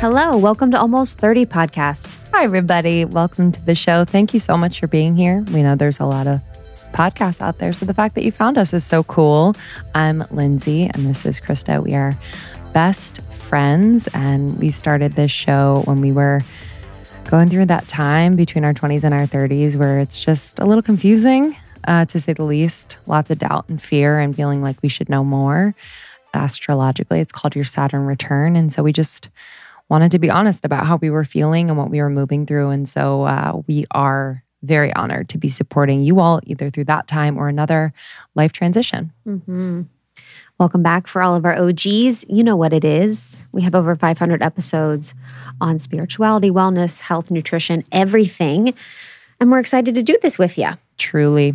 [0.00, 2.30] Hello, welcome to Almost 30 podcast.
[2.30, 3.04] Hi, everybody.
[3.04, 4.04] Welcome to the show.
[4.04, 5.44] Thank you so much for being here.
[5.52, 6.40] We know there's a lot of
[6.92, 7.72] podcasts out there.
[7.72, 9.56] So the fact that you found us is so cool.
[9.96, 11.82] I'm Lindsay and this is Krista.
[11.82, 12.16] We are
[12.72, 16.42] best friends and we started this show when we were
[17.28, 20.80] going through that time between our 20s and our 30s where it's just a little
[20.80, 21.56] confusing,
[21.88, 22.98] uh, to say the least.
[23.06, 25.74] Lots of doubt and fear and feeling like we should know more.
[26.34, 28.54] Astrologically, it's called your Saturn return.
[28.54, 29.28] And so we just
[29.88, 32.70] wanted to be honest about how we were feeling and what we were moving through.
[32.70, 37.06] And so uh, we are very honored to be supporting you all either through that
[37.06, 37.92] time or another
[38.34, 39.12] life transition.
[39.26, 39.82] Mm-hmm.
[40.58, 42.24] Welcome back for all of our OGs.
[42.28, 43.46] You know what it is.
[43.52, 45.14] We have over 500 episodes
[45.60, 48.74] on spirituality, wellness, health, nutrition, everything.
[49.38, 50.70] And we're excited to do this with you.
[50.96, 51.54] Truly.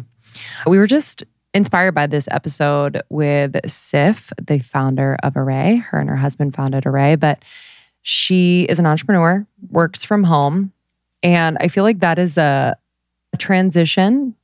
[0.65, 5.81] We were just inspired by this episode with Sif, the founder of Arrae.
[5.81, 7.43] Her and her husband founded Arrae, but
[8.03, 10.71] she is an entrepreneur, works from home.
[11.23, 12.75] And I feel like that is a,
[13.33, 14.35] a transition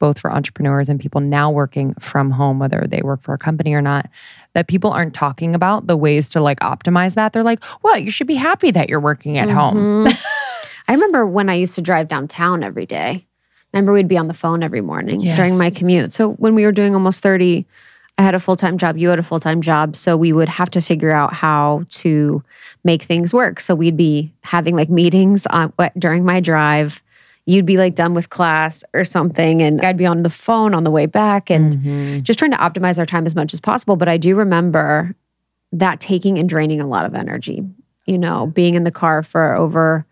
[0.00, 3.74] both for entrepreneurs and people now working from home, whether they work for a company
[3.74, 4.08] or not,
[4.54, 7.32] that people aren't talking about the ways to like optimize that.
[7.32, 10.06] They're like, well, you should be happy that you're working at Mm-hmm.
[10.06, 10.06] home.
[10.88, 13.26] I remember when I used to drive downtown every day.
[13.26, 15.36] I Remember, we'd be on the phone every morning Yes.
[15.36, 16.14] during my commute.
[16.14, 17.66] So when we were doing almost 30,
[18.18, 19.94] I had a full time job, you had a full time job.
[19.94, 22.42] So we would have to figure out how to
[22.84, 23.60] make things work.
[23.60, 27.02] So we'd be having like meetings on, during my drive.
[27.46, 30.84] You'd be like done with class or something, and I'd be on the phone on
[30.84, 32.22] the way back and Mhm.
[32.22, 33.96] just trying to optimize our time as much as possible.
[33.96, 35.14] But I do remember
[35.72, 37.62] that taking and draining a lot of energy.
[38.06, 40.04] You know, being in the car for over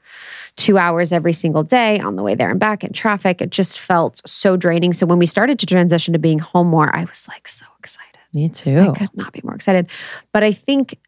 [0.56, 3.78] two hours every single day on the way there and back in traffic, it just
[3.78, 4.92] felt so draining.
[4.92, 8.18] So when we started to transition to being home more, I was like so excited.
[8.32, 8.78] Me too.
[8.78, 9.88] I could not be more excited.
[10.32, 10.98] But I think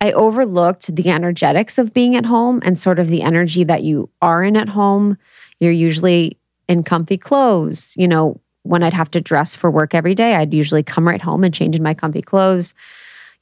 [0.00, 4.10] I overlooked the energetics of being at home and sort of the energy that you
[4.20, 5.16] are in at home.
[5.60, 6.38] You're usually
[6.68, 7.94] in comfy clothes.
[7.96, 11.20] You know, when I'd have to dress for work every day, I'd usually come right
[11.20, 12.74] home and change in my comfy clothes.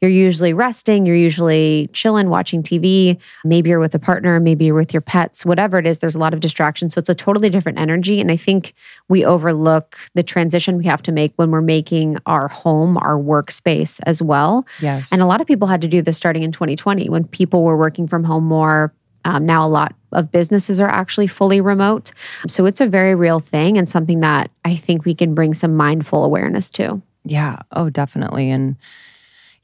[0.01, 3.21] You're usually resting, you're usually chilling, watching TV.
[3.45, 6.19] Maybe you're with a partner, maybe you're with your pets, whatever it is, there's a
[6.19, 6.89] lot of distraction.
[6.89, 8.19] So it's a totally different energy.
[8.19, 8.73] And I think
[9.09, 14.01] we overlook the transition we have to make when we're making our home our workspace
[14.07, 14.67] as well.
[14.81, 15.13] Yes.
[15.13, 17.77] And a lot of people had to do this starting in 2020 when people were
[17.77, 18.95] working from home more.
[19.27, 22.13] Um, now, a lot of businesses are actually fully remote.
[22.49, 25.77] So it's a very real thing and something that I think we can bring some
[25.77, 27.03] mindful awareness to.
[27.25, 27.59] Yeah.
[27.73, 28.51] Oh, definitely.
[28.51, 28.77] And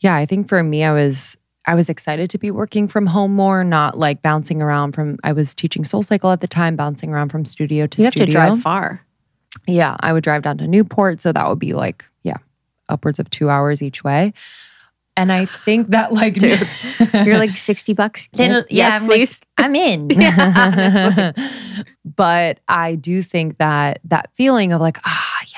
[0.06, 1.36] yeah, I think for me, I was
[1.66, 5.18] I was excited to be working from home more, not like bouncing around from.
[5.24, 8.04] I was teaching SoulCycle at the time, bouncing around from studio to studio.
[8.04, 9.00] You have to drive far.
[9.66, 12.36] Yeah, I would drive down to Newport, so that would be like yeah,
[12.88, 14.32] upwards of two hours each way.
[15.16, 16.68] And I think that like, Dude,
[17.12, 18.28] You're like 60 bucks.
[18.34, 19.28] Little- yeah, I'm like,
[19.58, 20.10] I'm in.
[20.10, 21.32] Yeah,
[22.04, 25.55] but I do think that that feeling of like, ah, yes,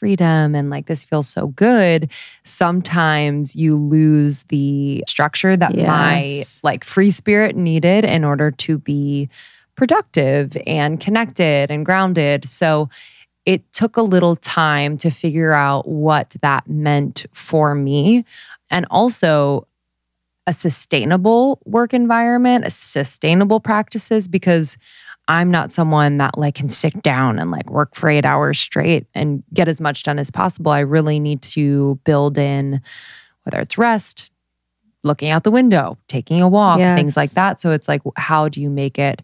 [0.00, 2.10] freedom and like this feels so good.
[2.44, 9.28] Sometimes you lose the structure that my like free spirit needed in order to be
[9.76, 12.48] productive and connected and grounded.
[12.48, 12.88] So
[13.44, 18.24] it took a little time to figure out what that meant for me.
[18.70, 19.66] And also,
[20.46, 24.76] a sustainable work environment, a sustainable practices, because
[25.28, 29.06] I'm not someone that like can sit down and like work for eight hours straight
[29.14, 30.72] and get as much done as possible.
[30.72, 32.80] I really need to build in
[33.44, 34.30] whether it's rest,
[35.04, 37.60] looking out the window, taking a walk, things like that.
[37.60, 39.22] So it's like, how do you make it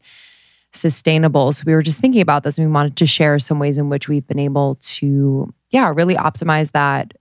[0.73, 1.53] sustainable?
[1.53, 3.89] So we were just thinking about this and we wanted to share some ways in
[3.89, 7.15] which we've been able to, yeah, really optimize that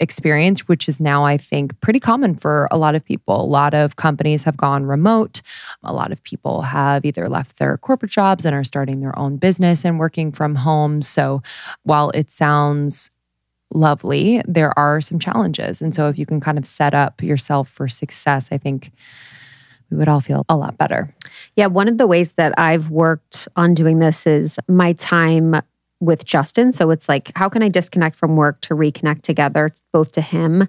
[0.00, 3.40] experience, which is now, I think, pretty common for a lot of people.
[3.40, 5.42] A lot of companies have gone remote.
[5.84, 9.36] A lot of people have either left their corporate jobs and are starting their own
[9.36, 11.02] business and working from home.
[11.02, 11.42] So
[11.84, 13.10] while it sounds
[13.72, 15.80] lovely, there are some challenges.
[15.80, 18.92] And so if you can kind of set up yourself for success, I think
[19.90, 21.14] we would all feel a lot better.
[21.54, 25.62] Yeah, one of the ways that I've worked on doing this is my time
[26.02, 26.72] with Justin.
[26.72, 30.68] So it's like, how can I disconnect from work to reconnect together, both to him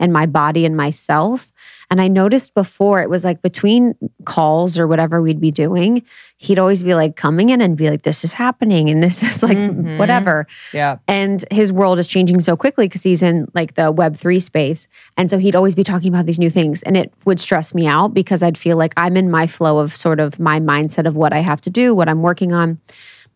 [0.00, 1.52] and my body and myself?
[1.92, 3.94] And I noticed before it was like between
[4.24, 6.04] calls or whatever we'd be doing,
[6.38, 9.42] he'd always be like coming in and be like, this is happening and this is
[9.42, 9.98] like Mhm.
[9.98, 10.46] whatever.
[10.72, 10.98] Yeah.
[11.08, 14.86] And his world is changing so quickly because he's in like the Web3 space.
[15.16, 16.82] And so he'd always be talking about these new things.
[16.84, 19.92] And it would stress me out because I'd feel like I'm in my flow of
[19.94, 22.78] sort of my mindset of what I have to do, what I'm working on.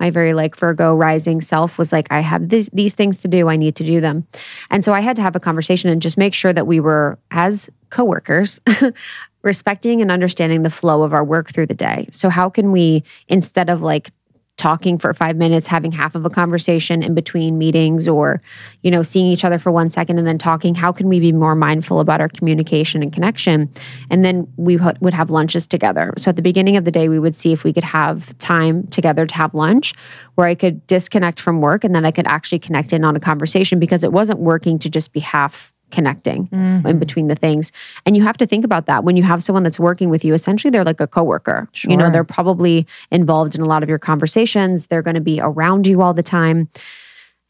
[0.00, 3.48] My very like Virgo rising self was like, I have this, these things to do.
[3.48, 4.26] I need to do them.
[4.70, 7.18] And so I had to have a conversation and just make sure that we were,
[7.30, 8.60] as coworkers,
[9.42, 12.06] respecting and understanding the flow of our work through the day.
[12.10, 14.10] So, how can we, instead of like
[14.56, 18.40] talking for five minutes, having half of a conversation in between meetings or,
[18.82, 21.32] you know, seeing each other for one second and then talking, how can we be
[21.32, 23.68] more mindful about our communication and connection?
[24.10, 26.14] And then we would have lunches together.
[26.16, 28.86] So at the beginning of the day, we would see if we could have time
[28.88, 29.92] together to have lunch
[30.36, 33.20] where I could disconnect from work and then I could actually connect in on a
[33.20, 36.86] conversation because it wasn't working to just be half connecting mm-hmm.
[36.86, 37.72] in between the things.
[38.04, 40.34] And you have to think about that when you have someone that's working with you.
[40.34, 41.68] Essentially, they're like a coworker.
[41.72, 41.90] Sure.
[41.90, 44.86] You know, they're probably involved in a lot of your conversations.
[44.86, 46.68] They're going to be around you all the time.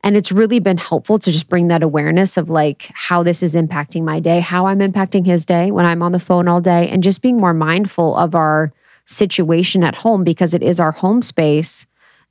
[0.02, 3.54] And it's really been helpful to just bring that awareness of like how this is
[3.54, 6.90] impacting my day, how I'm impacting his day when I'm on the phone all day,
[6.90, 8.70] and just being more mindful of our
[9.06, 11.86] situation at home because it is our home space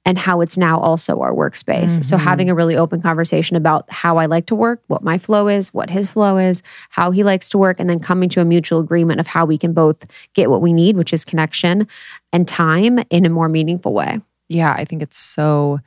[0.05, 1.91] and how it's now also our workspace.
[1.91, 2.01] Mm-hmm.
[2.01, 5.47] So having a really open conversation about how I like to work, what my flow
[5.47, 8.45] is, what his flow is, how he likes to work, and then coming to a
[8.45, 10.03] mutual agreement of how we can both
[10.33, 11.87] get what we need, which is connection
[12.33, 14.19] and time in a more meaningful way.
[14.49, 15.79] Yeah, I think it's so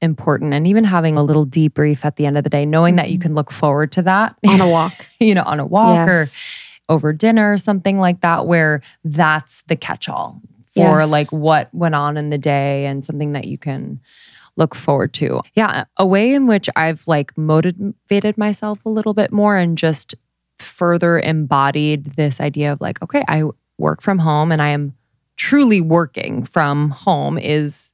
[0.00, 0.54] important.
[0.54, 3.18] And even having a little debrief at the end of the day, knowing that you
[3.18, 3.22] mm-hmm.
[3.22, 6.36] can look forward to that on a walk, you know, on a walk yes.
[6.88, 10.40] or over dinner or something like that, where that's the catch all
[10.74, 11.10] yes.
[11.10, 14.00] like what went on in the day and something that you can
[14.56, 15.40] look forward to.
[15.54, 20.14] Yeah, a way in which I've like motivated myself a little bit more and just
[20.58, 23.44] further embodied this idea of like, okay, I
[23.78, 24.94] work from home and I am
[25.36, 27.92] truly working from home is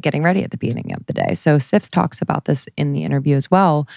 [0.00, 1.34] getting ready at the beginning of the day.
[1.34, 3.88] So Sifs talks about this in the interview as well.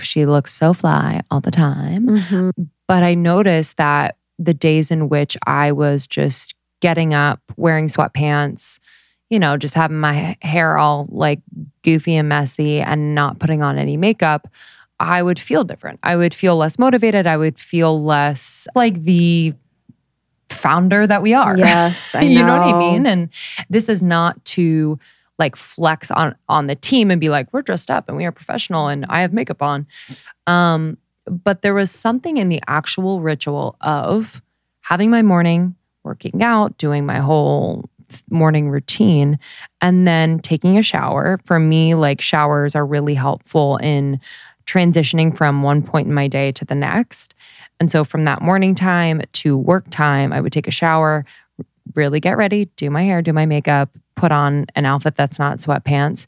[0.00, 2.06] She looks so fly all the time.
[2.06, 2.50] Mm-hmm.
[2.86, 8.78] But I noticed that the days in which I was just getting up, wearing sweatpants,
[9.28, 11.40] you know, just having my hair all like
[11.82, 14.48] goofy and messy and not putting on any makeup,
[14.98, 16.00] I would feel different.
[16.02, 17.26] I would feel less motivated.
[17.26, 19.54] I would feel less like the
[20.50, 21.56] founder that we are.
[21.56, 22.26] Yes, I know.
[22.26, 23.06] you know what I mean?
[23.06, 23.30] And
[23.70, 24.98] this is not to
[25.38, 28.32] like flex on on the team and be like we're dressed up and we are
[28.32, 29.86] professional and I have makeup on.
[30.46, 34.42] Um but there was something in the actual ritual of
[34.80, 35.74] having my morning,
[36.04, 37.88] working out, doing my whole
[38.28, 39.38] morning routine,
[39.80, 41.40] and then taking a shower.
[41.44, 44.20] For me, like showers are really helpful in
[44.66, 47.34] transitioning from one point in my day to the next.
[47.78, 51.24] And so from that morning time to work time, I would take a shower,
[51.94, 55.58] really get ready, do my hair, do my makeup, put on an outfit that's not
[55.58, 56.26] sweatpants.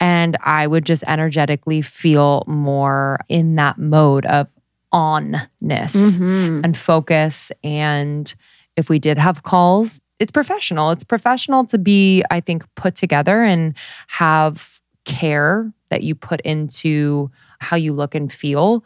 [0.00, 4.48] And I would just energetically feel more in that mode of
[4.92, 6.60] onness mm-hmm.
[6.64, 8.34] and focus and
[8.76, 10.90] if we did have calls, it's professional.
[10.90, 13.74] It's professional to be, I think, put together and
[14.08, 18.84] have care that you put into how you look and feel.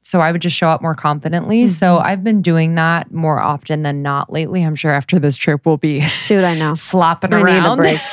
[0.00, 1.64] So I would just show up more confidently.
[1.64, 1.72] Mm-hmm.
[1.72, 4.64] So I've been doing that more often than not lately.
[4.64, 6.74] I'm sure after this trip we'll be Dude, I know.
[6.76, 7.78] slapping I around.
[7.78, 8.00] Need a break.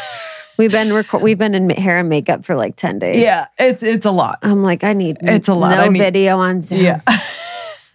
[0.57, 3.22] We've been rec- we've been in hair and makeup for like 10 days.
[3.22, 4.39] Yeah, it's it's a lot.
[4.42, 5.75] I'm like I need it's a lot.
[5.75, 6.80] No need, video on Zoom.
[6.80, 7.01] Yeah.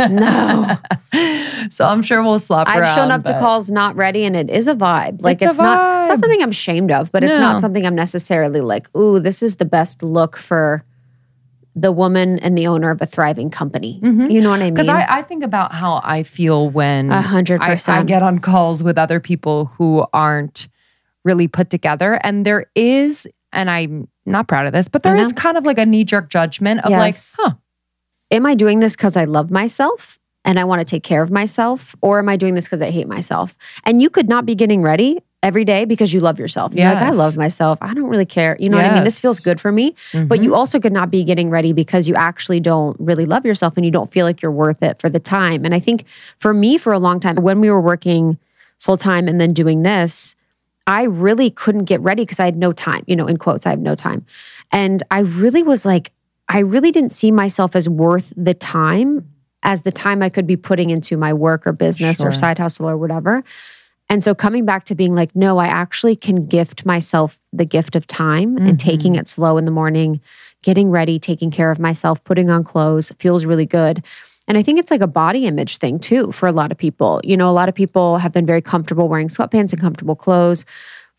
[0.08, 0.76] no.
[1.70, 4.50] so I'm sure we'll slap I've around, shown up to calls not ready and it
[4.50, 5.22] is a vibe.
[5.22, 7.28] Like it's, it's not it's not something I'm ashamed of, but no.
[7.28, 10.84] it's not something I'm necessarily like, ooh, this is the best look for
[11.76, 14.00] the woman and the owner of a thriving company.
[14.02, 14.30] Mm-hmm.
[14.30, 14.74] You know what I mean?
[14.74, 18.82] Because I, I, think about how I feel when hundred percent I get on calls
[18.82, 20.68] with other people who aren't
[21.24, 22.14] really put together.
[22.22, 25.78] And there is, and I'm not proud of this, but there is kind of like
[25.78, 27.36] a knee jerk judgment of yes.
[27.38, 27.54] like, huh,
[28.30, 31.30] am I doing this because I love myself and I want to take care of
[31.30, 31.94] myself?
[32.00, 33.56] Or am I doing this because I hate myself?
[33.84, 36.72] And you could not be getting ready every day because you love yourself.
[36.74, 36.84] Yes.
[36.84, 37.78] You're like, I love myself.
[37.80, 38.56] I don't really care.
[38.60, 38.84] You know yes.
[38.84, 39.04] what I mean?
[39.04, 39.92] This feels good for me.
[40.12, 40.26] Mm-hmm.
[40.26, 43.76] But you also could not be getting ready because you actually don't really love yourself
[43.76, 45.64] and you don't feel like you're worth it for the time.
[45.64, 46.04] And I think
[46.38, 48.38] for me, for a long time, when we were working
[48.78, 50.36] full time and then doing this,
[50.86, 53.70] I really couldn't get ready because I had no time, you know, in quotes, I
[53.70, 54.26] have no time.
[54.72, 56.12] And I really was like,
[56.50, 59.26] I really didn't see myself as worth the time
[59.62, 62.28] as the time I could be putting into my work or business sure.
[62.28, 63.44] or side hustle or whatever.
[64.08, 67.94] And so coming back to being like, no, I actually can gift myself the gift
[67.94, 68.66] of time mm-hmm.
[68.66, 70.20] and taking it slow in the morning,
[70.64, 74.04] getting ready, taking care of myself, putting on clothes feels really good.
[74.48, 77.20] And I think it's like a body image thing too for a lot of people.
[77.22, 80.64] You know, a lot of people have been very comfortable wearing sweatpants and comfortable clothes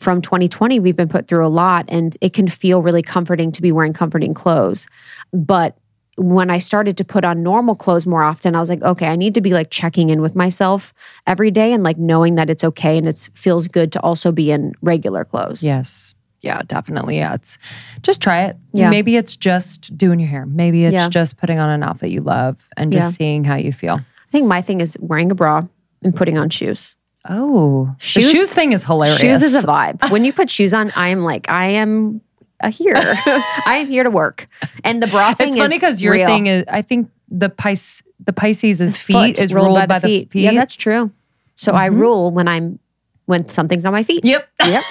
[0.02, 3.62] from 2020, we've been put through a lot and it can feel really comforting to
[3.62, 4.88] be wearing comforting clothes.
[5.32, 5.78] But
[6.18, 9.16] when I started to put on normal clothes more often, I was like, okay, I
[9.16, 10.94] need to be like checking in with myself
[11.26, 14.52] every day and like knowing that it's okay and it feels good to also be
[14.52, 15.64] in regular clothes.
[15.64, 16.16] Yes.
[16.42, 17.18] Yeah, definitely.
[17.18, 17.60] Yeah, it's
[18.02, 18.58] just try it.
[18.74, 18.90] Yeah.
[18.90, 20.48] Maybe it's just doing your hair.
[20.48, 21.08] Maybe it's yeah.
[21.08, 23.18] just putting on an outfit you love and just yeah.
[23.18, 24.00] seeing how you feel.
[24.00, 25.68] I think my thing is wearing a bra
[26.02, 26.96] and putting on shoes.
[27.30, 29.20] Oh, Shoes- the shoes thing is hilarious.
[29.20, 30.10] Shoes is a vibe.
[30.12, 32.22] When you put shoes on, I am like, I am
[32.60, 32.96] a here.
[32.98, 34.48] I am here to work.
[34.84, 36.26] And the bra thing It's is funny because your real.
[36.28, 40.36] thing is, I think the Pis the Pisces' feet is ruled by, the feet.
[40.36, 41.12] Yeah, that's true.
[41.56, 42.00] So I Mhm.
[42.00, 42.78] rule when I'm
[43.26, 44.24] when something's on my feet.
[44.26, 44.48] yep.
[44.66, 44.84] Yep.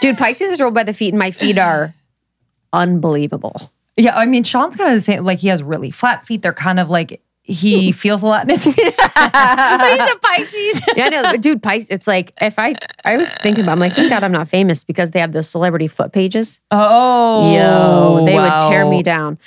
[0.00, 1.94] Dude, Pisces is ruled by the feet, and my feet are
[2.72, 3.70] unbelievable.
[3.96, 5.24] Yeah, I mean, Sean's kind of the same.
[5.24, 6.42] Like he has really flat feet.
[6.42, 8.76] They're kind of like he feels a lot in his feet.
[8.76, 10.82] He's a Pisces.
[10.96, 11.88] Yeah, no, dude, Pisces.
[11.90, 14.84] It's like if I, I was thinking about, I'm like, thank God I'm not famous
[14.84, 16.60] because they have those celebrity foot pages.
[16.70, 19.38] Oh, Yo, they would tear me down.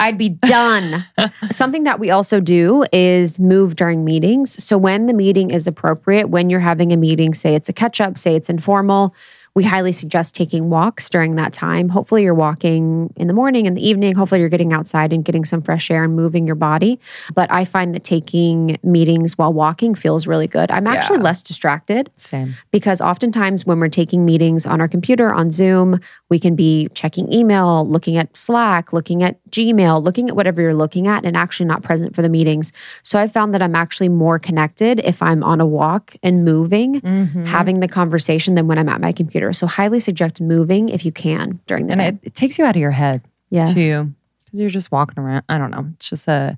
[0.00, 1.04] I'd be done.
[1.50, 4.62] Something that we also do is move during meetings.
[4.62, 8.00] So when the meeting is appropriate, when you're having a meeting, say it's a catch
[8.00, 9.14] up, say it's informal,
[9.54, 11.88] we highly suggest taking walks during that time.
[11.88, 14.14] Hopefully, you're walking in the morning, and the evening.
[14.14, 16.98] Hopefully, you're getting outside and getting some fresh air and moving your body.
[17.34, 20.70] But I find that taking meetings while walking feels really good.
[20.70, 21.24] I'm actually Yeah.
[21.24, 22.54] less distracted Same.
[22.70, 25.98] because oftentimes when we're taking meetings on our computer on Zoom,
[26.30, 30.74] we can be checking email, looking at Slack, looking at Gmail, looking at whatever you're
[30.74, 32.72] looking at, and actually not present for the meetings.
[33.02, 37.00] So I found that I'm actually more connected if I'm on a walk and moving,
[37.00, 37.46] Mhm.
[37.46, 39.52] having the conversation than when I'm at my computer.
[39.52, 42.08] So highly suggest moving if you can during the and day.
[42.08, 43.72] it, it takes you out of your head yes.
[43.74, 44.12] too,
[44.44, 45.42] because you're just walking around.
[45.48, 45.86] I don't know.
[45.96, 46.56] It's just a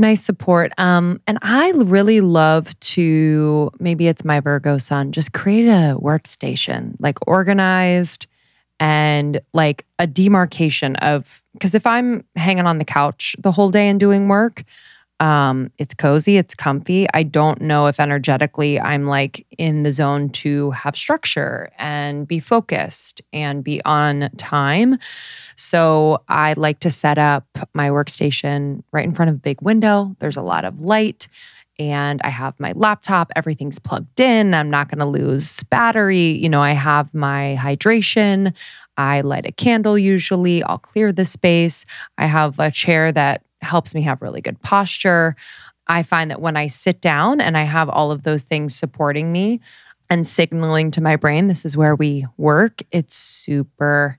[0.00, 0.72] nice support.
[0.78, 6.94] Um, and I really love to maybe it's my Virgo sun, just create a workstation,
[7.00, 8.26] like organized
[8.80, 13.88] and like a demarcation of because if I'm hanging on the couch the whole day
[13.88, 14.64] and doing work,
[15.20, 17.08] um, it's cozy, it's comfy.
[17.12, 22.38] I don't know if energetically I'm like in the zone to have structure and be
[22.38, 24.98] focused and be on time.
[25.56, 30.14] So I like to set up my workstation right in front of a big window.
[30.20, 31.26] There's a lot of light
[31.78, 34.54] and I have my laptop, everything's plugged in.
[34.54, 36.32] I'm not going to lose battery.
[36.32, 38.54] You know, I have my hydration.
[38.96, 40.62] I light a candle usually.
[40.64, 41.84] I'll clear the space.
[42.18, 45.36] I have a chair that helps me have really good posture.
[45.86, 49.32] I find that when I sit down and I have all of those things supporting
[49.32, 49.60] me
[50.10, 54.18] and signaling to my brain, this is where we work, it's super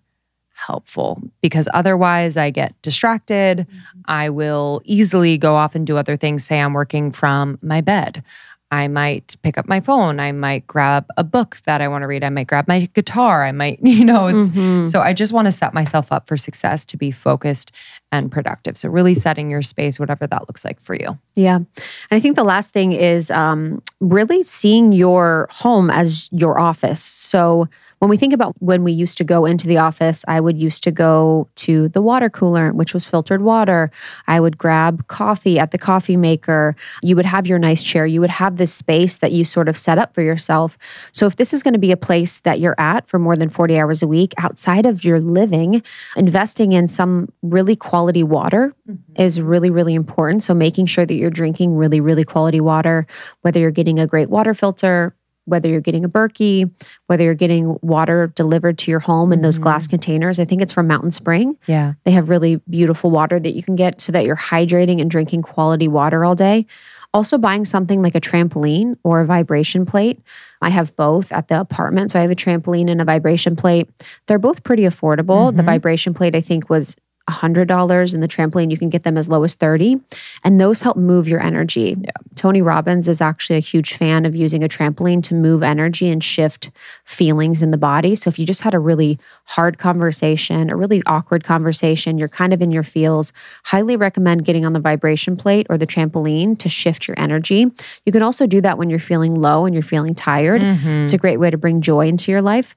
[0.65, 3.65] helpful because otherwise I get distracted.
[4.05, 6.45] I will easily go off and do other things.
[6.45, 8.23] Say I'm working from my bed.
[8.71, 10.19] I might pick up my phone.
[10.19, 12.23] I might grab a book that I want to read.
[12.23, 13.43] I might grab my guitar.
[13.43, 14.87] I might, you know, it's Mhm.
[14.87, 17.71] so I just want to set myself up for success to be focused
[18.11, 18.77] and productive.
[18.77, 21.17] So really setting your space, whatever that looks like for you.
[21.35, 21.55] Yeah.
[21.55, 21.67] And
[22.11, 27.03] I think the last thing is um, really seeing your home as your office.
[27.03, 27.67] So
[27.99, 30.83] when we think about when we used to go into the office, I would used
[30.85, 33.91] to go to the water cooler, which was filtered water.
[34.27, 36.75] I would grab coffee at the coffee maker.
[37.03, 38.05] You would have your nice chair.
[38.05, 40.77] You would have this space that you sort of set up for yourself.
[41.11, 43.49] So if this is going to be a place that you're at for more than
[43.49, 45.83] 40 hours a week outside of your living,
[46.15, 48.73] investing in some really quality water
[49.15, 50.43] is really, really important.
[50.43, 53.05] So making sure that you're drinking really, really quality water,
[53.41, 55.15] whether you're getting a great water filter,
[55.45, 56.69] whether you're getting a Berkey,
[57.07, 60.39] whether you're getting water delivered to your home in those glass containers.
[60.39, 61.57] I think it's from Mountain Spring.
[61.67, 61.93] Yeah.
[62.03, 65.41] They have really beautiful water that you can get so that you're hydrating and drinking
[65.41, 66.65] quality water all day.
[67.11, 70.19] Also, buying something like a trampoline or a vibration plate.
[70.61, 72.11] I have both at the apartment.
[72.11, 73.89] So I have a trampoline and a vibration plate.
[74.27, 75.55] They're both pretty affordable.
[75.55, 75.65] The Mhm.
[75.65, 76.95] vibration plate, I think, was
[77.29, 79.97] $100 and the trampoline you can get them as low as 30
[80.43, 82.11] and those help move your energy Yeah.
[82.35, 86.23] tony robbins is actually a huge fan of using a trampoline to move energy and
[86.23, 86.71] shift
[87.05, 91.01] feelings in the body so if you just had a really hard conversation a really
[91.05, 93.31] awkward conversation you're kind of in your feels
[93.63, 97.65] highly recommend getting on the vibration plate or the trampoline to shift your energy
[98.05, 101.03] you can also do that when you're feeling low and you're feeling tired Mhm.
[101.03, 102.75] it's a great way to bring joy into your life.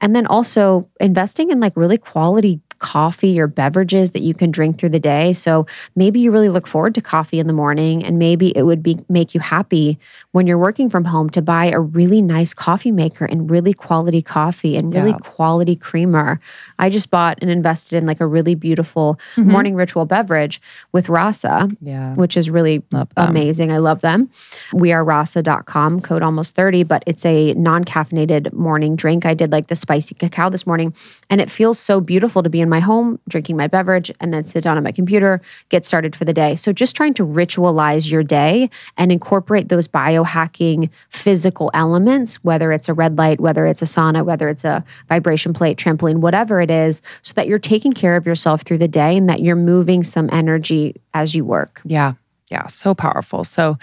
[0.00, 4.78] And then also investing in like really quality coffee or beverages that you can drink
[4.78, 5.32] through the day.
[5.32, 8.82] So maybe you really look forward to coffee in the morning and maybe it would
[8.82, 9.98] be make you happy
[10.32, 14.22] when you're working from home to buy a really nice coffee maker and really quality
[14.22, 15.18] coffee and really Yeah.
[15.18, 16.40] quality creamer.
[16.78, 19.44] I just bought and invested in like a really beautiful Mhm.
[19.46, 20.60] morning ritual beverage
[20.92, 22.14] with Rasa Yeah.
[22.14, 22.82] which is really
[23.16, 23.70] amazing.
[23.70, 24.30] I love them.
[24.72, 29.26] We are rasa.com, code almost 30, but it's a non caffeinated morning drink.
[29.26, 30.94] I did like the spicy cacao this morning,
[31.28, 34.44] and it feels so beautiful to be in my home, drinking my beverage, and then
[34.44, 36.54] sit down at my computer, get started for the day.
[36.54, 42.88] So just trying to ritualize your day and incorporate those biohacking physical elements, whether it's
[42.88, 46.70] a red light, whether it's a sauna, whether it's a vibration plate, trampoline, whatever it
[46.70, 50.02] is, so that you're taking care of yourself through the day and that you're moving
[50.02, 51.82] some energy as you work.
[51.84, 52.14] Yeah.
[52.50, 52.66] Yeah.
[52.68, 53.44] So powerful.
[53.44, 53.76] So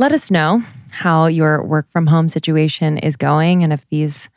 [0.00, 4.28] Let us know how your work from home situation is going and if these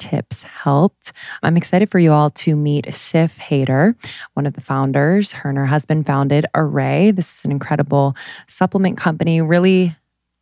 [0.00, 1.12] tips helped.
[1.44, 3.94] I'm excited for you all to meet Sif Hader,
[4.34, 5.30] one of the founders.
[5.30, 7.14] Her and her husband founded Arrae.
[7.14, 8.16] This is an incredible
[8.48, 9.94] supplement company, really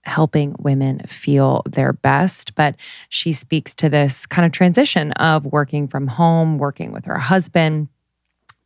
[0.04, 2.54] helping women feel their best.
[2.54, 2.76] But
[3.10, 7.88] she speaks to this kind of transition of working from home, working with her husband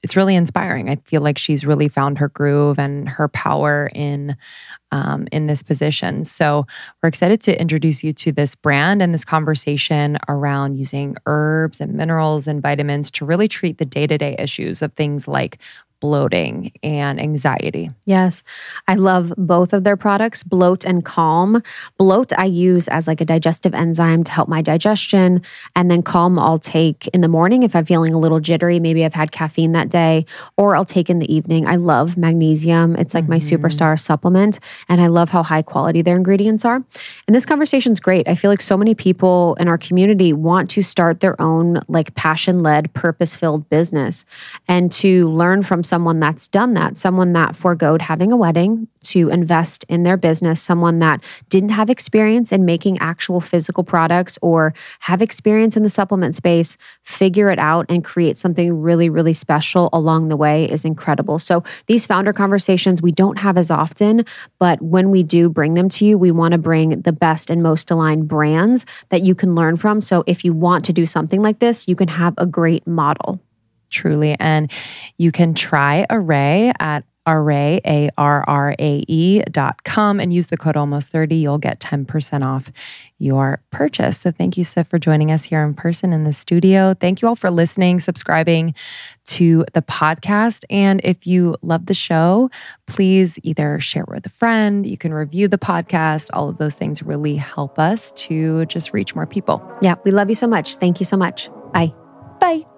[0.02, 0.90] it's really inspiring.
[0.90, 4.37] I feel like she's really found her groove and her power in
[4.92, 6.25] um, in this position.
[6.25, 6.66] So
[7.02, 11.94] we're excited to introduce you to this brand and this conversation around using herbs and
[11.94, 15.58] minerals and vitamins to really treat the day to day issues of things like
[16.02, 17.88] bloating and anxiety.
[18.06, 18.42] Yes.
[18.88, 21.62] I love both of their products, Bloat and Calm.
[21.97, 25.42] Bloat I use as like a digestive enzyme to help my digestion.
[25.76, 28.80] And then Calm I'll take in the morning if I'm feeling a little jittery.
[28.80, 31.68] Maybe I've had caffeine that day, or I'll take in the evening.
[31.68, 32.97] I love magnesium.
[32.97, 33.35] It's like mm-hmm.
[33.35, 34.59] my superstar supplement.
[34.88, 36.82] And I love how high quality their ingredients are.
[37.28, 38.26] And this conversation's great.
[38.28, 42.12] I feel like so many people in our community want to start their own like
[42.16, 44.25] passion led, purpose filled business
[44.66, 49.28] and to learn from someone that's done that, someone that foregoed having a wedding to
[49.28, 54.72] invest in their business, someone that didn't have experience in making actual physical products or
[55.00, 59.90] have experience in the supplement space, figure it out and create something really, really special
[59.92, 61.38] along the way is incredible.
[61.38, 64.25] So these founder conversations we don't have as often,
[64.58, 67.62] but when we do bring them to you, we want to bring the best and
[67.62, 70.00] most aligned brands that you can learn from.
[70.00, 73.42] So if you want to do something like this, you can have a great model
[73.92, 74.37] truly.
[74.40, 74.70] And
[75.18, 80.49] you can try Arrae at arrae, A R R A E dot com and use
[80.49, 81.37] the code almost 30.
[81.37, 82.72] You'll get 10% off
[83.18, 84.18] your purchase.
[84.18, 86.94] So thank you, Sif, for joining us here in person in the studio.
[86.94, 88.75] Thank you all for listening, subscribing
[89.26, 90.64] to the podcast.
[90.68, 92.50] And if you love the show,
[92.87, 96.30] please either share with a friend, you can review the podcast.
[96.32, 99.62] All of those things really help us to just reach more people.
[99.80, 100.76] Yeah, we love you so much.
[100.76, 101.49] Thank you so much.
[101.73, 101.95] Bye.
[102.40, 102.72] Bye.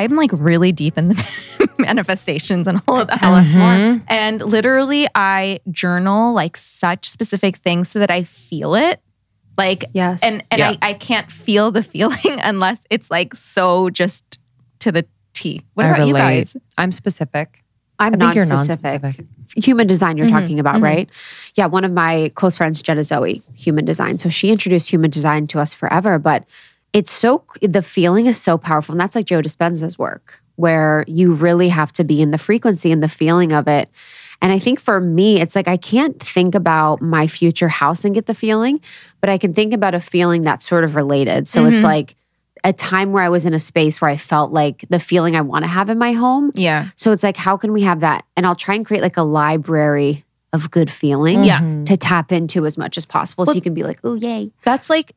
[0.00, 3.18] I'm like really deep in the manifestations and all of that.
[3.18, 3.68] Tell us more.
[3.68, 4.04] Mm-hmm.
[4.08, 9.00] And literally, I journal like such specific things so that I feel it.
[9.58, 10.22] Like, yes.
[10.22, 10.70] And, and yeah.
[10.80, 14.38] I, I can't feel the feeling unless it's like so just
[14.80, 15.04] to the
[15.34, 15.62] T.
[15.74, 16.08] What I about relate.
[16.08, 16.56] you guys?
[16.78, 17.62] I'm specific.
[18.00, 19.24] I'm not specific.
[19.56, 20.36] Human design, you're mm-hmm.
[20.36, 20.84] talking about, mm-hmm.
[20.84, 21.10] right?
[21.54, 24.18] Yeah, one of my close friends, Jenna Zoe, human design.
[24.18, 26.44] So she introduced human design to us forever, but
[26.92, 28.94] it's so the feeling is so powerful.
[28.94, 32.90] And that's like Joe Dispenza's work, where you really have to be in the frequency
[32.90, 33.90] and the feeling of it.
[34.42, 38.14] And I think for me, it's like I can't think about my future house and
[38.14, 38.80] get the feeling,
[39.20, 41.46] but I can think about a feeling that's sort of related.
[41.46, 41.74] So mm-hmm.
[41.74, 42.16] it's like
[42.64, 45.40] a time where I was in a space where I felt like the feeling I
[45.40, 46.52] want to have in my home.
[46.54, 46.86] Yeah.
[46.96, 48.24] So it's like, how can we have that?
[48.36, 51.60] And I'll try and create like a library of good feelings yeah.
[51.86, 53.42] to tap into as much as possible.
[53.42, 54.50] Well, so you can be like, oh, yay.
[54.64, 55.14] That's like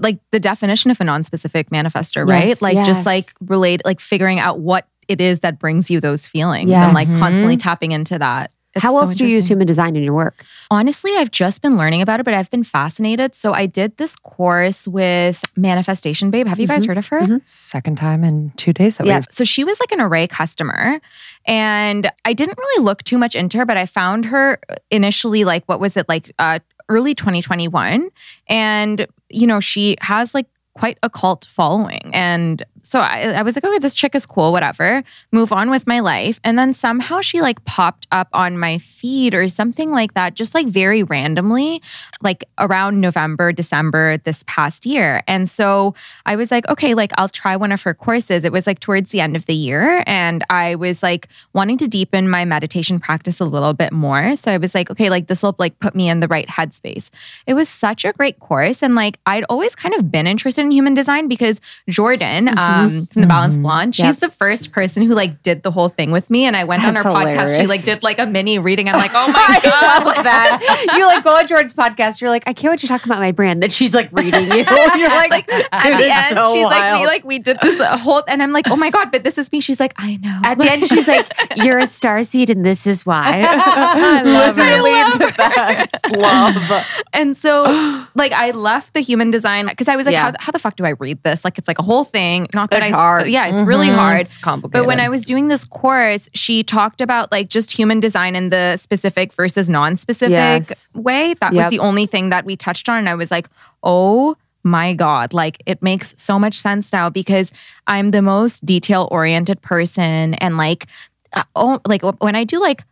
[0.00, 2.48] like the definition of a non-specific manifester, right?
[2.48, 2.86] Yes, like yes.
[2.86, 6.84] just like relate like figuring out what it is that brings you those feelings yes.
[6.84, 7.68] and like constantly mm-hmm.
[7.68, 8.52] tapping into that.
[8.74, 10.44] It's How else do you use human design in your work?
[10.70, 13.34] Honestly, I've just been learning about it, but I've been fascinated.
[13.34, 16.46] So I did this course with Manifestation Babe.
[16.46, 16.88] Have you guys mm-hmm.
[16.88, 17.20] heard of her?
[17.20, 17.36] Mm-hmm.
[17.44, 19.18] Second time in two days that yeah.
[19.18, 19.26] we've.
[19.30, 21.00] So she was like an Arrae customer.
[21.44, 24.58] And I didn't really look too much into her, but I found her
[24.90, 28.08] initially like, what was it, like uh, early 2021.
[28.48, 32.10] And, you know, she has like quite a cult following.
[32.14, 35.04] And so I, I was like, okay, this chick is cool, whatever.
[35.30, 36.40] Move on with my life.
[36.42, 40.54] And then somehow she like popped up on my feed or something like that, just
[40.54, 41.80] like very randomly,
[42.22, 45.22] like around November, December this past year.
[45.28, 45.94] And so
[46.26, 48.44] I was like, okay, like I'll try one of her courses.
[48.44, 50.02] It was like towards the end of the year.
[50.06, 54.34] And I was like wanting to deepen my meditation practice a little bit more.
[54.34, 57.10] So I was like, okay, like this will like put me in the right headspace.
[57.46, 58.82] It was such a great course.
[58.82, 62.71] And like I'd always kind of been interested in human design because Jordan, mm-hmm um,
[62.72, 62.98] Mm-hmm.
[62.98, 63.62] Um, from the Balance mm-hmm.
[63.62, 63.94] Blonde.
[63.94, 64.16] She's yep.
[64.18, 66.98] the first person who like did the whole thing with me, and I went That's
[66.98, 67.42] on her hilarious.
[67.42, 67.60] podcast.
[67.60, 68.88] She like did like a mini reading.
[68.88, 72.20] I'm like, oh my god, that you like go on Jordan's podcast.
[72.20, 73.62] You're like, I can't wait to talk about my brand.
[73.62, 74.54] That she's like reading you.
[74.96, 76.70] You're like, like at the end, so she's wild.
[76.70, 79.24] like, we like we did this uh, whole, and I'm like, oh my god, but
[79.24, 79.60] this is me.
[79.60, 80.40] She's like, I know.
[80.44, 83.44] At the end, she's like, you're a star seed, and this is why.
[83.46, 86.10] I love Literally I love the best.
[86.10, 86.86] love.
[87.12, 90.30] And so, like, I left the human design because I was like, yeah.
[90.30, 91.44] how, how the fuck do I read this?
[91.44, 92.46] Like, it's like a whole thing.
[92.62, 93.28] Not that it's I hard.
[93.28, 93.66] Yeah, it's mm-hmm.
[93.66, 94.20] really hard.
[94.20, 94.82] It's complicated.
[94.84, 98.50] But when I was doing this course, she talked about like just human design in
[98.50, 100.88] the specific versus non-specific yes.
[100.94, 101.34] way.
[101.40, 101.64] That yep.
[101.64, 102.98] was the only thing that we touched on.
[102.98, 103.48] And I was like,
[103.82, 107.50] oh my God, like it makes so much sense now because
[107.88, 110.34] I'm the most detail oriented person.
[110.34, 110.86] And like,
[111.32, 112.84] uh, oh, like when I do like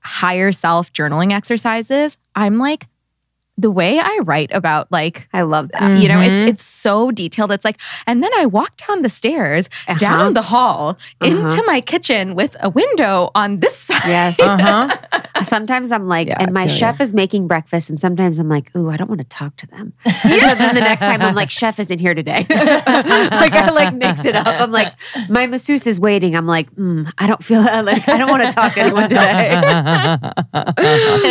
[0.00, 2.86] higher self journaling exercises, I'm like,
[3.58, 5.98] the way I write about like I love that.
[6.00, 9.68] you know it's it's so detailed it's like and then I walk down the stairs
[9.88, 9.98] Uh-huh.
[9.98, 11.30] down the hall Uh-huh.
[11.30, 14.38] into my kitchen with a window on this side Yes.
[14.40, 14.96] Uh-huh.
[15.42, 18.74] Sometimes I'm like, Yeah, and my feel chef is making breakfast, and sometimes I'm like,
[18.76, 19.92] ooh, I don't want to talk to them.
[20.06, 20.48] yeah.
[20.48, 22.44] so then the next time I'm like, chef isn't here today.
[22.50, 24.46] like I like mix it up.
[24.46, 24.92] I'm like,
[25.28, 26.34] my masseuse is waiting.
[26.34, 29.50] I'm like, mm, I don't feel like I don't want to talk to anyone today.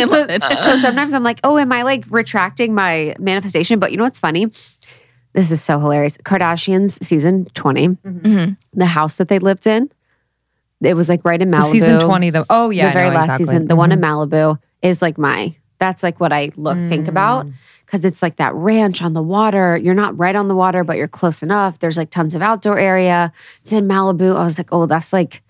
[0.06, 0.26] So,
[0.64, 3.78] so sometimes I'm like, oh, am I like retracting my manifestation?
[3.78, 4.50] But you know what's funny?
[5.34, 6.16] This is so hilarious.
[6.18, 8.56] Kardashians season 20, Mhm.
[8.74, 9.88] the house that they lived in,
[10.82, 11.72] it was like right in Malibu.
[11.72, 12.44] Season 20, though.
[12.50, 12.88] Oh, yeah.
[12.88, 13.46] the very no, last exactly.
[13.46, 14.04] season, the one in Mhm.
[14.28, 17.46] Malibu is like my, that's like what I look, think about.
[17.46, 17.52] Mm.
[17.86, 19.76] Cause it's like that ranch on the water.
[19.78, 21.78] You're not right on the water, but you're close enough.
[21.78, 23.32] There's like tons of outdoor area.
[23.62, 24.36] It's in Malibu.
[24.36, 25.42] I was like, oh, that's like,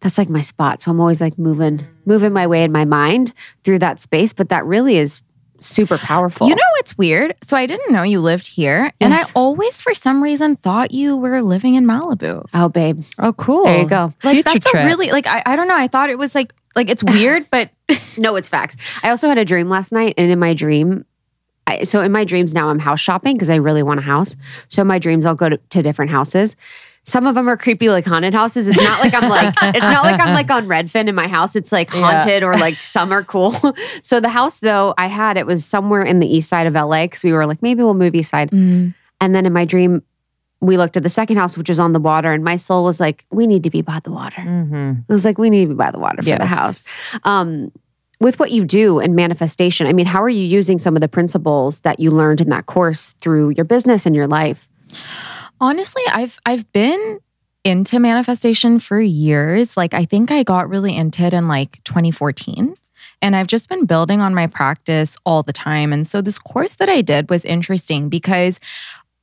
[0.00, 0.82] that's like my spot.
[0.82, 3.32] So I'm always like moving, moving my way in my mind
[3.64, 4.32] through that space.
[4.32, 5.20] But that really is
[5.60, 6.48] super powerful.
[6.48, 7.34] You know what's weird?
[7.42, 11.16] So I didn't know you lived here, and I always, for some reason, thought you
[11.16, 12.44] were living in Malibu.
[12.54, 13.64] oh, babe, Oh, cool.
[13.64, 14.12] there you go.
[14.24, 14.82] Like Future that's trip.
[14.84, 15.76] a really like I, I don't know.
[15.76, 17.70] I thought it was like like it's weird, but
[18.18, 18.76] No, it's facts.
[19.02, 21.04] I also had a dream last night, and in my dream,
[21.66, 24.36] I, so in my dreams now, I'm house shopping because I really want a house.
[24.68, 26.56] So in my dreams, I'll go to, to different houses.
[27.04, 28.68] Some of them are creepy, like haunted houses.
[28.68, 31.56] It's not like I'm like it's not like I'm like on Redfin in my house.
[31.56, 32.00] It's like Yeah.
[32.00, 33.54] haunted or like some are cool.
[34.02, 37.04] so the house though I had, it was somewhere in the east side of LA
[37.06, 38.50] because we were like maybe we'll move east side.
[38.52, 40.02] And then in my dream,
[40.62, 43.00] we looked at the second house, which was on the water, and my soul was
[43.00, 44.42] like, we need to be by the water.
[44.42, 45.04] Mhm.
[45.08, 46.86] It was like, we need to be by the water for the house.
[47.24, 47.72] Um,
[48.20, 51.08] with what you do in manifestation, I mean, how are you using some of the
[51.08, 54.68] principles that you learned in that course through your business and your life?
[55.60, 57.20] Honestly, I've I've been
[57.64, 59.76] into manifestation for years.
[59.76, 62.74] Like I think I got really into it in like 2014.
[63.22, 65.92] And I've just been building on my practice all the time.
[65.92, 68.58] And so this course that I did was interesting because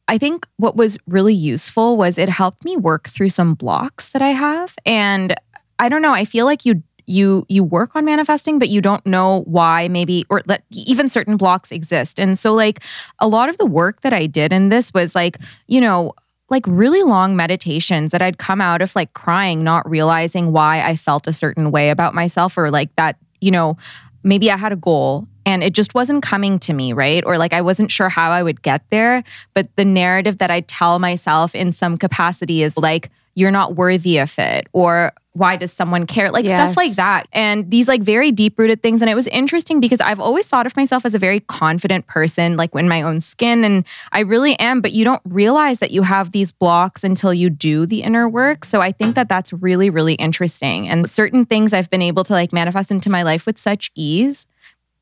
[0.07, 4.21] I think what was really useful was it helped me work through some blocks that
[4.21, 4.75] I have.
[4.85, 5.35] And
[5.79, 9.05] I don't know, I feel like you you you work on manifesting but you don't
[9.05, 12.19] know why maybe or that even certain blocks exist.
[12.19, 12.81] And so like
[13.19, 16.13] a lot of the work that I did in this was like, you know,
[16.49, 20.95] like really long meditations that I'd come out of like crying, not realizing why I
[20.95, 23.77] felt a certain way about myself or like that, you know,
[24.23, 27.23] maybe I had a goal and it just wasn't coming to me, right?
[27.25, 29.23] Or like I wasn't sure how I would get there.
[29.53, 34.17] But the narrative that I tell myself in some capacity is like, you're not worthy
[34.17, 36.31] of it or why does someone care?
[36.31, 37.27] Like stuff like that.
[37.31, 38.99] And these like very deep rooted things.
[38.99, 42.57] And it was interesting because i've always thought of myself as a very confident person
[42.57, 43.63] like in my own skin.
[43.63, 47.51] And i really am but you don't realize that you have these blocks until you
[47.51, 48.65] do the inner work.
[48.65, 50.89] So i think that that's really really interesting.
[50.89, 54.47] And certain things i've been able to like manifest into my life with such ease.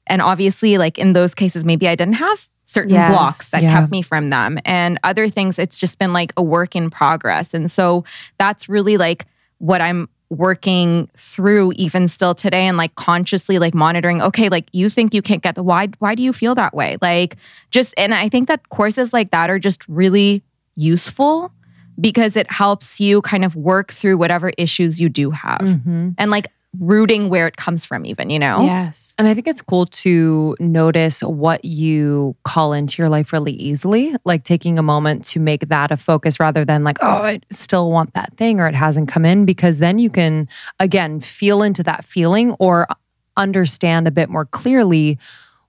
[0.08, 3.12] And obviously like in those cases maybe i didn't have certain Yes.
[3.12, 3.72] blocks that Yeah.
[3.80, 7.54] kept me from them and other things it's just been like a work in progress
[7.54, 8.04] and so
[8.40, 9.26] that's really like
[9.60, 14.90] what i'm working through even still today and like consciously like monitoring okay like you
[14.90, 17.36] think you can't get the why why do you feel that way like
[17.70, 20.42] just and i think that courses like that are just really
[20.76, 21.52] useful
[22.02, 26.16] because it helps you kind of work through whatever issues you do have Mhm.
[26.18, 26.48] and like
[26.80, 29.14] rooting where it comes from even you know Yes.
[29.18, 34.16] And I think it's cool to notice what you call into your life really easily,
[34.26, 37.92] like taking a moment to make that a focus rather than like, oh, I still
[37.92, 41.82] want that thing or it hasn't come in, because then you can, again, feel into
[41.84, 42.88] that feeling or
[43.38, 45.18] understand a bit more clearly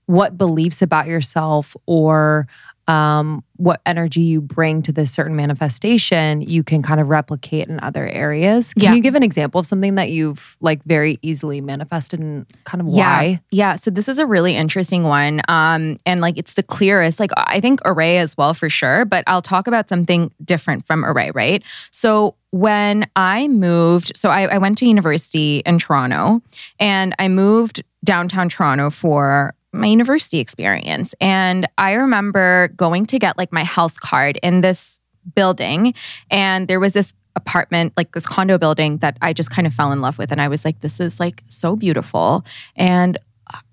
[0.07, 2.47] what beliefs about yourself or
[2.87, 7.79] um, what energy you bring to this certain manifestation you can kind of replicate in
[7.81, 8.73] other areas.
[8.73, 8.93] Can Yeah.
[8.93, 12.87] you give an example of something that you've like very easily manifested and kind of
[12.87, 13.41] why?
[13.51, 13.75] Yeah.
[13.75, 15.41] So this is a really interesting one.
[15.47, 17.19] Um, and like it's the clearest.
[17.19, 21.03] Like I think Arrae as well for sure, but I'll talk about something different from
[21.03, 21.63] Arrae, right?
[21.91, 26.41] So when I moved, so I, I went to university in Toronto
[26.79, 31.13] and I moved downtown Toronto for my university experience.
[31.19, 34.99] And I remember going to get like my health card in this
[35.35, 35.93] building,
[36.31, 39.91] and there was this apartment, like this condo building that I just kind of fell
[39.91, 40.31] in love with.
[40.31, 42.43] And I was like, this is like so beautiful.
[42.75, 43.17] And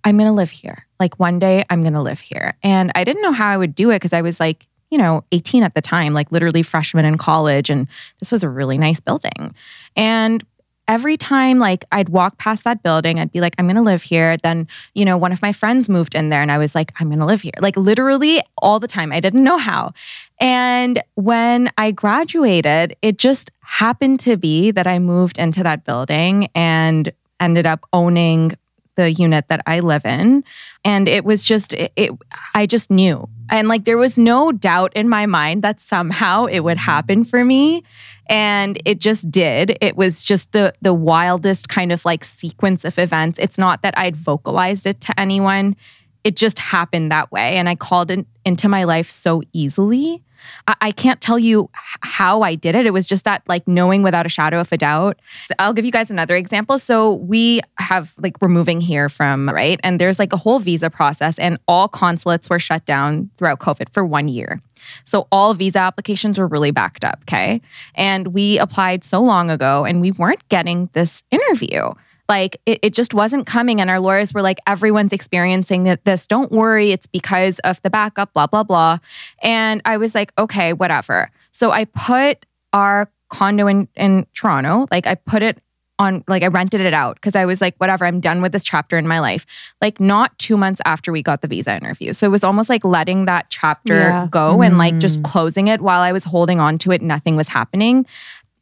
[0.04, 0.86] I'm going to live here.
[1.00, 2.56] Like one day I'm going to live here.
[2.62, 5.24] And I didn't know how I would do it because I was like, you know,
[5.32, 7.70] 18 at the time, like literally freshman in college.
[7.70, 7.88] And
[8.20, 9.54] this was a really nice building.
[9.96, 10.44] And
[10.88, 14.36] every time like I'd walk past that building, I'd be like, I'm gonna live here.
[14.36, 17.08] Then, you know, one of my friends moved in there and I was like, I'm
[17.10, 17.52] gonna live here.
[17.60, 19.12] Like literally all the time.
[19.12, 19.92] I didn't know how.
[20.40, 26.48] And when I graduated, it just happened to be that I moved into that building
[26.54, 28.52] and ended up owning
[28.96, 30.44] the unit that I live in.
[30.84, 32.12] And it was just, it, it,
[32.54, 33.28] I just knew.
[33.50, 37.44] And like there was no doubt in my mind that somehow it would happen for
[37.44, 37.82] me.
[38.26, 39.76] And it just did.
[39.80, 43.38] It was just the the wildest kind of like sequence of events.
[43.38, 45.76] It's not that I'd vocalized it to anyone.
[46.24, 47.56] It just happened that way.
[47.56, 50.22] And I called it into my life so easily.
[50.66, 52.86] I, I can't tell you how I did it.
[52.86, 55.18] It was just that like knowing without a shadow of a doubt.
[55.58, 56.78] I'll give you guys another example.
[56.78, 60.90] So we have like we're moving here from right, and there's like a whole visa
[60.90, 64.60] process, and all consulates were shut down throughout COVID for one year.
[65.04, 67.20] So all visa applications were really backed up.
[67.22, 67.60] Okay.
[67.94, 71.94] And we applied so long ago and we weren't getting this interview
[72.28, 73.80] like it, it just wasn't coming.
[73.80, 76.26] And our lawyers were like everyone's experiencing this.
[76.26, 76.90] Don't worry.
[76.92, 78.98] It's because of the backup blah blah blah.
[79.42, 81.30] And i was like okay whatever.
[81.52, 84.86] So i put our condo in, in toronto.
[84.90, 85.58] Like i put it
[86.00, 88.04] on like i rented it out because i was like whatever.
[88.04, 89.46] I'm done with this chapter in my life.
[89.80, 92.12] Like not two months after we got the visa interview.
[92.12, 94.26] So it was almost like letting that chapter Yeah.
[94.30, 95.24] go and like just Mm.
[95.30, 97.00] closing it while i was holding on to it.
[97.02, 98.06] Nothing was happening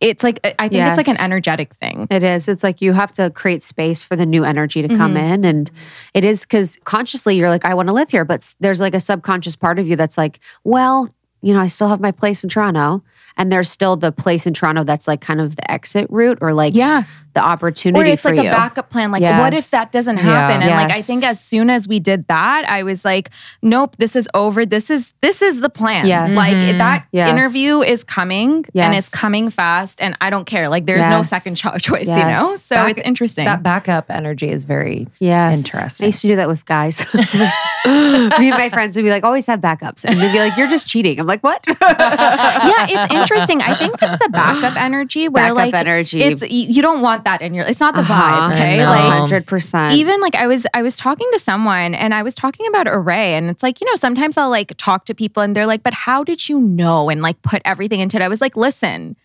[0.03, 2.49] it's like i think it's like an energetic thing It is.
[2.49, 5.33] It's like you have to create space for the new energy to come Mhm.
[5.35, 5.45] in.
[5.45, 5.71] And
[6.15, 8.25] it is because consciously you're like, I want to live here.
[8.25, 11.09] But there's like a subconscious part of you that's like, well,
[11.41, 13.03] you know, I still have my place in Toronto.
[13.39, 16.53] And there's still the place in Toronto that's like kind of the exit route or
[16.53, 18.51] like yeah the opportunity or it's for like you.
[18.51, 20.23] a backup plan like what if that doesn't Yeah.
[20.25, 23.31] happen and like i think as soon as we did that i was like
[23.63, 26.35] nope this is over this is this is the plan Yes.
[26.37, 26.79] like Mhm.
[26.79, 27.31] that Yes.
[27.31, 29.07] interview is coming and Yes.
[29.09, 32.55] it's coming fast and i don't care like there's no second cho- choice you know
[32.57, 35.59] so Back- it's interesting That backup energy is very Yes.
[35.65, 36.05] Interesting.
[36.05, 37.05] I used to do that with guys.
[37.15, 40.05] Me and my friends would be like, always have backups.
[40.05, 41.19] And they'd be like, you're just cheating.
[41.19, 41.65] I'm like, what?
[41.67, 46.23] yeah it's interesting i think it's the backup energy where Backup like energy.
[46.23, 48.49] it's you you don't want that in your it's not the Uh-huh.
[48.49, 49.25] vibe okay I know.
[49.25, 49.93] like 100%.
[49.93, 53.33] even like I was I was talking to someone and I was talking about Arrae
[53.39, 55.95] and it's like you know sometimes I'll like talk to people and they're like but
[55.95, 59.17] how did you know and like put everything into it I was like listen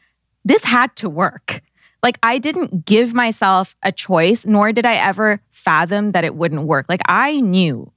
[0.45, 1.61] this had to work
[2.03, 6.63] like I didn't give myself a choice nor did I ever fathom that it wouldn't
[6.63, 7.91] work like I knew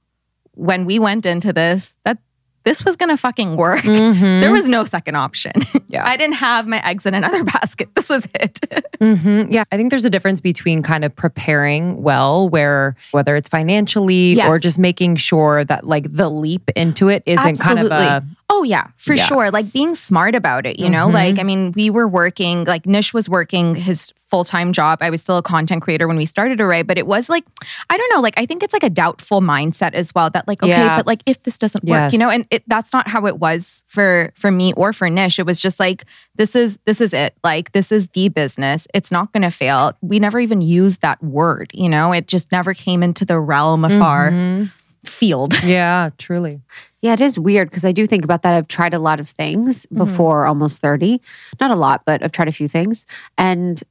[0.55, 2.17] when we went into this that
[2.63, 4.41] this was gonna fucking work Mhm.
[4.41, 5.51] there was no second option
[5.87, 6.07] Yeah.
[6.07, 8.59] I didn't have my eggs in another basket this was it
[8.99, 13.49] hmm Yeah, I think there's a difference between kind of preparing well, where whether it's
[13.49, 14.47] financially Yes.
[14.47, 18.35] or just making sure that like the leap into it isn't kind of a Absolutely.
[18.53, 19.25] Oh yeah, for Yeah.
[19.25, 19.49] sure.
[19.51, 21.07] Like being smart about it, you know?
[21.07, 21.13] Mhm.
[21.13, 24.99] Like I mean, we were working, like Nish was working his full-time job.
[25.01, 27.43] I was still a content creator when we started Arrae, but it was like
[27.89, 30.61] I don't know, like I think it's like a doubtful mindset as well that like
[30.63, 30.97] okay, Yeah.
[30.97, 33.83] but like if this doesn't work, you know, and it, that's not how it was
[33.87, 35.39] for for me or for Nish.
[35.39, 37.35] It was just like this is this is it.
[37.43, 38.87] Like this is the business.
[38.93, 39.93] It's not going to fail.
[40.01, 42.11] We never even used that word, you know?
[42.13, 44.71] It just never came into the realm of our Mhm.
[45.05, 45.53] Field.
[45.63, 46.61] Yeah, truly.
[47.01, 48.53] Yeah, it is weird because I do think about that.
[48.55, 49.97] I've tried a lot of things Mm-hmm.
[49.97, 51.19] before almost 30.
[51.59, 53.07] Not a lot, but I've tried a few things.
[53.37, 53.81] And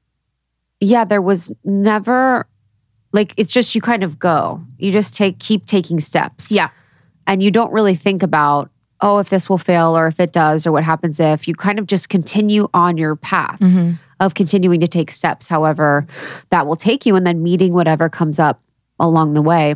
[0.81, 2.47] yeah, there was never
[3.13, 4.63] like it's just you kind of go.
[4.79, 6.51] You just take keep taking steps.
[6.53, 6.71] Yeah.
[7.27, 8.71] And you don't really think about,
[9.01, 11.47] oh, if this will fail or if it does or what happens if.
[11.49, 13.93] You kind of just continue on your path Mm-hmm.
[14.21, 16.07] of continuing to take steps, however
[16.51, 18.61] that will take you, and then meeting whatever comes up
[19.01, 19.75] along the way.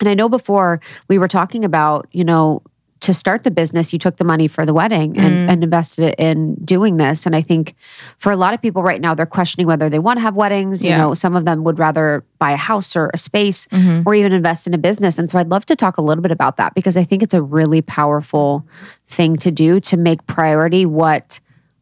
[0.00, 2.62] And I know before we were talking about, you know,
[3.00, 5.52] to start the business, you took the money for the wedding and, Mm.
[5.52, 7.26] and invested it in doing this.
[7.26, 7.76] And I think
[8.18, 10.84] for a lot of people right now, they're questioning whether they want to have weddings.
[10.84, 10.96] You Yeah.
[10.98, 14.02] know, some of them would rather buy a house or a space Mhm.
[14.04, 15.16] or even invest in a business.
[15.16, 17.34] And so I'd love to talk a little bit about that because I think it's
[17.34, 18.66] a really powerful
[19.06, 21.38] thing to do to make priority what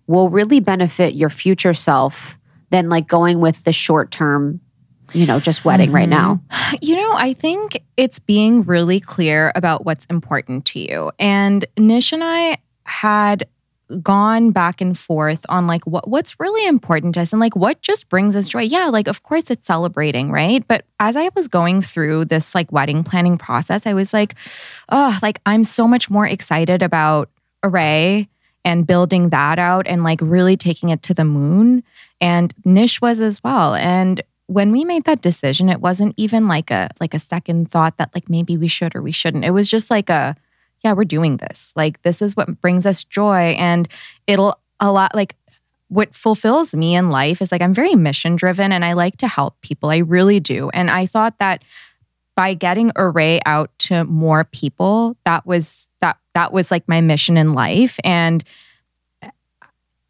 [0.06, 4.60] will really benefit your future self than like going with the short term,
[5.16, 6.40] you know, just wedding right now.
[6.50, 6.76] Mm-hmm.
[6.82, 11.10] You know, I think it's being really clear about what's important to you.
[11.18, 13.48] And Nish and I had
[14.02, 17.80] gone back and forth on like what what's really important to us and like what
[17.82, 18.62] just brings us joy.
[18.62, 20.66] Yeah, like of course it's celebrating, right?
[20.68, 24.34] But as I was going through this like wedding planning process, I was like,
[24.90, 27.30] oh, like I'm so much more excited about
[27.64, 28.28] Arrae
[28.64, 31.84] and building that out and like really taking it to the moon.
[32.20, 33.74] And Nish was as well.
[33.76, 37.98] And when we made that decision, it wasn't even like a like a second thought
[37.98, 39.44] that like maybe we should or we shouldn't.
[39.44, 40.36] It was just like a
[40.84, 41.72] yeah, we're doing this.
[41.74, 43.88] Like this is what brings us joy and
[44.26, 45.34] it'll a lot like
[45.88, 49.28] what fulfills me in life is like I'm very mission driven and I like to
[49.28, 49.90] help people.
[49.90, 50.70] I really do.
[50.70, 51.62] And I thought that
[52.34, 57.36] by getting Arrae out to more people, that was that that was like my mission
[57.36, 57.98] in life.
[58.04, 58.44] And
[59.22, 59.30] eh,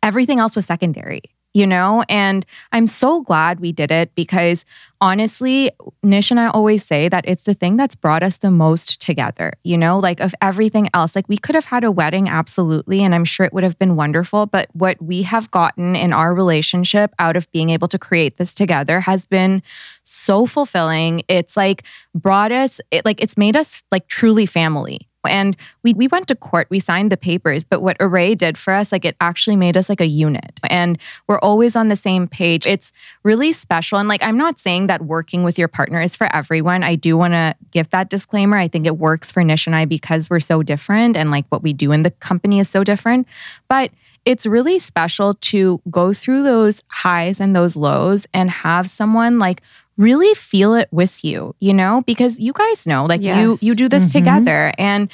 [0.02, 1.22] everything else was secondary
[1.56, 2.04] you know?
[2.10, 4.66] And I'm so glad we did it because
[5.00, 5.70] honestly,
[6.02, 9.54] Nish and I always say that it's the thing that's brought us the most together,
[9.64, 9.98] you know?
[9.98, 13.02] Like of everything else, like we could have had a wedding, absolutely.
[13.02, 14.44] And I'm sure it would have been wonderful.
[14.44, 18.52] But what we have gotten in our relationship out of being able to create this
[18.52, 19.62] together has been
[20.02, 21.22] so fulfilling.
[21.26, 26.08] It's like brought us, it, like it's made us like truly family and we we
[26.08, 29.16] went to court, we signed the papers, but what Arrae did for us, like it
[29.20, 30.60] actually made us like a unit.
[30.68, 32.66] And we're always on the same page.
[32.66, 33.98] It's really special.
[33.98, 36.82] And like I'm not saying that working with your partner is for everyone.
[36.82, 38.56] I do want to give that disclaimer.
[38.56, 41.62] I think it works for Nish and I because we're so different and like what
[41.62, 43.26] we do in the company is so different.
[43.68, 43.90] But
[44.26, 49.62] it's really special to go through those highs and those lows and have someone like
[49.96, 53.62] really feel it with you, you know, because you guys know, like yes.
[53.62, 54.18] you you do this mm-hmm.
[54.18, 55.10] together and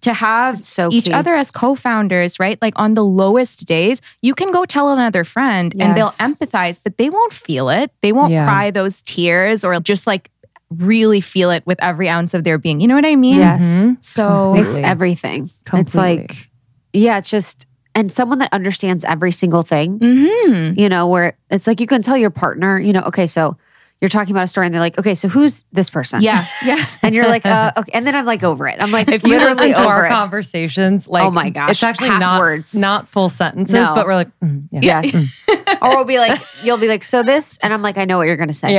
[0.00, 1.12] to have so each key.
[1.12, 2.60] other as co-founders, right?
[2.60, 5.86] Like on the lowest days, you can go tell another friend yes.
[5.86, 7.90] and they'll empathize, but they won't feel it.
[8.02, 8.44] They won't yeah.
[8.44, 10.30] cry those tears or just like
[10.70, 12.80] really feel it with every ounce of their being.
[12.80, 13.38] You know what I mean?
[13.38, 13.64] Yes.
[13.64, 13.92] Mm-hmm.
[14.02, 14.68] So Completely.
[14.68, 15.50] it's everything.
[15.64, 15.80] Completely.
[15.80, 16.50] It's like,
[16.92, 19.98] yeah, it's just and someone that understands every single thing.
[20.00, 20.78] Mm-hmm.
[20.78, 23.56] You know, where it's like you can tell your partner, you know, okay, so
[24.00, 26.20] you're talking about a story and they're like, okay, so who's this person?
[26.20, 26.46] Yeah.
[26.62, 26.84] Yeah.
[27.02, 27.90] and you're like, uh, okay.
[27.94, 28.76] And then I'm like over it.
[28.78, 30.10] I'm like, if you listen to our it.
[30.10, 33.94] conversations, like, oh my gosh, it's actually not words, not full sentences, no.
[33.94, 34.80] but we're like, mm, yeah.
[34.82, 35.14] yes.
[35.14, 35.78] Mm.
[35.82, 38.26] or we'll be like, you'll be like, so this, and I'm like, I know what
[38.26, 38.74] you're going to say.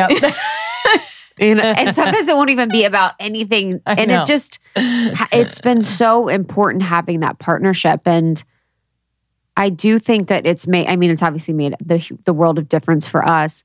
[1.39, 1.63] You know?
[1.63, 3.81] and sometimes it won't even be about anything.
[3.87, 8.01] And it just, it's been so important having that partnership.
[8.05, 8.43] And
[9.57, 12.69] I do think that it's made, I mean, it's obviously made the, the world of
[12.69, 13.63] difference for us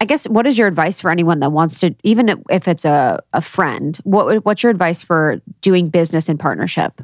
[0.00, 3.20] I guess what is your advice for anyone that wants to, even if it's a,
[3.32, 7.02] a friend, what what's your advice for doing business in partnership?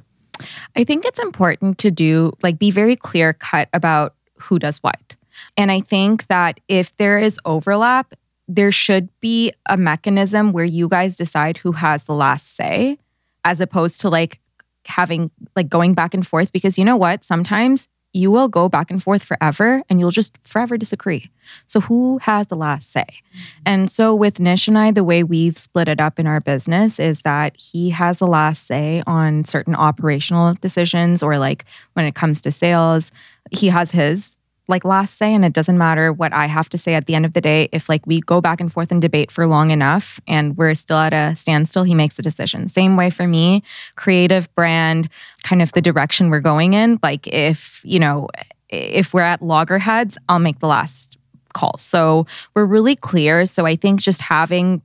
[0.76, 5.16] I think it's important to do like be very clear cut about who does what.
[5.56, 8.14] And I think that if there is overlap,
[8.46, 12.98] there should be a mechanism where you guys decide who has the last say
[13.44, 14.40] as opposed to like
[14.86, 18.90] having like going back and forth because you know what sometimes you will go back
[18.90, 21.30] and forth forever and you'll just forever disagree.
[21.66, 23.04] So, who has the last say?
[23.04, 23.62] Mm-hmm.
[23.66, 26.98] And so, with Nish and I, the way we've split it up in our business
[26.98, 32.14] is that he has the last say on certain operational decisions or like when it
[32.14, 33.12] comes to sales,
[33.50, 34.33] he has his
[34.66, 37.24] like last say and it doesn't matter what I have to say at the end
[37.24, 40.20] of the day if like we go back and forth and debate for long enough
[40.26, 42.68] and we're still at a standstill he makes the decision.
[42.68, 43.62] Same way for me
[43.96, 45.08] creative brand
[45.42, 48.28] kind of the direction we're going in like if you know
[48.70, 51.18] if we're at loggerheads I'll make the last
[51.52, 51.76] call.
[51.78, 53.46] So we're really clear.
[53.46, 54.82] So I think just having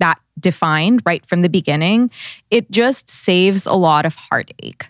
[0.00, 2.10] that defined right from the beginning
[2.50, 4.88] it just saves a lot of heartache.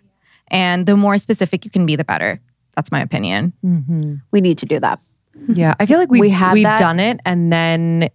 [0.48, 2.40] And the more specific you can be the better
[2.76, 3.52] that's my opinion.
[3.64, 4.14] Mm-hmm.
[4.30, 5.00] We need to do that.
[5.48, 6.78] Yeah, I feel like we, we have we've that.
[6.78, 8.08] done it, and then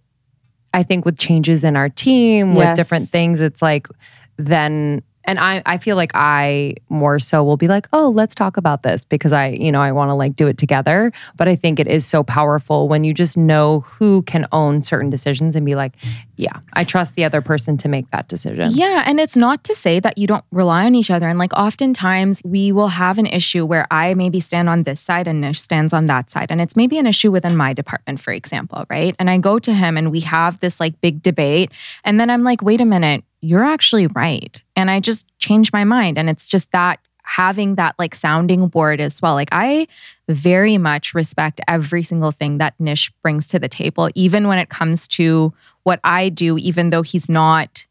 [0.72, 2.56] I think with changes in our team, yes.
[2.56, 3.88] with different things, it's like
[4.36, 8.56] then and I, I feel like I more so will be like, oh, let's talk
[8.56, 11.12] about this because I, you know, I want to like do it together.
[11.36, 15.10] But I think it is so powerful when you just know who can own certain
[15.10, 15.92] decisions and be like,
[16.40, 18.70] yeah, I trust the other person to make that decision.
[18.72, 19.04] Yeah.
[19.06, 21.28] And it's not to say that you don't rely on each other.
[21.28, 25.28] And like oftentimes we will have an issue where I maybe stand on this side
[25.28, 26.50] and Nish stands on that side.
[26.50, 29.14] And it's maybe an issue within my department, for example, right?
[29.18, 31.72] And I go to him and we have this like big debate.
[32.04, 34.62] And then I'm like, wait a minute you're actually right.
[34.76, 36.18] And I just change my mind.
[36.18, 39.34] And it's just that having that like sounding board as well.
[39.34, 39.86] Like I
[40.28, 44.68] very much respect every single thing that Nish brings to the table, even when it
[44.68, 45.52] comes to
[45.90, 47.84] what I do, even though he's not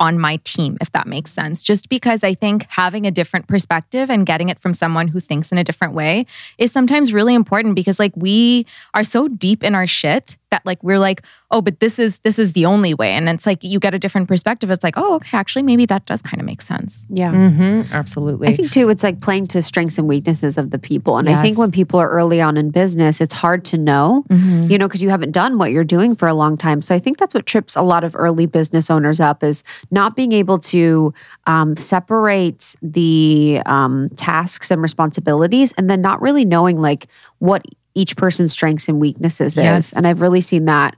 [0.00, 1.62] on my team, if that makes sense.
[1.62, 5.52] Just because I think having a different perspective and getting it from someone who thinks
[5.52, 6.24] in a different way
[6.56, 10.82] is sometimes really important because like we are so deep in our shit that like
[10.84, 13.10] we're like, oh, but this is this is the only way.
[13.10, 14.70] And it's like you get a different perspective.
[14.70, 17.04] It's like, oh, okay, actually maybe that does kind of make sense.
[17.08, 17.32] Yeah.
[17.32, 17.92] Mm-hmm.
[17.92, 18.48] Absolutely.
[18.48, 21.18] I think too, it's like playing to strengths and weaknesses of the people.
[21.18, 21.38] And yes.
[21.38, 24.70] I think when people are early on in business, it's hard to know, mm-hmm.
[24.70, 26.80] you know, because you haven't done what you're doing for a long time.
[26.80, 30.14] So I think that's what trips a lot of early business owners up is not
[30.14, 31.12] being able to
[31.46, 37.64] um, separate the um, tasks and responsibilities and then not really knowing like what
[37.94, 39.88] each person's strengths and weaknesses yes.
[39.88, 39.92] is.
[39.92, 40.96] And I've really seen that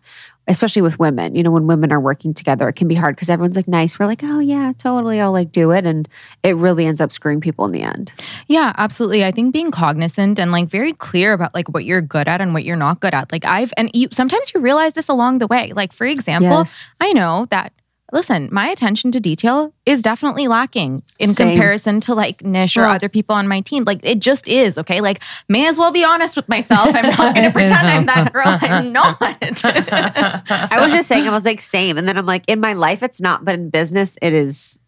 [0.49, 1.35] especially with women.
[1.35, 3.99] You know, when women are working together, it can be hard because everyone's like nice.
[3.99, 6.09] We're like, oh yeah, totally, I'll like do it, and
[6.43, 8.13] it really ends up screwing people in the end.
[8.47, 9.25] Yeah, absolutely.
[9.25, 12.55] I think being cognizant and like very clear about like what you're good at and
[12.55, 13.33] what you're not good at.
[13.33, 15.73] Like I've and you sometimes you realize this along the way.
[15.75, 16.87] Like for example, Yes.
[17.01, 17.73] I know that
[18.13, 21.49] listen, my attention to detail is definitely lacking in Same.
[21.49, 22.97] comparison to like Nish or Ugh.
[22.97, 23.85] other people on my team.
[23.85, 25.01] Like it just is, okay?
[25.01, 26.95] Like may as well be honest with myself.
[26.95, 28.43] I'm not going to pretend I'm that girl.
[28.47, 29.17] I'm not.
[29.21, 33.03] I was just saying, I was like, same, and then I'm like, in my life,
[33.03, 34.79] it's not, but in business, it is.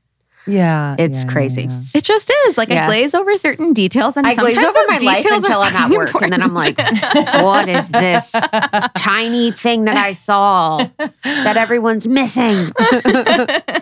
[0.49, 0.96] Yeah.
[0.99, 1.62] It's yeah, yeah, crazy.
[1.64, 1.80] yeah.
[1.94, 2.59] It just is.
[2.59, 2.88] Like I Yes.
[2.88, 5.96] glaze over certain details and I glaze sometimes over my life until I'm at fucking
[5.96, 6.78] work, and then I'm like,
[7.42, 8.32] what is this
[8.96, 10.86] tiny thing that I saw
[11.22, 12.72] that everyone's missing?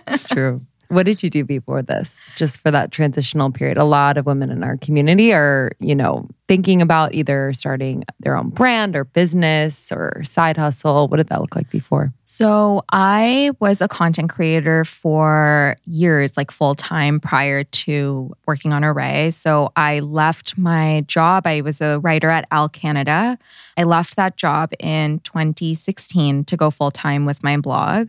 [0.08, 0.60] It's true.
[0.88, 2.28] What did you do before this?
[2.36, 3.78] Just for that transitional period.
[3.78, 8.36] A lot of women in our community are, you know, thinking about either starting their
[8.36, 11.08] own brand or business or side hustle.
[11.08, 12.12] What did that look like before?
[12.24, 18.82] So I was a content creator for years, like full time prior to working on
[18.82, 19.32] Arrae.
[19.32, 21.46] So I left my job.
[21.46, 23.38] I was a writer at Elle Canada.
[23.76, 28.08] I left that job in 2016 to go full time with my blog.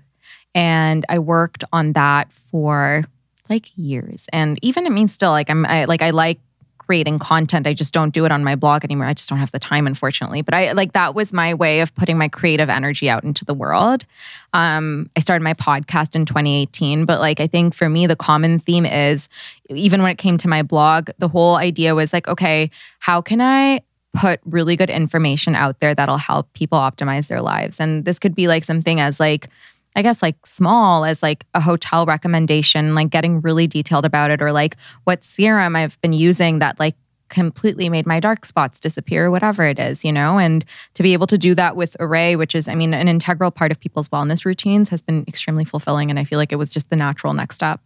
[0.56, 3.06] And I worked on that for
[3.50, 4.26] like years.
[4.34, 6.40] And even I mean still like I'm I like I like
[6.88, 7.68] creating content.
[7.68, 9.08] I just don't do it on my blog anymore.
[9.08, 10.42] I just don't have the time, unfortunately.
[10.42, 13.54] But I like that was my way of putting my creative energy out into the
[13.54, 14.06] world.
[14.54, 18.58] Um, I started my podcast in 2018, but like I think for me, the common
[18.58, 19.28] theme is
[19.70, 23.42] even when it came to my blog, the whole idea was like, okay, how can
[23.42, 23.82] I
[24.14, 27.82] put really good information out there that'll help people optimize their lives?
[27.82, 29.50] And this could be like something as like
[29.98, 34.42] I guess like small as like a hotel recommendation, like getting really detailed about it,
[34.42, 36.96] or like what serum I've been using that like
[37.30, 40.38] completely made my dark spots disappear, whatever it is, you know?
[40.38, 43.52] And to be able to do that with Arrae, which is, I mean, an integral
[43.52, 46.10] part of people's wellness routines, has been extremely fulfilling.
[46.10, 47.82] And I feel like it was just the natural next step.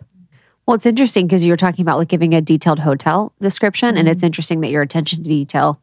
[0.68, 4.08] Well, it's interesting because you were talking about like giving a detailed hotel description, and
[4.08, 4.28] it's mm-hmm.
[4.28, 5.80] interesting that your attention to detail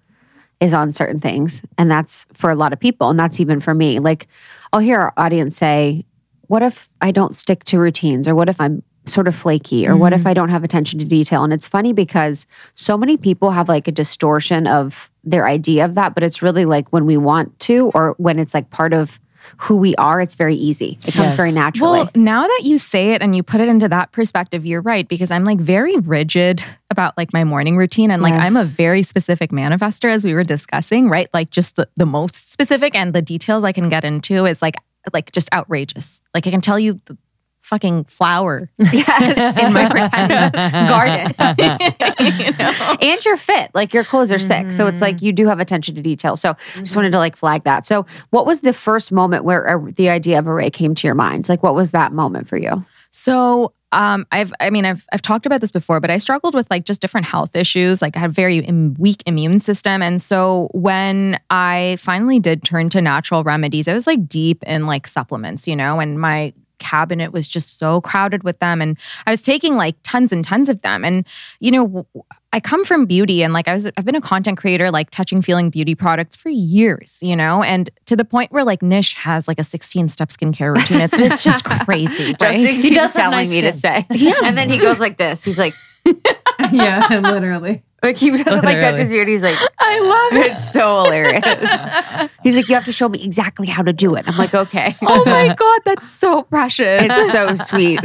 [0.61, 3.75] is on certain things, and that's for a lot of people, and that's even for
[3.75, 3.99] me.
[3.99, 4.29] Like,
[4.73, 6.05] I'll hear our audience say,
[6.49, 9.97] "What if I don't stick to routines, or what if I'm sort of flaky, or
[9.97, 10.29] what if mm-hmm.
[10.29, 13.89] I don't have attention to detail?" And it's funny because so many people have like
[13.89, 17.91] a distortion of their idea of that, but it's really like when we want to,
[17.95, 19.21] or when it's like part of
[19.57, 20.99] who we are, it's very easy.
[21.07, 21.37] It comes Yes.
[21.37, 22.01] very naturally.
[22.01, 25.09] Well, now that you say it and you put it into that perspective, you're right
[25.09, 29.03] because I'm like very rigid about like my morning routine and like I'm a very
[29.03, 31.29] specific manifester as we were discussing, right?
[31.33, 34.77] Like just the, the most specific and the details I can get into is like
[35.13, 36.23] like just outrageous.
[36.35, 37.17] Like I can tell you the
[37.63, 39.59] fucking flower yes.
[39.59, 40.31] in my pretend
[40.89, 41.35] garden.
[42.39, 42.97] you know?
[43.01, 43.71] and you're fit.
[43.75, 44.73] Like your clothes are sick.
[44.73, 45.27] So it's like mm-hmm.
[45.27, 46.37] you do have attention to detail.
[46.37, 46.97] So I just mm-hmm.
[46.97, 47.85] wanted to like flag that.
[47.85, 51.49] So what was the first moment where the idea of Arrae came to your mind?
[51.49, 52.85] Like what was that moment for you?
[53.19, 56.71] So um, I've, I mean, I've, I've talked about this before, but I struggled with
[56.71, 58.01] like just different health issues.
[58.01, 60.03] Like I had a very im- weak immune system.
[60.03, 64.87] And so when I finally did turn to natural remedies, I was like deep in
[64.87, 68.81] like supplements, you know, and my cabinet was just so crowded with them.
[68.81, 71.05] And I was taking like tons and tons of them.
[71.05, 71.27] And,
[71.61, 72.07] you know,
[72.53, 75.43] i come from beauty and like I was, I've been a content creator, like touching,
[75.43, 79.47] feeling beauty products for years, you know, and to the point where like Nish has
[79.47, 81.01] like a 16 step skincare routine.
[81.01, 82.27] It's, it's just crazy.
[82.27, 82.39] Right?
[82.39, 84.05] Justin keeps does have telling nice me to skin.
[84.11, 84.33] say.
[84.45, 85.45] And then he goes like this.
[85.45, 85.75] He's like,
[86.73, 87.83] yeah, literally.
[88.03, 89.29] Like he doesn't like touch his beard.
[89.29, 90.53] He's like, I love it.
[90.53, 91.85] it's so hilarious.
[92.43, 94.27] He's like, you have to show me exactly how to do it.
[94.29, 94.95] I'm like, okay.
[95.03, 97.03] Oh my God, that's so precious.
[97.05, 98.01] It's so sweet.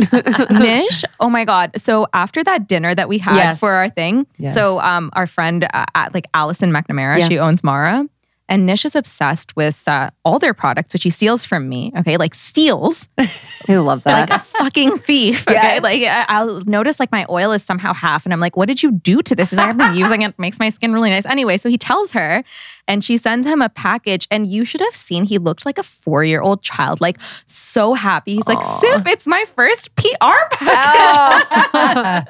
[0.51, 1.71] Nish, oh my God.
[1.77, 3.59] So after that dinner that we had Yes.
[3.59, 4.53] for our thing, Yes.
[4.53, 7.27] so um, our friend, uh, at, like Allison McNamara, Yeah.
[7.27, 8.07] she owns Mara.
[8.53, 11.91] And Nish is obsessed with uh, all their products, which he steals from me.
[11.97, 14.29] Okay, like steals I love that.
[14.29, 15.47] like a fucking thief.
[15.47, 15.81] Okay, Yes.
[15.83, 18.91] like I'll notice like my oil is somehow half, and I'm like, "What did you
[18.91, 21.67] do to this?" Like, "I've been using it; makes my skin really nice." Anyway, so
[21.67, 22.43] he tells her,
[22.87, 25.83] and she sends him a package, and you should have seen he looked like a
[25.83, 27.17] four year old child, like
[27.47, 28.35] so happy.
[28.35, 30.47] He's like, "Sif, it's my first PR oh.
[30.51, 32.27] package."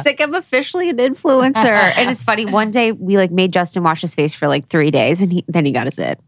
[0.00, 1.56] It's like I'm officially an influencer.
[1.96, 4.90] And it's funny, one day we like made Justin wash his face for like three
[4.90, 6.20] days and he then he got his it.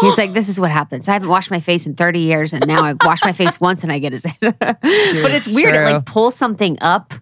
[0.00, 1.08] He's like, this is what happens.
[1.08, 3.82] I haven't washed my face in 30 years and now I've washed my face once
[3.82, 4.34] and I get his it.
[4.40, 5.76] but it's weird.
[5.76, 7.14] It like pulls something up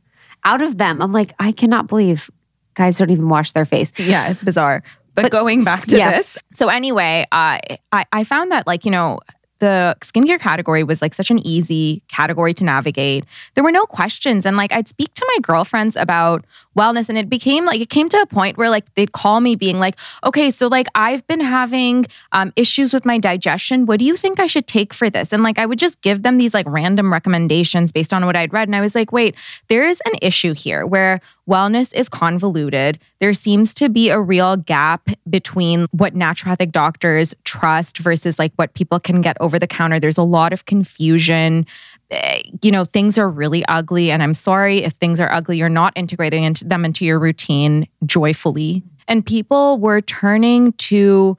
[0.44, 1.00] out of them.
[1.00, 2.30] I'm like, I cannot believe
[2.74, 3.92] guys don't even wash their face.
[3.98, 4.82] yeah, it's bizarre.
[5.14, 6.16] But, But- going back to yes.
[6.34, 7.58] this, so anyway, uh,
[7.92, 9.20] I I found that like you know.
[9.60, 13.24] the skincare category was like such an easy category to navigate.
[13.54, 14.44] There were no questions.
[14.44, 16.44] And like I'd speak to my girlfriends about
[16.76, 19.54] wellness and it became like it came to a point where like they'd call me
[19.56, 23.86] being like, okay, so like I've been having um, issues with my digestion.
[23.86, 25.32] What do you think I should take for this?
[25.32, 28.52] And like I would just give them these like random recommendations based on what I'd
[28.52, 28.68] read.
[28.68, 29.34] And I was like, wait,
[29.68, 32.98] there is an issue here where wellness is convoluted.
[33.20, 38.74] There seems to be a real gap between what naturopathic doctors trust versus like what
[38.74, 40.00] people can get over the counter.
[40.00, 41.66] There's a lot of confusion.
[42.10, 44.10] Eh, you know, things are really ugly.
[44.10, 47.86] And I'm sorry if things are ugly, you're not integrating into them into your routine
[48.06, 48.82] joyfully.
[49.06, 51.36] And people were turning to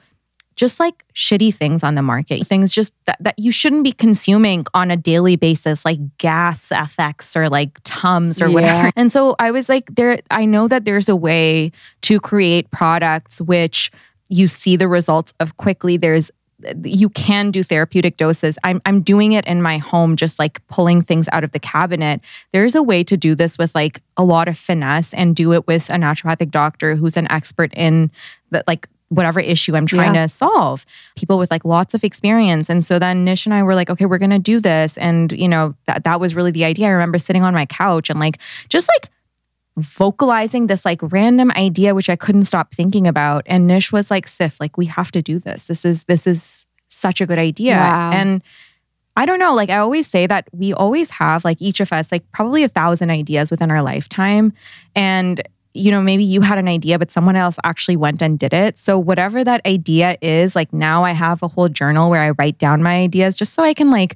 [0.55, 4.65] just like shitty things on the market, things just that, that you shouldn't be consuming
[4.73, 8.53] on a daily basis, like Gas-X or like Tums or yeah.
[8.53, 8.91] whatever.
[8.95, 13.41] And so I was like, there, I know that there's a way to create products
[13.41, 13.91] which
[14.29, 15.97] you see the results of quickly.
[15.97, 16.31] There's
[16.83, 18.57] you can do therapeutic doses.
[18.63, 22.21] I'm I'm doing it in my home, just like pulling things out of the cabinet.
[22.53, 25.67] There's a way to do this with like a lot of finesse and do it
[25.67, 28.09] with a naturopathic doctor who's an expert in
[28.51, 30.23] the like whatever issue I'm trying yeah.
[30.23, 30.85] to solve.
[31.15, 32.69] People with like lots of experience.
[32.69, 34.97] And so then Nish and I were like, okay, we're gonna do this.
[34.97, 36.87] And you know, that that was really the idea.
[36.87, 38.39] I remember sitting on my couch and like
[38.69, 39.11] just like
[39.77, 43.43] vocalizing this like random idea which I couldn't stop thinking about.
[43.45, 45.65] And Nish was like, Sif, like we have to do this.
[45.65, 47.75] This is this is such a good idea.
[47.75, 48.11] Wow.
[48.13, 48.41] And
[49.17, 52.11] I don't know, like I always say that we always have, like each of us,
[52.11, 54.51] like probably a thousand ideas within our lifetime.
[54.93, 55.41] And
[55.75, 58.77] you know, maybe you had an idea, but someone else actually went and did it.
[58.77, 62.57] So, whatever that idea is, like now I have a whole journal where I write
[62.57, 64.15] down my ideas just so I can like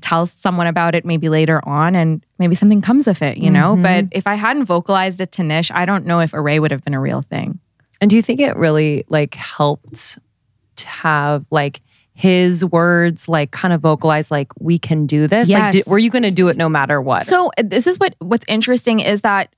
[0.00, 3.74] tell someone about it maybe later on and maybe something comes of it, you know?
[3.74, 3.82] Mm-hmm.
[3.82, 6.84] But if I hadn't vocalized it to Nish, I don't know if Arrae would have
[6.84, 7.58] been a real thing.
[8.00, 10.18] And do you think it really like helped
[10.76, 11.80] to have like
[12.16, 15.74] his words like kind of vocalize like we can do this yes.
[15.74, 18.44] like were you going to do it no matter what so this is what what's
[18.48, 19.54] interesting is that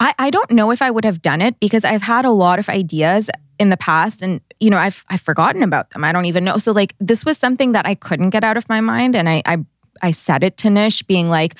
[0.00, 2.58] I, I don't know if I would have done it because I've had a lot
[2.58, 3.28] of ideas
[3.58, 6.04] in the past and you know I've I've forgotten about them.
[6.04, 6.58] I don't even know.
[6.58, 9.42] So like this was something that I couldn't get out of my mind and I
[9.44, 9.58] I,
[10.02, 11.54] I said it to Nish being like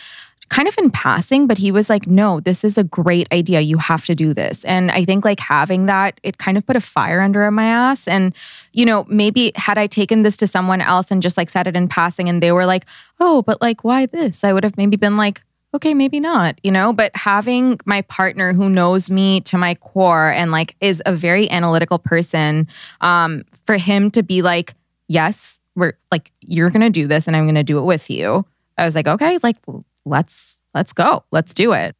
[0.49, 3.61] kind of in passing, but he was like, no, this is a great idea.
[3.61, 4.65] You have to do this.
[4.65, 8.09] And I think like having that, it kind of put a fire under my ass.
[8.09, 8.35] And,
[8.73, 11.77] you know, maybe had I taken this to someone else and just like said it
[11.77, 12.87] in passing and they were like,
[13.21, 14.43] oh, but like, why this?
[14.43, 15.43] I would have maybe been like,
[15.75, 20.31] okay, maybe not, you know, but having my partner who knows me to my core
[20.31, 22.67] and like is a very analytical person,
[23.01, 24.75] um, for him to be like,
[25.09, 28.09] yes, we're like, you're going to do this and I'm going to do it with
[28.09, 28.45] you.
[28.79, 29.57] I was like, okay, like,
[30.05, 31.25] let's, let's go.
[31.33, 31.95] Let's do it.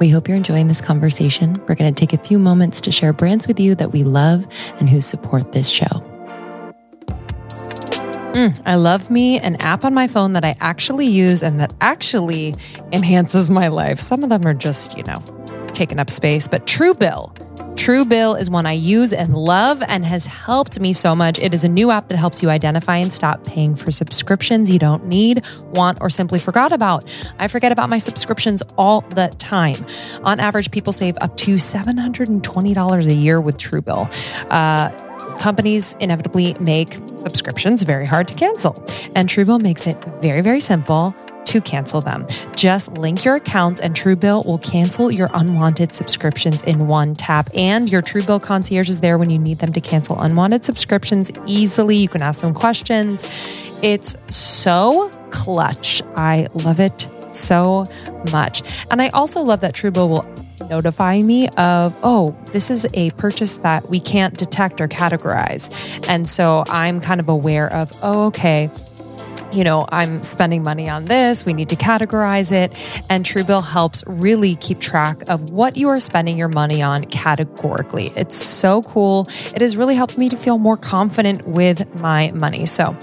[0.00, 1.62] We hope you're enjoying this conversation.
[1.68, 4.46] We're going to take a few moments to share brands with you that we love
[4.80, 6.11] and who support this show.
[8.32, 11.74] Mm, I love me an app on my phone that I actually use and that
[11.82, 12.54] actually
[12.90, 14.00] enhances my life.
[14.00, 15.18] Some of them are just, you know,
[15.68, 17.36] taking up space, but Truebill.
[17.76, 21.38] Truebill is one I use and love and has helped me so much.
[21.40, 24.78] It is a new app that helps you identify and stop paying for subscriptions you
[24.78, 27.04] don't need, want, or simply forgot about.
[27.38, 29.76] I forget about my subscriptions all the time.
[30.22, 34.50] On average, people save up to $720 a year with Truebill.
[34.50, 38.74] Uh, companies inevitably make subscriptions very hard to cancel.
[39.14, 41.14] And Truebill makes it very, very simple
[41.44, 42.26] to cancel them.
[42.56, 47.50] Just link your accounts and Truebill will cancel your unwanted subscriptions in one tap.
[47.54, 51.96] And your Truebill concierge is there when you need them to cancel unwanted subscriptions easily.
[51.96, 53.28] You can ask them questions.
[53.82, 56.02] It's so clutch.
[56.16, 57.84] I love it so
[58.30, 58.62] much.
[58.90, 63.56] And I also love that Truebill will notify me of, oh, this is a purchase
[63.58, 65.70] that we can't detect or categorize.
[66.08, 68.70] And so I'm kind of aware of, oh, okay
[69.52, 71.44] you know, I'm spending money on this.
[71.44, 72.72] We need to categorize it.
[73.10, 78.12] And Truebill helps really keep track of what you are spending your money on categorically.
[78.16, 79.26] It's so cool.
[79.54, 82.66] It has really helped me to feel more confident with my money.
[82.66, 82.96] So,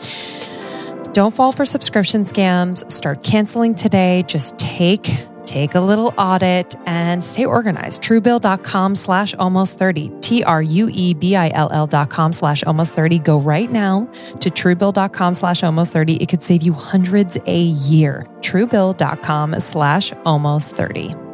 [1.14, 2.90] don't fall for subscription scams.
[2.92, 4.24] Start canceling today.
[4.28, 5.08] Just take
[5.50, 8.04] take a little audit and stay organized.
[8.04, 10.12] Truebill.com slash almost 30.
[10.22, 13.20] T R U E B I L L dot com slash almost 30.
[13.20, 14.08] Go right now
[14.40, 16.18] to truebill.com slash almost 30.
[16.18, 18.28] It could save you hundreds a year.
[18.42, 21.29] Truebill.com slash almost 30.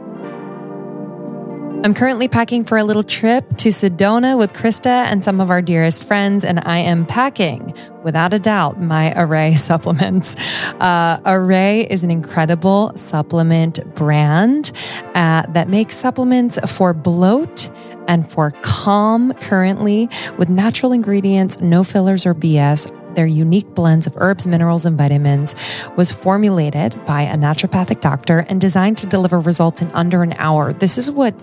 [1.86, 5.61] I'm currently packing for a little trip to Sedona with Krista and some of our
[5.61, 10.36] dearest friends, and I am packing, without a doubt, my Arrae supplements.
[10.79, 14.71] Uh, Arrae is an incredible supplement brand
[15.13, 17.69] uh, that makes supplements for bloat
[18.07, 24.13] and for calm currently with natural ingredients, no fillers or BS their unique blends of
[24.17, 25.55] herbs, minerals, and vitamins,
[25.95, 30.73] was formulated by a naturopathic doctor and designed to deliver results in under an hour.
[30.73, 31.33] This is what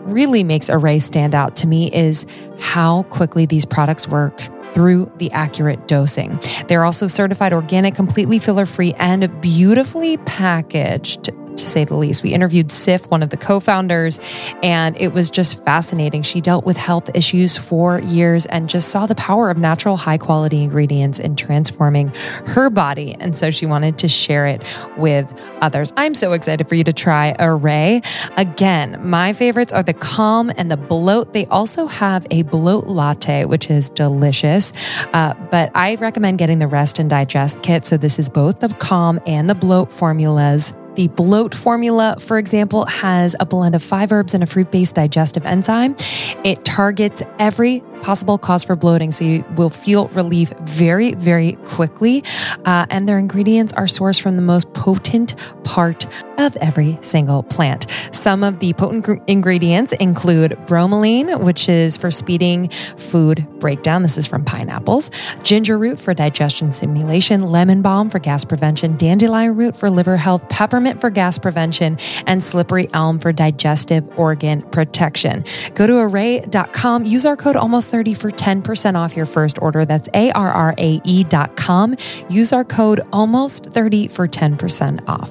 [0.00, 2.26] really makes Arrae stand out to me is
[2.58, 4.40] how quickly these products work
[4.72, 6.38] through the accurate dosing.
[6.66, 12.22] They're also certified organic, completely filler free, and beautifully packaged to say the least.
[12.22, 14.18] We interviewed Sif, one of the co founders,
[14.62, 16.22] and it was just fascinating.
[16.22, 20.18] She dealt with health issues for years and just saw the power of natural, high
[20.18, 22.08] quality ingredients in transforming
[22.46, 23.16] her body.
[23.18, 24.62] And so she wanted to share it
[24.96, 25.92] with others.
[25.96, 28.04] I'm so excited for you to try Arrae.
[28.36, 31.32] Again, my favorites are the Calm and the Bloat.
[31.32, 34.72] They also have a Bloat Latte, which is delicious.
[35.12, 37.84] Uh, but I recommend getting the Rest and Digest kit.
[37.84, 40.74] So this is both the Calm and the Bloat formulas.
[40.98, 44.96] The bloat formula, for example, has a blend of five herbs and a fruit based
[44.96, 45.94] digestive enzyme.
[46.42, 49.10] It targets every possible cause for bloating.
[49.10, 52.24] So you will feel relief very, very quickly.
[52.64, 55.34] Uh, and their ingredients are sourced from the most potent
[55.64, 56.06] part
[56.38, 57.86] of every single plant.
[58.12, 64.02] Some of the potent gr- ingredients include bromelain, which is for speeding food breakdown.
[64.02, 65.10] This is from pineapples,
[65.42, 70.48] ginger root for digestion stimulation, lemon balm for gas prevention, dandelion root for liver health,
[70.48, 75.44] peppermint for gas prevention, and slippery elm for digestive organ protection.
[75.74, 79.84] Go to arrae.com, use our code almost 30 for 10% off your first order.
[79.84, 81.96] That's A R R A E dot com.
[82.28, 85.30] Use our code almost 30 for 10% off.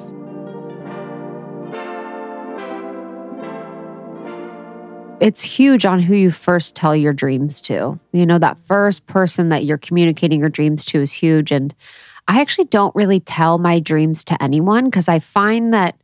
[5.20, 8.00] It's huge on who you first tell your dreams to.
[8.12, 11.52] You know, that first person that you're communicating your dreams to is huge.
[11.52, 11.74] And
[12.28, 15.96] I actually don't really tell my dreams to anyone because I find that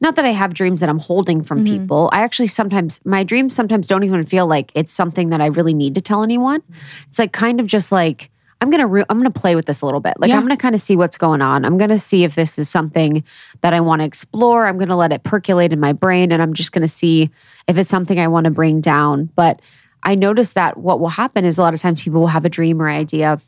[0.00, 1.66] not that I have dreams that I'm holding from Mhm.
[1.66, 2.08] people.
[2.12, 5.74] I actually sometimes, my dreams sometimes don't even feel like it's something that I really
[5.74, 6.62] need to tell anyone.
[7.08, 8.30] It's like kind of just like,
[8.60, 10.14] I'm gonna re- I'm gonna play with this a little bit.
[10.18, 10.36] Like Yeah.
[10.36, 11.64] I'm gonna kind of see what's going on.
[11.64, 13.22] I'm gonna see if this is something
[13.60, 14.66] that I want to explore.
[14.66, 17.30] I'm gonna let it percolate in my brain, and I'm just gonna see
[17.68, 19.28] if it's something I want to bring down.
[19.36, 19.60] But
[20.02, 22.48] I notice that what will happen is a lot of times people will have a
[22.48, 23.40] dream or idea,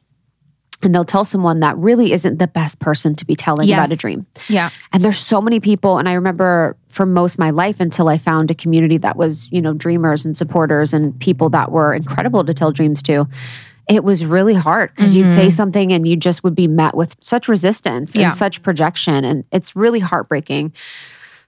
[0.82, 3.78] and they'll tell someone that really isn't the best person to be telling Yes.
[3.78, 4.26] about a dream.
[4.48, 4.70] Yeah.
[4.92, 5.98] And there's so many people.
[5.98, 9.50] And I remember for most of my life until I found a community that was,
[9.52, 13.28] you know, dreamers and supporters and people that were incredible to tell dreams to.
[13.88, 15.50] It was really hard because you'd say mm-hmm.
[15.50, 18.28] something and you just would be met with such resistance Yeah.
[18.28, 19.24] and such projection.
[19.24, 20.72] And it's really heartbreaking.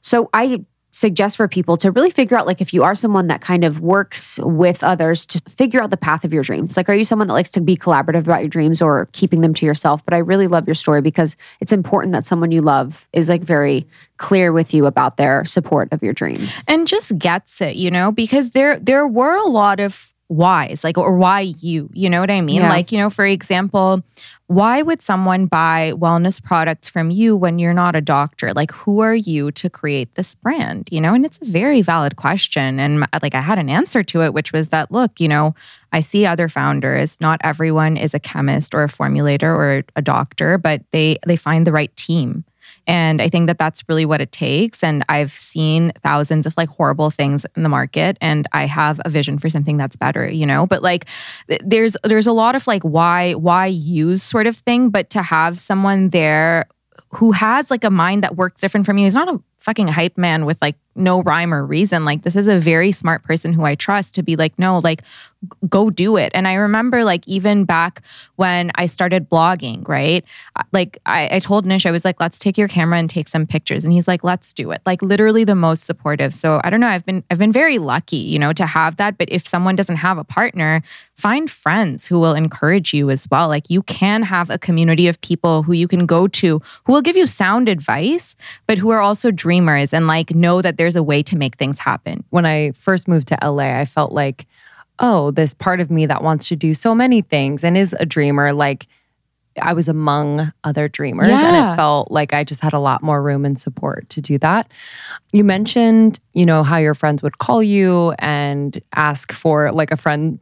[0.01, 0.61] So I
[0.93, 3.81] suggest for people to really figure out like if you are someone that kind of
[3.81, 6.77] works with others to figure out the path of your dreams.
[6.77, 9.55] Like are you someone that likes to be collaborative about your dreams or keeping them
[9.55, 10.05] to yourself?
[10.05, 13.43] But i really love your story because it's important that someone you love is like
[13.43, 13.87] very
[14.19, 16.63] clear with you about their support of your dreams.
[16.69, 20.97] And just gets it, you know, because there there were a lot of whys, like
[20.97, 22.63] or why you, you know what I mean?
[22.63, 22.69] Yeah.
[22.69, 24.03] Like, you know, for example,
[24.47, 28.53] why would someone buy wellness products from you when you're not a doctor?
[28.55, 30.89] Like, who are you to create this brand?
[30.91, 32.81] You know, and it's a very valid question.
[32.81, 35.55] And like, I had an answer to it, which was that, look, you know,
[35.93, 37.21] I see other founders.
[37.21, 41.67] Not everyone is a chemist or a formulator or a doctor, but they they find
[41.67, 42.45] the right team.
[42.87, 44.83] And I think that that's really what it takes.
[44.83, 49.11] And I've seen thousands of like horrible things in the market, and I have a
[49.11, 50.67] vision for something that's better, you know.
[50.67, 51.07] But like,
[51.65, 55.59] there's there's a lot of like why why use sort of thing, but to have
[55.59, 56.67] someone there
[57.11, 60.19] who has like a mind that works different from you is not a fucking hype
[60.19, 62.05] man with like no rhyme or reason.
[62.05, 65.03] Like this is a very smart person who I trust to be like, no, like
[65.69, 66.31] go do it.
[66.35, 68.03] And I remember like even back
[68.37, 70.25] when I started blogging, right?
[70.73, 73.47] Like I, I told Nish, I was like, let's take your camera and take some
[73.47, 73.85] pictures.
[73.85, 74.83] And he's like, let's do it.
[74.87, 76.33] Like literally the most supportive.
[76.33, 76.89] So I don't know.
[76.89, 79.19] I've been I've been very lucky, you know, to have that.
[79.19, 80.83] But if someone doesn't have a partner,
[81.17, 83.49] find friends who will encourage you as well.
[83.49, 87.03] Like you can have a community of people who you can go to who will
[87.03, 88.37] give you sound advice,
[88.67, 91.79] but who are also dreamers and like know that there's a way to make things
[91.79, 92.25] happen.
[92.31, 94.47] when I first moved to LA, I felt like,
[94.99, 98.07] oh, this part of me that wants to do so many things and is a
[98.07, 98.87] dreamer, like
[99.61, 101.29] I was among other dreamers.
[101.29, 101.75] And Yeah.
[101.75, 104.69] it felt like I just had a lot more room and support to do that.
[105.35, 109.99] You mentioned, you know, how your friends would call you and ask for like a
[109.99, 110.39] friend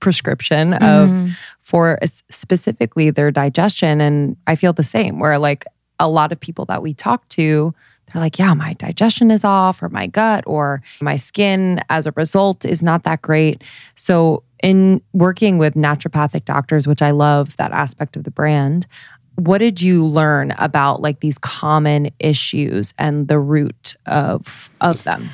[0.00, 1.26] prescription of mm-hmm.
[1.60, 1.98] for
[2.30, 4.00] specifically their digestion.
[4.00, 5.66] And I feel the same, where like
[6.00, 7.74] a lot of people that we talk to,
[8.12, 12.12] they're like, yeah, my digestion is off, or my gut, or my skin as a
[12.12, 13.62] result is not that great.
[13.94, 18.86] So, in working with naturopathic doctors, which I love that aspect of the brand,
[19.36, 25.28] what did you learn about like these common issues and the root of of them?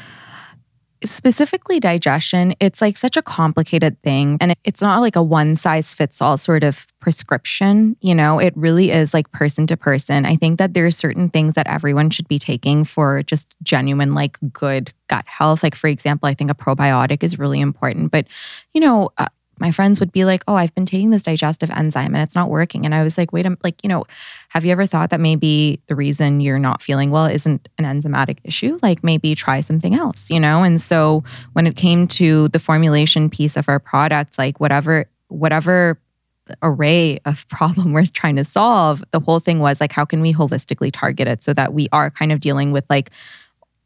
[1.05, 4.37] Specifically digestion, it's like such a complicated thing.
[4.41, 7.97] And it's not like a one size fits all sort of prescription.
[8.01, 10.27] You know, it really is like person to person.
[10.27, 14.15] I think that there are certain things that everyone should be taking for just genuine,
[14.15, 15.63] like good gut health.
[15.63, 18.11] Like, for example, I think a probiotic is really important.
[18.11, 18.27] But,
[18.75, 19.29] you know, uh,
[19.61, 22.51] my friends would be like, "Oh, I've been taking this digestive enzyme and it's not
[22.51, 24.05] working." And I was like, "Wait, I'm like, you know,
[24.49, 28.39] have you ever thought that maybe the reason you're not feeling well isn't an enzymatic
[28.45, 28.79] issue?
[28.83, 33.31] Like maybe try something else, you know?" And so when it came to the formulation
[33.31, 35.99] piece of our product, like whatever whatever
[36.63, 40.33] array of problem we're trying to solve, the whole thing was like how can we
[40.33, 43.11] holistically target it so that we are kind of dealing with like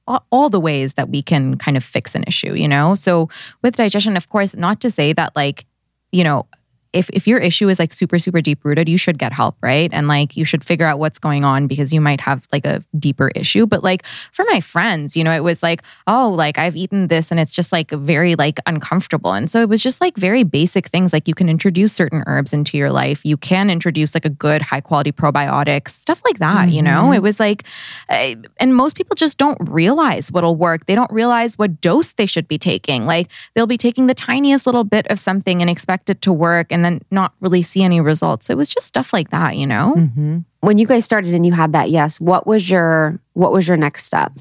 [0.07, 2.95] all the ways that we can kind of fix an issue, you know?
[2.95, 3.29] So
[3.63, 5.65] with digestion, of course, not to say that like,
[6.13, 6.47] you know,
[6.95, 9.91] if if your issue is like super super deep rooted you should get help right?
[9.93, 12.83] And like you should figure out what's going on because you might have like a
[12.99, 13.67] deeper issue.
[13.67, 17.31] But like for my friends you know it was like oh like i've eaten this
[17.31, 19.33] and it's just like very like uncomfortable.
[19.33, 22.53] And so it was just like very basic things like you can introduce certain herbs
[22.53, 23.25] into your life.
[23.25, 26.77] You can introduce like a good high quality probiotics stuff like that mm-hmm.
[26.77, 27.05] you know?
[27.05, 27.15] Mm-hmm.
[27.15, 27.65] it was like
[28.09, 30.87] uh, and most people just don't realize what'll work.
[30.87, 33.07] They don't realize what dose they should be taking.
[33.07, 36.69] Like they'll be taking the tiniest little bit of something and expect it to work
[36.71, 38.51] and then not really see any results.
[38.51, 39.95] It was just stuff like that, you know.
[39.97, 40.39] Mm-hmm.
[40.61, 43.77] When you guys started and you had that yes, what was your what was your
[43.77, 44.33] next step?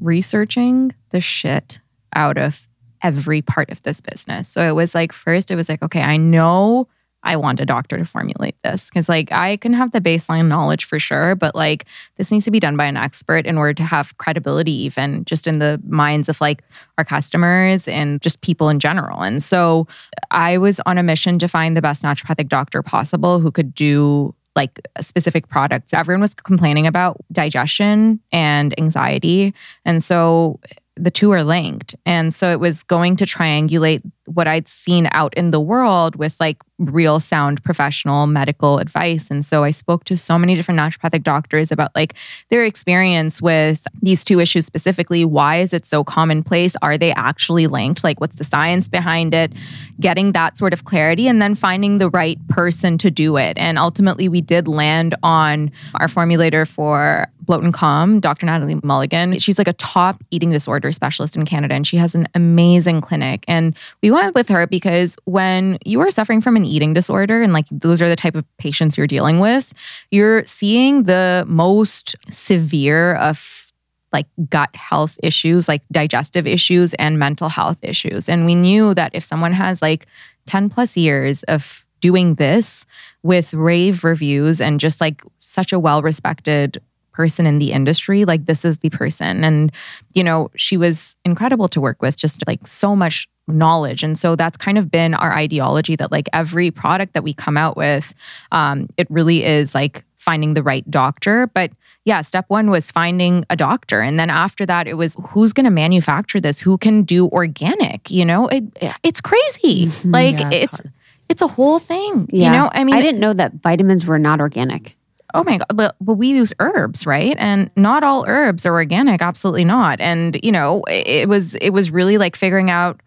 [0.00, 1.80] Researching the shit
[2.14, 2.68] out of
[3.02, 4.48] every part of this business.
[4.48, 6.88] So it was like first it was like okay, I know
[7.26, 10.84] I want a doctor to formulate this because, like, I can have the baseline knowledge
[10.84, 11.84] for sure, but like,
[12.16, 15.46] this needs to be done by an expert in order to have credibility, even just
[15.46, 16.62] in the minds of like
[16.96, 19.22] our customers and just people in general.
[19.22, 19.86] And so
[20.30, 24.34] I was on a mission to find the best naturopathic doctor possible who could do
[24.54, 25.92] like specific products.
[25.92, 29.52] Everyone was complaining about digestion and anxiety.
[29.84, 30.60] And so
[30.96, 31.94] the two are linked.
[32.06, 36.38] And so it was going to triangulate what I'd seen out in the world with
[36.40, 39.30] like real sound professional medical advice.
[39.30, 42.14] And so I spoke to so many different naturopathic doctors about like
[42.50, 45.24] their experience with these two issues specifically.
[45.24, 46.74] Why is it so commonplace?
[46.82, 48.04] Are they actually linked?
[48.04, 49.52] Like, what's the science behind it?
[50.00, 53.56] Getting that sort of clarity and then finding the right person to do it.
[53.56, 58.44] And ultimately, we did land on our formulator for Bloat and Calm, Dr.
[58.46, 59.38] Natalie Mulligan.
[59.38, 63.44] She's like a top eating disorder specialist in Canada, and she has an amazing clinic.
[63.46, 67.52] And we went with her because when you are suffering from an eating disorder and
[67.52, 69.72] like those are the type of patients you're dealing with,
[70.10, 73.72] you're seeing the most severe of
[74.12, 78.28] like gut health issues, like digestive issues and mental health issues.
[78.28, 80.06] And we knew that if someone has like
[80.46, 82.86] 10 plus years of doing this
[83.22, 86.80] with rave reviews and just like such a well respected
[87.12, 89.42] person in the industry, like this is the person.
[89.42, 89.72] And,
[90.14, 94.02] you know, she was incredible to work with, just like so much knowledge.
[94.02, 97.56] And so that's kind of been our ideology that like every product that we come
[97.56, 98.14] out with,
[98.52, 101.46] um, it really is like finding the right doctor.
[101.48, 101.70] But
[102.04, 104.00] yeah, step one was finding a doctor.
[104.00, 106.60] And then after that, it was who's going to manufacture this?
[106.60, 108.10] Who can do organic?
[108.10, 108.64] You know, it,
[109.02, 109.86] it's crazy.
[109.86, 110.10] Mm-hmm.
[110.10, 110.90] Like yeah, it's, it's,
[111.28, 112.28] it's a whole thing.
[112.32, 112.46] Yeah.
[112.46, 114.96] You know, I mean, I didn't know that vitamins were not organic
[115.34, 119.20] oh my god but, but we use herbs right and not all herbs are organic
[119.20, 123.00] absolutely not and you know it was it was really like figuring out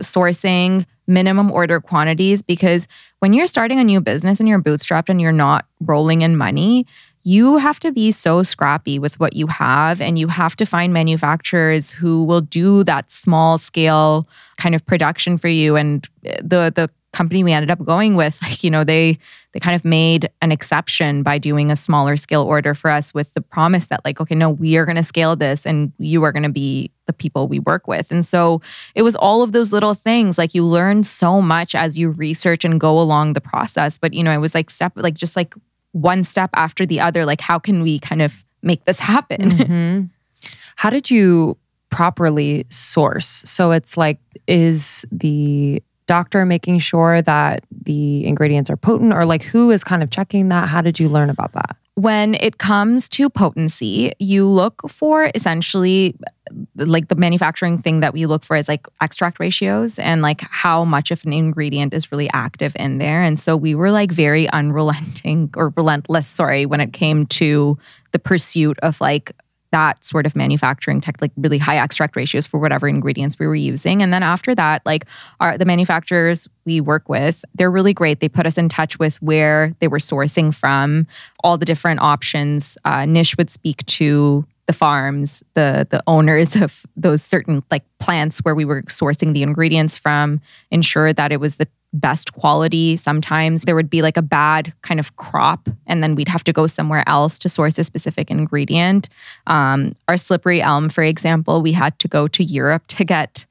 [0.00, 2.86] sourcing minimum order quantities because
[3.20, 6.86] when you're starting a new business and you're bootstrapped and you're not rolling in money
[7.28, 10.94] you have to be so scrappy with what you have and you have to find
[10.94, 14.26] manufacturers who will do that small scale
[14.56, 15.76] kind of production for you.
[15.76, 16.88] And the the
[17.18, 19.18] company we ended up going with like you know they
[19.52, 23.32] they kind of made an exception by doing a smaller scale order for us with
[23.34, 26.32] the promise that like okay no we are going to scale this and you are
[26.32, 28.12] going to be the people we work with.
[28.12, 28.60] And so
[28.94, 32.64] it was all of those little things like you learn so much as you research
[32.64, 33.98] and go along the process.
[33.98, 35.54] But you know it was like step like just like
[35.92, 39.50] one step after the other like how can we kind of make this happen?
[39.58, 40.04] Mm-hmm.
[40.76, 41.56] how did you
[41.90, 43.42] properly source?
[43.44, 49.42] So it's like is the doctor making sure that the ingredients are potent or like
[49.44, 50.68] who is kind of checking that?
[50.68, 51.76] How did you learn about that?
[51.94, 56.16] When it comes to potency, you look for essentially
[56.76, 60.84] like the manufacturing thing that we look for is like extract ratios and like how
[60.84, 63.22] much of an ingredient is really active in there.
[63.22, 67.76] And so we were like very unrelenting or relentless, sorry, when it came to
[68.12, 69.32] the pursuit of like
[69.70, 73.54] that sort of manufacturing tech, like really high extract ratios for whatever ingredients we were
[73.54, 74.02] using.
[74.02, 75.04] And then after that, like
[75.40, 78.20] our the manufacturers we work with, they're really great.
[78.20, 81.06] They put us in touch with where they were sourcing from,
[81.44, 82.76] all the different options.
[82.84, 88.38] Uh, Nish would speak to the farms, the the owners of those certain like plants
[88.38, 90.40] where we were sourcing the ingredients from,
[90.70, 92.96] ensure that it was the best quality.
[92.96, 96.52] Sometimes there would be like a bad kind of crop, and then we'd have to
[96.52, 99.08] go somewhere else to source a specific ingredient.
[99.46, 103.46] Um, our slippery elm, for example, we had to go to Europe to get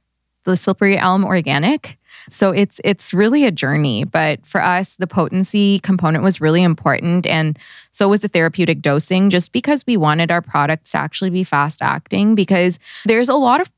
[0.45, 1.97] the slippery elm organic.
[2.29, 7.25] So it's it's really a journey, but for us the potency component was really important
[7.25, 7.57] and
[7.91, 11.81] so was the therapeutic dosing just because we wanted our products to actually be fast
[11.81, 13.71] acting because there's a lot of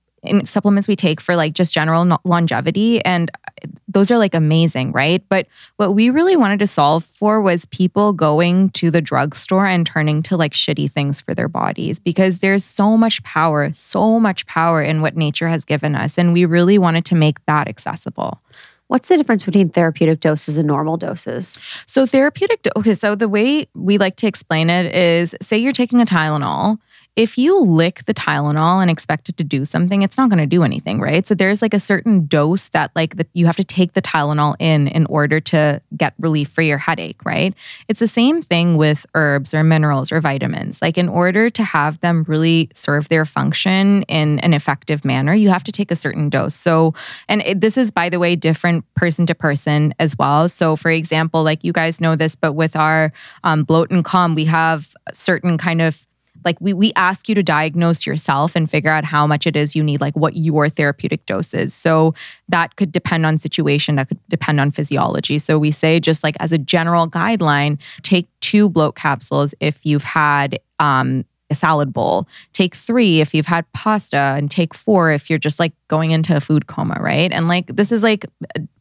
[0.43, 5.23] supplements we take for like just general longevity and uh, those are like amazing right
[5.29, 5.47] but
[5.77, 10.21] what we really wanted to solve for was people going to the drugstore and turning
[10.21, 14.81] to like shitty things for their bodies because there's so much power so much power
[14.81, 18.41] in what nature has given us and we really wanted to make that accessible
[18.89, 21.59] What's the difference between therapeutic doses and normal doses?
[21.85, 26.01] So, therapeutic, okay, so the way we like to explain it is say you're taking
[26.01, 26.79] a Tylenol
[27.19, 30.45] if you lick the Tylenol and expect it to do something, it's not going to
[30.45, 31.27] do anything, right?
[31.27, 34.55] So there's like a certain dose that like that you have to take the Tylenol
[34.57, 37.53] in in order to get relief for your headache, right?
[37.89, 40.81] It's the same thing with herbs or minerals or vitamins.
[40.81, 45.49] Like in order to have them really serve their function in an effective manner, you
[45.49, 46.55] have to take a certain dose.
[46.55, 46.93] So,
[47.27, 50.47] and it, this is by the way different person to person as well.
[50.47, 53.11] So, for example, like you guys know this, but with our
[53.43, 56.05] um, bloat and calm, we have certain kind of
[56.45, 59.75] like we we ask you to diagnose yourself and figure out how much it is
[59.75, 62.13] you need like what your therapeutic dose is so
[62.47, 66.35] that could depend on situation that could depend on physiology so we say just like
[66.39, 72.27] as a general guideline take two bloat capsules if you've had um, a salad bowl.
[72.53, 76.35] Take three if you've had pasta, and take four if you're just like going into
[76.35, 77.31] a food coma, right?
[77.31, 78.25] And like this is like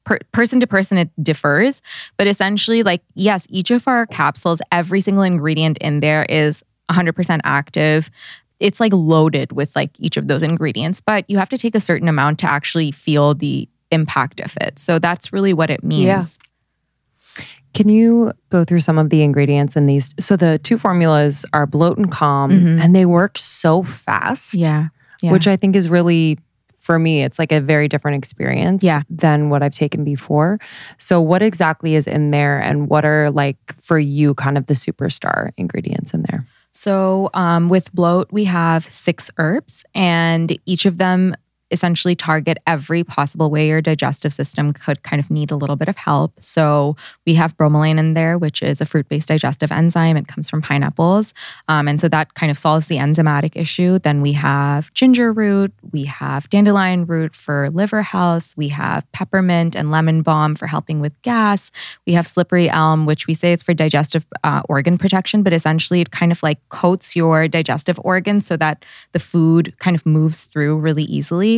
[0.05, 1.81] per- person to person, it differs.
[2.17, 7.41] But essentially, like, yes, each of our capsules, every single ingredient in there is 100%
[7.45, 8.11] active.
[8.61, 11.81] It's like loaded with like each of those ingredients, but you have to take a
[11.81, 14.79] certain amount to actually feel the impact of it.
[14.79, 16.07] So that's really what it means.
[16.07, 16.25] Yeah.
[17.75, 20.15] Can you go through some of the ingredients in these?
[20.19, 22.81] So the two formulas are bloat and calm, mm-hmm.
[22.81, 24.55] and they work so fast.
[24.55, 24.89] Yeah.
[25.21, 25.31] yeah.
[25.31, 26.39] Which I think is really
[26.89, 29.03] for me, it's like a very different experience yeah.
[29.11, 30.59] than what I've taken before.
[30.97, 34.75] So, what exactly is in there, and what are like for you kind of the
[34.75, 36.47] superstar ingredients in there?
[36.73, 41.35] So, um, with bloat, we have six herbs, and each of them
[41.71, 45.89] essentially target every possible way your digestive system could kind of need a little bit
[45.89, 46.33] of help.
[46.41, 46.97] So
[47.27, 50.17] we have bromelain in there, which is a fruit based digestive enzyme.
[50.17, 51.35] It comes from pineapples.
[51.69, 53.99] Um, and so that kind of solves the enzymatic issue.
[53.99, 59.75] Then we have ginger root, we have dandelion root for liver health, we have peppermint
[59.75, 61.71] and lemon balm for helping with gas.
[62.07, 66.01] We have slippery elm, which we say it's for digestive uh, organ protection, but essentially
[66.01, 70.45] it kind of like coats your digestive organs so that the food kind of moves
[70.45, 71.58] through really easily.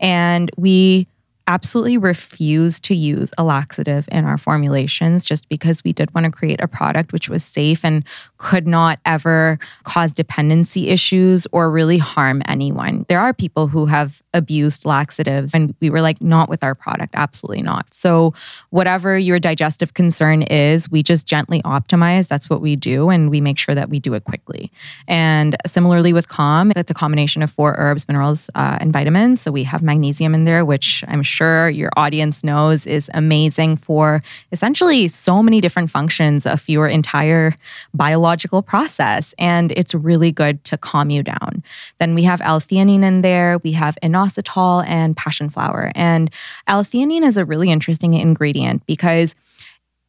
[0.00, 1.06] And we
[1.50, 6.30] absolutely refused to use a laxative in our formulations just because we did want to
[6.30, 8.04] create a product which was safe and
[8.38, 13.04] could not ever cause dependency issues or really harm anyone.
[13.08, 17.14] There are people who have abused laxatives and we were like not with our product
[17.16, 17.92] absolutely not.
[17.92, 18.32] So
[18.70, 22.28] whatever your digestive concern is, we just gently optimize.
[22.28, 24.70] That's what we do and we make sure that we do it quickly.
[25.08, 29.40] And similarly with calm, it's a combination of four herbs, minerals uh, and vitamins.
[29.40, 33.76] So we have magnesium in there which I'm sure sure your audience knows is amazing
[33.78, 34.22] for
[34.52, 37.54] essentially so many different functions of your entire
[37.94, 39.34] biological process.
[39.38, 41.62] And it's really good to calm you down.
[41.98, 45.92] Then we have L theanine in there, we have inositol and passion flower.
[45.94, 46.30] And
[46.66, 49.34] L theanine is a really interesting ingredient because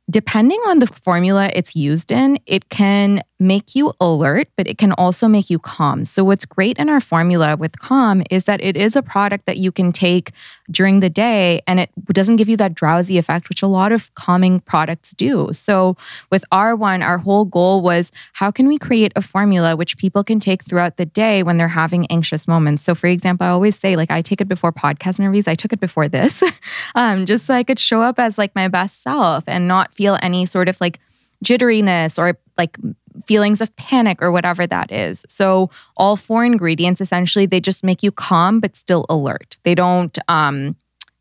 [0.09, 4.91] depending on the formula it's used in, it can make you alert, but it can
[4.93, 6.05] also make you calm.
[6.05, 9.57] So, what's great in our formula with Calm is that it is a product that
[9.57, 10.31] you can take
[10.69, 14.13] during the day and it doesn't give you that drowsy effect, which a lot of
[14.13, 15.49] calming products do.
[15.53, 15.97] So,
[16.29, 20.23] with our one, our whole goal was how can we create a formula which people
[20.23, 22.83] can take throughout the day when they're having anxious moments?
[22.83, 25.73] So, for example, I always say, like, I take it before podcast interviews, I took
[25.73, 26.43] it before this,
[26.95, 30.19] um, just so I could show up as like my best self and not feel
[30.21, 30.99] any sort of like
[31.43, 32.77] jitteriness or like
[33.26, 35.26] feelings of panic or whatever that is.
[35.28, 39.57] So all four ingredients essentially they just make you calm but still alert.
[39.64, 40.76] They don't um,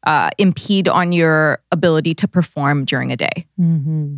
[0.04, 3.46] uh, impede on your ability to perform during a day.
[3.60, 4.16] Mm-hmm.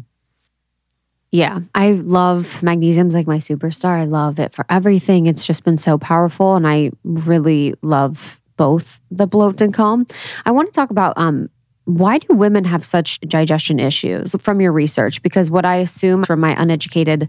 [1.33, 3.99] Yeah, I love magnesium's like my superstar.
[3.99, 5.27] I love it for everything.
[5.27, 10.07] It's just been so powerful, and I really love both the bloat and calm.
[10.45, 11.49] I want to talk about um,
[11.85, 15.20] why do women have such digestion issues from your research?
[15.22, 17.28] Because what I assume from my uneducated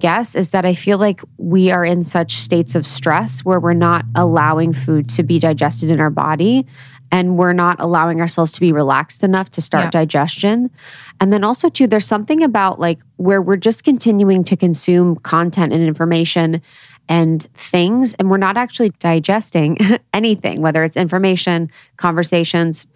[0.00, 3.72] guess is that I feel like we are in such states of stress where we're
[3.72, 6.66] not allowing food to be digested in our body
[7.10, 9.90] and we're not allowing ourselves to be relaxed enough to start Yeah.
[9.90, 10.70] digestion.
[11.20, 15.72] And then also too there's something about like where we're just continuing to consume content
[15.72, 16.60] and information
[17.08, 19.78] and things and we're not actually digesting
[20.12, 22.86] anything whether it's information, conversations,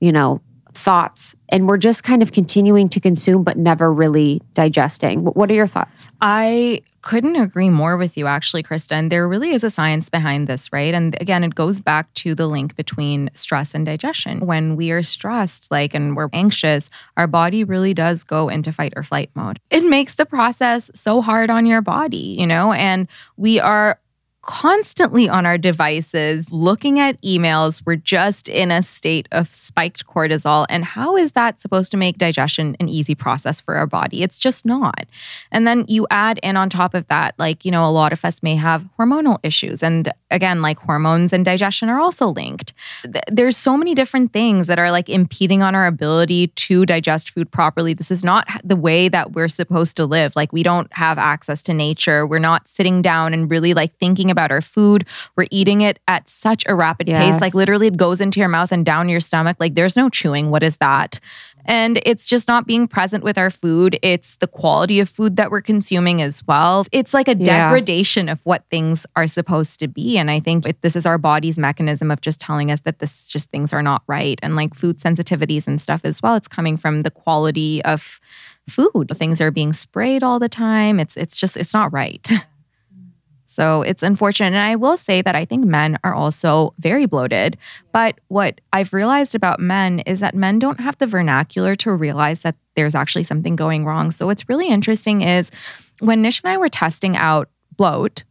[0.00, 0.40] you know,
[0.72, 5.24] thoughts and we're just kind of continuing to consume but never really digesting.
[5.24, 6.10] What are your thoughts?
[6.20, 9.08] I couldn't agree more with you, actually, Krista.
[9.08, 10.94] There really is a science behind this, right?
[10.94, 14.40] And again, it goes back to the link between stress and digestion.
[14.40, 18.92] When we are stressed, like, and we're anxious, our body really does go into fight
[18.96, 19.60] or flight mode.
[19.70, 23.98] It makes the process so hard on your body, you know, and we are
[24.42, 27.82] constantly on our devices looking at emails.
[27.84, 30.64] We're just in a state of spiked cortisol.
[30.70, 34.22] And how is that supposed to make digestion an easy process for our body?
[34.22, 35.06] It's just not.
[35.52, 38.24] And then you add in on top of that, like, you know, a lot of
[38.24, 39.82] us may have hormonal issues.
[39.82, 42.72] And again, like hormones and digestion are also linked.
[43.30, 47.50] There's so many different things that are like impeding on our ability to digest food
[47.50, 47.92] properly.
[47.92, 50.34] This is not the way that we're supposed to live.
[50.34, 52.26] Like, we don't have access to nature.
[52.26, 55.04] We're not sitting down and really like thinking about our food.
[55.36, 57.40] We're eating it at such a rapid pace.
[57.40, 59.56] Like, literally, it goes into your mouth and down your stomach.
[59.60, 60.50] Like, there's no chewing.
[60.50, 61.20] What is that?
[61.66, 63.98] And it's just not being present with our food.
[64.02, 66.86] It's the quality of food that we're consuming as well.
[66.90, 67.66] It's like a Yeah.
[67.68, 70.16] degradation of what things are supposed to be.
[70.16, 73.28] And I think it- this is our body's mechanism of just telling us that this
[73.28, 74.40] just things are not right.
[74.42, 76.34] And like food sensitivities and stuff as well.
[76.34, 78.20] It's coming from the quality of
[78.68, 79.10] food.
[79.14, 80.98] Things are being sprayed all the time.
[80.98, 82.30] It's it's just it's not right.
[83.60, 84.46] So it's unfortunate.
[84.46, 87.58] And I will say that I think men are also very bloated.
[87.92, 92.40] But what I've realized about men is that men don't have the vernacular to realize
[92.40, 94.12] that there's actually something going wrong.
[94.12, 95.50] So what's really interesting is
[95.98, 98.24] when Nish and I were testing out bloat,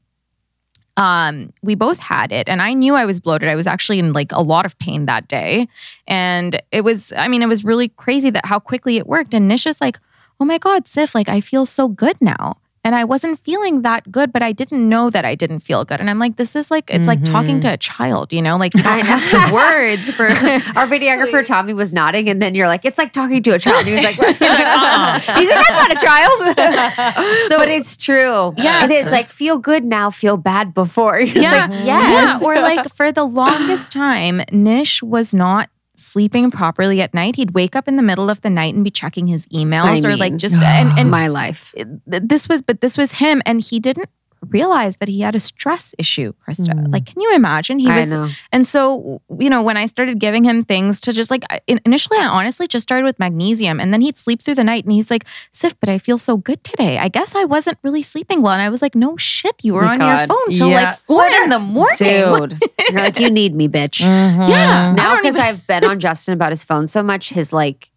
[0.98, 3.50] um, we both had it and I knew I was bloated.
[3.50, 5.68] I was actually in like a lot of pain that day.
[6.08, 9.36] And it was, I mean, it was really crazy that how quickly it worked.
[9.36, 10.00] And Nish is like,
[10.40, 12.58] oh my God, Sif, like I feel so good now.
[12.84, 16.00] And I wasn't feeling that good, but I didn't know that I didn't feel good.
[16.00, 17.70] And I'm like, this is like, it's like talking mm-hmm.
[17.70, 18.58] to a child, you know?
[18.58, 20.28] Like you don't have the words for
[20.76, 23.86] Our videographer Tommy was nodding, and then you're like, "It's like talking to a child."
[23.86, 28.54] He was like, "He's like, "Uh-uh." he's like, I'm not a child." but it's true.
[28.58, 28.86] Yeah.
[28.86, 31.20] it is like feel good now, feel bad before.
[31.20, 31.68] You're Yeah.
[31.68, 32.42] like, yes.
[32.42, 32.48] Yeah.
[32.48, 35.70] Or like for the longest time, Nish was not
[36.00, 37.36] sleeping properly at night.
[37.36, 40.08] He'd wake up in the middle of the night and be checking his emails I
[40.08, 41.74] or like just and, and my life.
[42.06, 44.10] this was but this was him and he didn't
[44.48, 46.92] realize that he had a stress issue krista Mm.
[46.94, 48.30] like can you imagine he I was know.
[48.52, 52.26] and so you know when i started giving him things to just like initially i
[52.26, 55.26] honestly just started with magnesium and then he'd sleep through the night and he's like
[55.52, 58.62] sif but i feel so good today i guess i wasn't really sleeping well and
[58.62, 60.82] i was like no shit you were on your phone till Yeah.
[60.92, 62.58] like four in the morning Dude,
[62.92, 64.02] you're like, you need me, bitch.
[64.04, 64.48] Mhm.
[64.50, 64.94] Yeah.
[64.94, 67.90] Now, because even- I've been on Justin about his phone so much, his like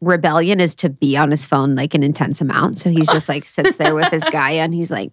[0.00, 2.78] rebellion is to be on his phone like an intense amount.
[2.78, 5.12] So he's just like sits there with his guy and he's like,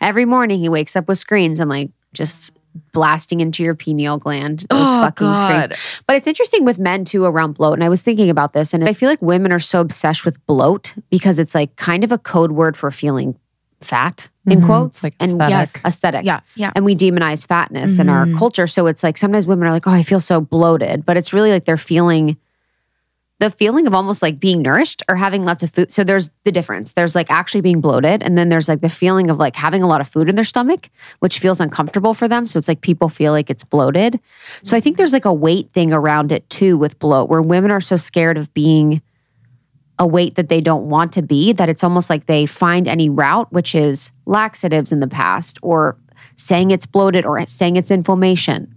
[0.00, 2.52] every morning he wakes up with screens and like just
[2.92, 5.36] blasting into your pineal gland those Oh, fucking God.
[5.74, 6.02] screens.
[6.06, 7.74] But it's interesting with men too around bloat.
[7.74, 10.44] And I was thinking about this, and I feel like women are so obsessed with
[10.46, 13.36] bloat because it's like kind of a code word for feeling
[13.80, 14.66] fat in Mhm.
[14.66, 15.50] quotes Like and aesthetic.
[15.50, 18.38] yes, aesthetic yeah yeah and we demonize fatness in our Mhm.
[18.38, 18.66] culture.
[18.68, 21.50] So it's like sometimes women are like, "Oh, I feel so bloated," but it's really
[21.50, 22.36] like they're feeling
[23.42, 25.92] the feeling of almost like being nourished or having lots of food.
[25.92, 26.92] So there's the difference.
[26.92, 29.88] There's like actually being bloated, and then there's like the feeling of like having a
[29.88, 30.88] lot of food in their stomach,
[31.18, 32.46] which feels uncomfortable for them.
[32.46, 34.20] So it's like people feel like it's bloated.
[34.62, 37.72] So I think there's like a weight thing around it too with bloat, where women
[37.72, 39.02] are so scared of being
[39.98, 43.08] a weight that they don't want to be that it's almost like they find any
[43.08, 45.96] route, which is laxatives in the past or
[46.36, 48.72] saying it's bloated or saying it's inflammation.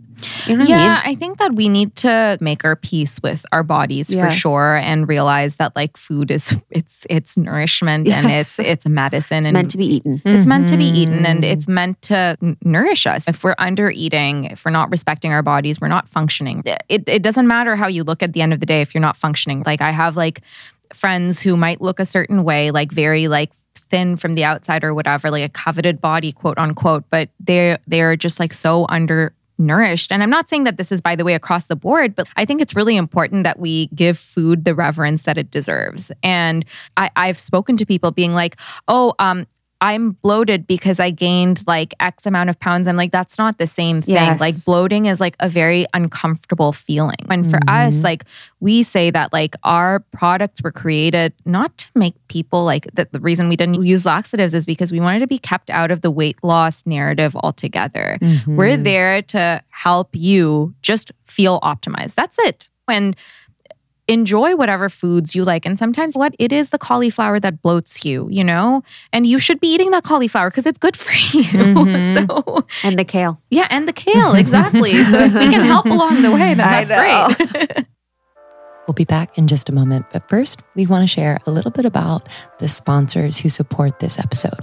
[0.47, 1.01] You know what I yeah, mean?
[1.05, 5.07] I think that we need to make our peace with our bodies for sure and
[5.07, 8.59] realize that like food is it's it's nourishment and Yes.
[8.59, 10.21] it's it's medicine It's and meant to be eaten.
[10.25, 11.51] it's meant to be eaten and Mhm.
[11.51, 13.27] it's meant to n- nourish us.
[13.27, 16.63] If we're under eating, if we're not respecting our bodies, we're not functioning.
[16.89, 19.01] It it doesn't matter how you look at the end of the day if you're
[19.09, 19.63] not functioning.
[19.65, 20.41] Like I have like
[20.93, 23.51] friends who might look a certain way, like very like
[23.89, 28.15] thin from the outside or whatever, like a coveted body, quote unquote, but they're they're
[28.15, 30.11] just like so under nourished.
[30.11, 32.45] And I'm not saying that this is by the way across the board, but I
[32.45, 36.11] think it's really important that we give food the reverence that it deserves.
[36.23, 36.65] And
[36.97, 39.47] I, I've spoken to people being like, oh, um,
[39.81, 42.87] I'm bloated because I gained like X amount of pounds.
[42.87, 44.15] I'm like, that's not the same thing.
[44.15, 44.39] Yes.
[44.39, 47.17] Like bloating is like a very uncomfortable feeling.
[47.29, 48.03] And for us, Mhm.
[48.03, 48.23] like
[48.61, 53.19] we say that like our products were created not to make people like that the
[53.19, 56.09] reason we didn't use laxatives is because we wanted to be kept out of the
[56.11, 58.17] weight loss narrative altogether.
[58.47, 58.83] We're Mhm.
[58.85, 62.15] there to help you just feel optimized.
[62.15, 62.69] That's it.
[62.87, 63.15] And
[64.07, 65.65] enjoy whatever foods you like.
[65.65, 68.83] And sometimes what it is the cauliflower that bloats you, you know?
[69.11, 71.43] And you should be eating that cauliflower because it's good for you.
[71.43, 72.27] Mhm.
[72.27, 73.41] So And the kale.
[73.49, 75.03] yeah, and the kale, exactly.
[75.11, 76.91] so if we can help along the way, then that's
[77.49, 77.85] great.
[78.87, 80.05] We'll be back in just a moment.
[80.13, 82.29] But first, we want to share a little bit about
[82.59, 84.59] the sponsors who support this episode.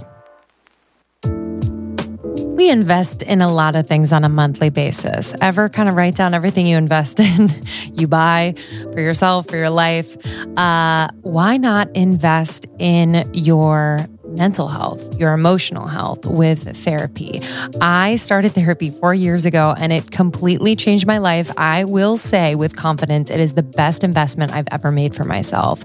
[2.53, 5.33] We invest in a lot of things on a monthly basis.
[5.41, 7.49] Ever kind of write down everything you invest in,
[7.95, 8.53] you buy
[8.91, 10.15] for yourself, for your life?
[10.55, 17.41] Uh, why not invest in your mental health, your emotional health with therapy?
[17.81, 21.49] I started therapy four years ago and it completely changed my life.
[21.57, 25.83] I will say with confidence, it is the best investment I've ever made for myself.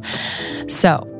[0.68, 1.17] So,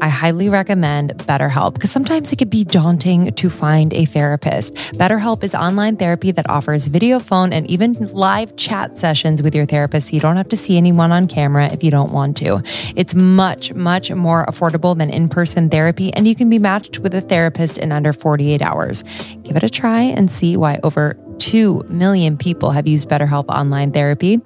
[0.00, 4.74] I highly recommend BetterHelp because sometimes it can be daunting to find a therapist.
[4.94, 9.66] BetterHelp is online therapy that offers video, phone, and even live chat sessions with your
[9.66, 10.08] therapist.
[10.08, 12.62] So you don't have to see anyone on camera if you don't want to.
[12.96, 17.14] It's much, much more affordable than in person therapy, and you can be matched with
[17.14, 19.04] a therapist in under 48 hours.
[19.42, 23.92] Give it a try and see why over 2 million people have used BetterHelp online
[23.92, 24.40] therapy.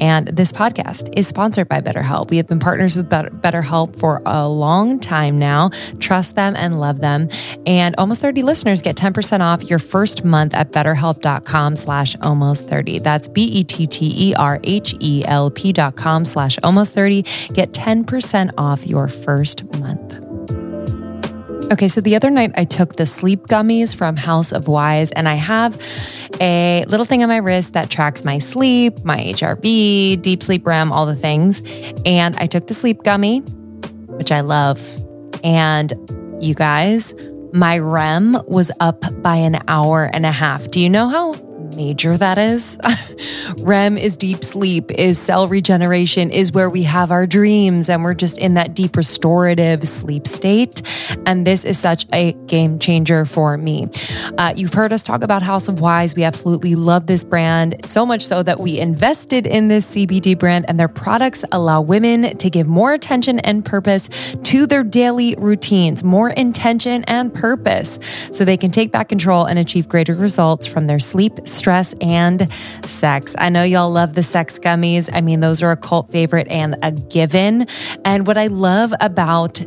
[0.00, 2.30] And this podcast is sponsored by BetterHelp.
[2.30, 5.70] We have been partners with BetterHelp for a long time now.
[5.98, 7.28] Trust them and love them.
[7.66, 13.00] And almost 30 listeners get 10% off your first month at betterhelp.com slash almost 30.
[13.00, 14.38] That's B-E-T-T-E-R-H-E-L-P
[15.72, 17.22] dot com slash almost 30.
[17.52, 20.27] Get 10% off your first month.
[21.70, 25.28] Okay, so the other night I took the sleep gummies from House of Wise, and
[25.28, 25.78] I have
[26.40, 30.90] a little thing on my wrist that tracks my sleep, my HRV, deep sleep REM,
[30.90, 31.62] all the things.
[32.06, 33.40] And I took the sleep gummy,
[34.06, 34.80] which I love.
[35.44, 35.92] And
[36.40, 37.12] you guys,
[37.52, 40.70] my REM was up by an hour and a half.
[40.70, 41.34] Do you know how
[41.78, 42.76] major that is?
[43.58, 48.14] REM is deep sleep, is cell regeneration, is where we have our dreams and we're
[48.14, 50.82] just in that deep restorative sleep state.
[51.24, 53.86] And this is such a game changer for me.
[54.38, 56.16] Uh, you've heard us talk about House of Wise.
[56.16, 60.64] We absolutely love this brand, so much so that we invested in this CBD brand,
[60.68, 64.08] and their products allow women to give more attention and purpose
[64.42, 68.00] to their daily routines, more intention and purpose,
[68.32, 71.67] so they can take back control and achieve greater results from their sleep, stress,
[72.00, 72.48] and
[72.84, 73.34] sex.
[73.38, 75.10] I know y'all love the sex gummies.
[75.12, 77.66] I mean, those are a cult favorite and a given.
[78.04, 79.60] And what I love about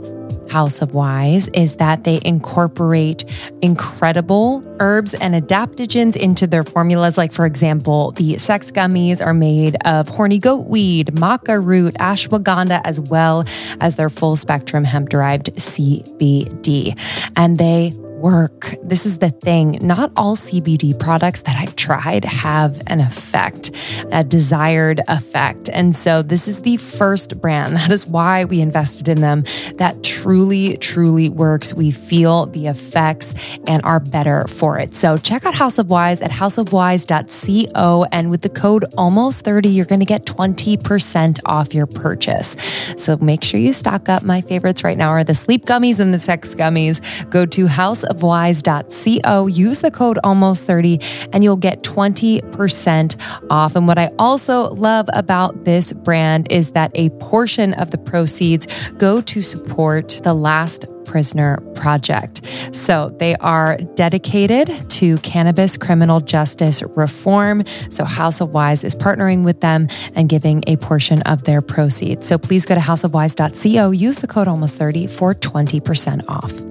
[0.52, 3.24] House of Wise is that they incorporate
[3.62, 7.18] incredible herbs and adaptogens into their formulas.
[7.18, 12.82] Like, for example, the sex gummies are made of horny goat weed, maca root, ashwagandha,
[12.84, 13.46] as well
[13.80, 17.00] as their full spectrum hemp derived CBD.
[17.38, 18.76] And they work.
[18.84, 19.80] This is the thing.
[19.82, 23.72] Not all CBD products that I've tried have an effect,
[24.12, 25.70] a desired effect.
[25.74, 27.78] And so this is the first brand.
[27.82, 29.44] That is why we invested in them
[29.78, 31.74] that truly, truly works.
[31.74, 33.34] We feel the effects
[33.66, 34.94] and are better for it.
[34.94, 38.06] So check out House of Wise at houseofwise.co.
[38.12, 42.56] And with the code almost 30, you're going to get 20% off your purchase.
[42.98, 44.22] So make sure you stock up.
[44.22, 47.02] My favorites right now are the sleep gummies and the sex gummies.
[47.32, 47.68] Go to
[48.14, 51.00] houseofwise.co, use the code almost 30,
[51.34, 53.76] and you'll get 20% off.
[53.76, 58.68] And what I also love about this brand is that a portion of the proceeds
[58.98, 62.42] go to support the last Prisoner Project.
[62.72, 67.64] So they are dedicated to cannabis criminal justice reform.
[67.90, 72.28] So House of Wise is partnering with them and giving a portion of their proceeds.
[72.28, 76.71] So please go to houseofwise.co, use the code almost 30 for 20% off.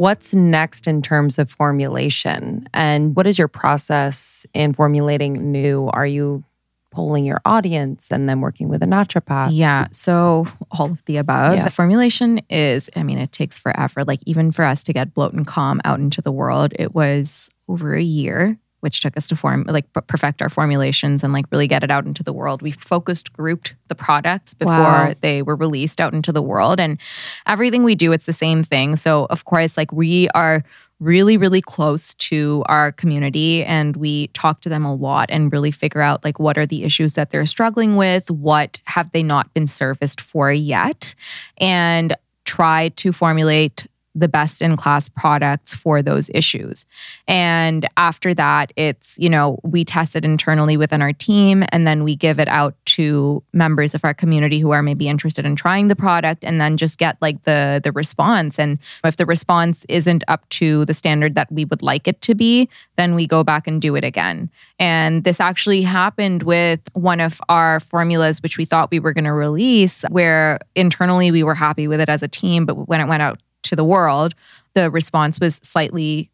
[0.00, 2.66] What's next in terms of formulation?
[2.72, 5.90] And what is your process in formulating new?
[5.92, 6.42] Are you
[6.90, 9.50] polling your audience and then working with a naturopath?
[9.52, 9.88] Yeah.
[9.92, 11.54] So all of the above.
[11.54, 11.64] Yeah.
[11.64, 14.02] The formulation is, I mean, it takes forever.
[14.04, 17.50] Like even for us to get bloat and calm out into the world, it was
[17.68, 21.66] over a year, which took us to form like perfect our formulations and like really
[21.66, 22.62] get it out into the world.
[22.62, 25.14] We focused grouped the products before Wow.
[25.20, 26.80] they were released out into the world.
[26.80, 26.98] And
[27.46, 28.96] everything we do, it's the same thing.
[28.96, 30.62] So of course, like we are
[30.98, 35.70] really, really close to our community and we talk to them a lot and really
[35.70, 39.52] figure out like what are the issues that they're struggling with, what have they not
[39.54, 41.14] been serviced for yet,
[41.56, 46.84] and try to formulate the best in class products for those issues.
[47.28, 52.02] And after that, it's, you know, we test it internally within our team and then
[52.02, 55.88] we give it out to members of our community who are maybe interested in trying
[55.88, 60.24] the product and then just get like the the response and if the response isn't
[60.26, 63.66] up to the standard that we would like it to be, then we go back
[63.66, 64.50] and do it again.
[64.78, 69.24] And this actually happened with one of our formulas which we thought we were going
[69.24, 73.06] to release where internally we were happy with it as a team, but when it
[73.06, 74.34] went out to the world,
[74.74, 76.30] the response was slightly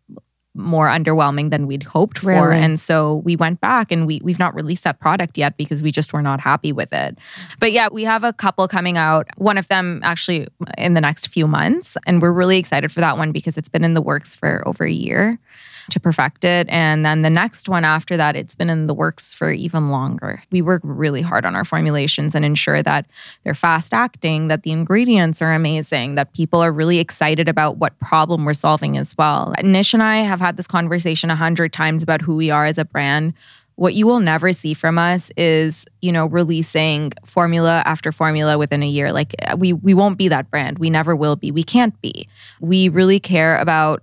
[0.56, 2.28] more underwhelming than we'd hoped for.
[2.28, 2.58] Really?
[2.58, 5.90] And so we went back and we we've not released that product yet because we
[5.90, 7.18] just were not happy with it.
[7.60, 9.28] But yeah, we have a couple coming out.
[9.36, 10.48] One of them actually
[10.78, 11.96] in the next few months.
[12.06, 14.84] And we're really excited for that one because it's been in the works for over
[14.84, 15.38] a year
[15.90, 16.66] to perfect it.
[16.68, 20.42] And then the next one after that, it's been in the works for even longer.
[20.50, 23.06] We work really hard on our formulations and ensure that
[23.44, 27.98] they're fast acting, that the ingredients are amazing, that people are really excited about what
[28.00, 29.54] problem we're solving as well.
[29.62, 32.78] Nish and I have had this conversation a hundred times about who we are as
[32.78, 33.34] a brand
[33.76, 38.82] what you will never see from us is you know releasing formula after formula within
[38.82, 41.62] a year like uh, we we won't be that brand we never will be we
[41.62, 42.28] can't be
[42.60, 44.02] we really care about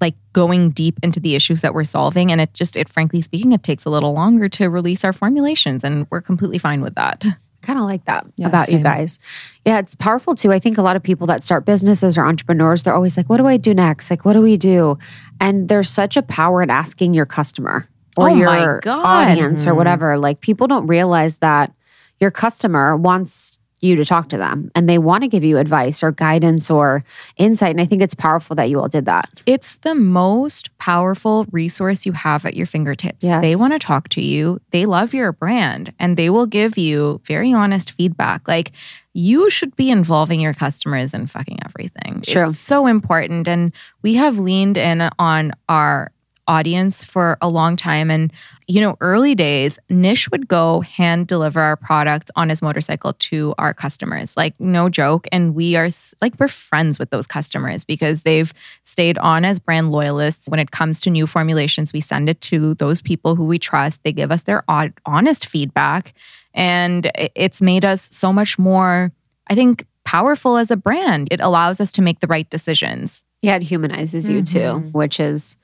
[0.00, 3.52] like going deep into the issues that we're solving and it just it frankly speaking
[3.52, 7.24] it takes a little longer to release our formulations and we're completely fine with that
[7.62, 9.18] kind of like that Yeah, about you guys.
[9.64, 10.52] Yeah, it's powerful too.
[10.52, 13.38] I think a lot of people that start businesses or entrepreneurs, they're always like, what
[13.38, 14.08] do I do next?
[14.08, 14.98] Like, what do we do?
[15.40, 19.04] And there's such a power in asking your customer or Oh your God.
[19.04, 19.76] audience or Mhm.
[19.78, 20.16] whatever.
[20.16, 21.72] Like, people don't realize that
[22.20, 26.02] your customer wants you to talk to them and they want to give you advice
[26.02, 27.04] or guidance or
[27.36, 27.70] insight.
[27.72, 29.28] And I think it's powerful that you all did that.
[29.44, 33.42] it's the most powerful resource you have at your fingertips Yes.
[33.42, 37.20] they want to talk to you they love your brand and they will give you
[37.26, 38.72] very honest feedback like
[39.12, 42.46] you should be involving your customers in fucking everything True.
[42.48, 43.72] it's so important and
[44.02, 46.10] we have leaned in on our
[46.48, 48.10] audience for a long time.
[48.10, 48.32] And
[48.68, 53.54] you know early days nish would go hand deliver our product on his motorcycle to
[53.58, 54.36] our customers.
[54.36, 55.26] Like no joke.
[55.32, 55.88] And we are
[56.20, 58.52] like we're friends with those customers because they've
[58.84, 60.48] stayed on as brand loyalists.
[60.48, 64.02] When it comes to new formulations we send it to those people who we trust.
[64.02, 66.12] They give us their honest feedback.
[66.54, 69.12] And it's made us so much more
[69.48, 71.26] i think powerful as a brand.
[71.32, 73.24] It allows us to make the right decisions.
[73.42, 74.92] Yeah, it humanizes you too, Mhm.
[74.92, 75.56] which is,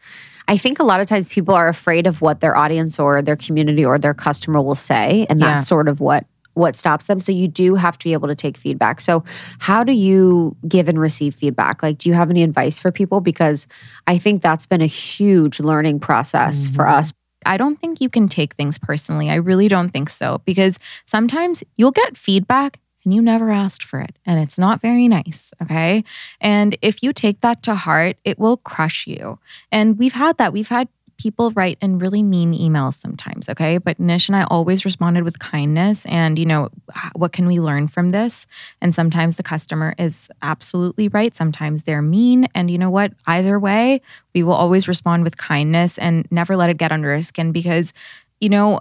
[0.48, 3.36] I think a lot of times people are afraid of what their audience or their
[3.36, 5.55] community or their customer will say, and Yeah.
[5.55, 7.19] that's sort of what what stops them.
[7.19, 9.01] So you do have to be able to take feedback.
[9.01, 9.24] So
[9.59, 11.82] how do you give and receive feedback?
[11.82, 13.23] Like, do you have any advice for people?
[13.23, 13.66] Because
[14.06, 16.93] I think that's been a huge learning process for Mhm.
[16.93, 17.12] us.
[17.47, 19.31] I don't think you can take things personally.
[19.31, 24.00] I really don't think so because sometimes you'll get feedback and you never asked for
[24.00, 25.52] it and it's not very nice.
[25.62, 26.04] Okay.
[26.40, 29.38] And if you take that to heart, it will crush you.
[29.70, 30.52] And we've had that.
[30.52, 30.88] We've had
[31.18, 33.48] people write in really mean emails sometimes.
[33.48, 33.78] Okay.
[33.78, 36.68] But Nish and I always responded with kindness and, you know,
[37.14, 38.46] what can we learn from this?
[38.80, 41.34] And sometimes the customer is absolutely right.
[41.34, 42.48] Sometimes they're mean.
[42.54, 43.12] And you know what?
[43.26, 44.00] Either way,
[44.34, 47.92] we will always respond with kindness and never let it get under our skin because,
[48.40, 48.80] you know,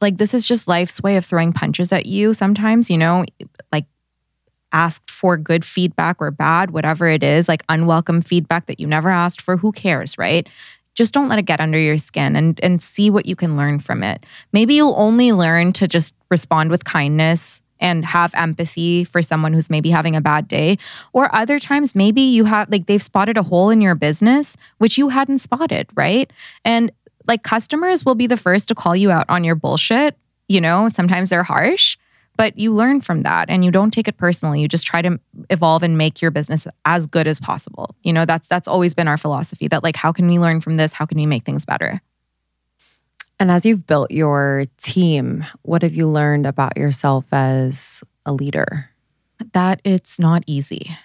[0.00, 3.24] like this is just life's way of throwing punches at you sometimes, you know,
[3.72, 3.86] like
[4.72, 9.08] asked for good feedback or bad, whatever it is, like unwelcome feedback that you never
[9.08, 10.48] asked for, who cares, right?
[10.94, 13.78] Just don't let it get under your skin and and see what you can learn
[13.78, 14.24] from it.
[14.52, 19.70] Maybe you'll only learn to just respond with kindness and have empathy for someone who's
[19.70, 20.78] maybe having a bad day.
[21.12, 24.98] Or other times, maybe you have, like, they've spotted a hole in your business, which
[24.98, 26.30] you hadn't spotted, right?
[26.64, 26.90] And
[27.28, 30.16] like, customers will be the first to call you out on your bullshit.
[30.48, 31.96] You know, sometimes they're harsh,
[32.36, 34.60] but you learn from that and you don't take it personally.
[34.62, 37.94] You just try to evolve and make your business as good as possible.
[38.02, 40.76] You know, that's that's always been our philosophy that like how can we learn from
[40.76, 40.94] this?
[40.94, 42.00] How can we make things better?
[43.38, 48.90] And as you've built your team, what have you learned about yourself as a leader?
[49.52, 50.96] that it's not easy.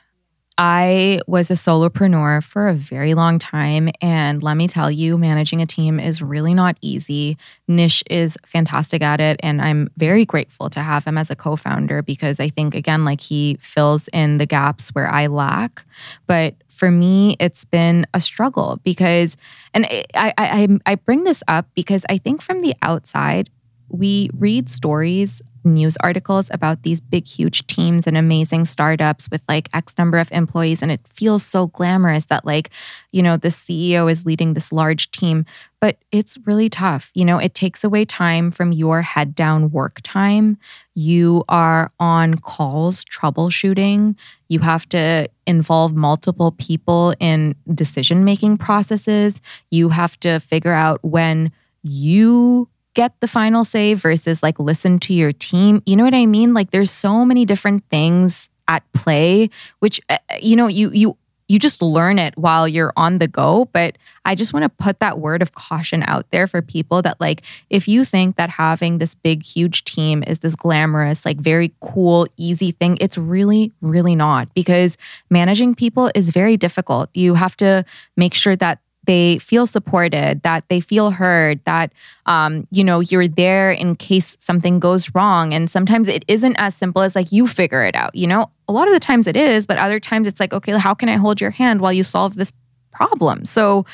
[0.58, 3.90] I was a solopreneur for a very long time.
[4.02, 7.38] And let me tell you, managing a team is really not easy.
[7.68, 9.40] Nish is fantastic at it.
[9.42, 13.04] And I'm very grateful to have him as a co founder because I think, again,
[13.04, 15.86] like he fills in the gaps where I lack.
[16.28, 19.36] But for me, it's been a struggle because,
[19.74, 23.50] and I, I, I, I bring this up because I think from the outside,
[23.90, 29.70] we read stories news articles about these big, huge teams and amazing startups with like
[29.74, 30.82] X number of employees.
[30.82, 32.70] And it feels so glamorous that, like,
[33.12, 35.46] you know, the CEO is leading this large team,
[35.80, 37.12] but it's really tough.
[37.14, 40.58] You know, it takes away time from your head down work time.
[40.96, 44.16] You are on calls troubleshooting.
[44.50, 49.42] You have to involve multiple people in decision making processes.
[49.72, 51.52] You have to figure out when
[51.84, 55.82] you get the final say versus like listen to your team.
[55.86, 56.54] You know what I mean?
[56.54, 59.50] Like there's so many different things at play
[59.80, 61.18] which uh, you know you you
[61.50, 65.00] you just learn it while you're on the go but i just want to put
[65.00, 68.98] that word of caution out there for people that like if you think that having
[68.98, 74.16] this big huge team is this glamorous like very cool easy thing it's really really
[74.16, 74.98] not because
[75.30, 77.84] managing people is very difficult you have to
[78.16, 81.92] make sure that they feel supported, that they feel heard, that
[82.26, 85.54] um, you know you're there in case something goes wrong.
[85.54, 88.16] And sometimes it isn't as simple as like you figure it out.
[88.16, 90.78] You know, a lot of the times it is, but other times it's like, okay,
[90.78, 92.52] how can I hold your hand while you solve this
[92.92, 93.46] problem?
[93.46, 93.86] So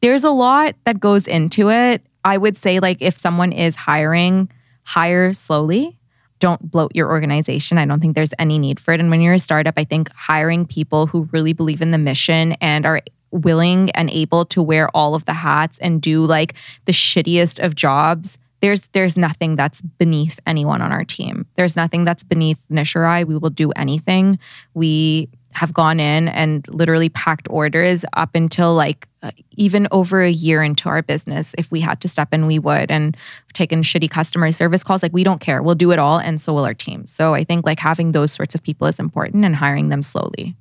[0.00, 2.02] there's a lot that goes into it.
[2.24, 4.50] I would say like if someone is hiring,
[4.82, 5.98] hire slowly
[6.44, 7.78] don't bloat your organization.
[7.78, 9.00] I don't think there's any need for it.
[9.00, 12.52] And when you're a startup, I think hiring people who really believe in the mission
[12.60, 13.00] and are
[13.34, 16.54] willing and able to wear all of the hats and do like
[16.84, 21.44] the shittiest of jobs there's there's nothing that's beneath anyone on our team.
[21.56, 24.38] There's nothing that's beneath nish or i we will do anything.
[24.72, 30.30] We have gone in and literally packed orders up until like uh, even over a
[30.30, 31.54] year into our business.
[31.58, 33.14] If we had to step in we would and
[33.52, 35.62] taken shitty customer service calls like we don't care.
[35.62, 37.04] We'll do it all and so will our team.
[37.04, 40.56] So i think like having those sorts of people is important and hiring them slowly.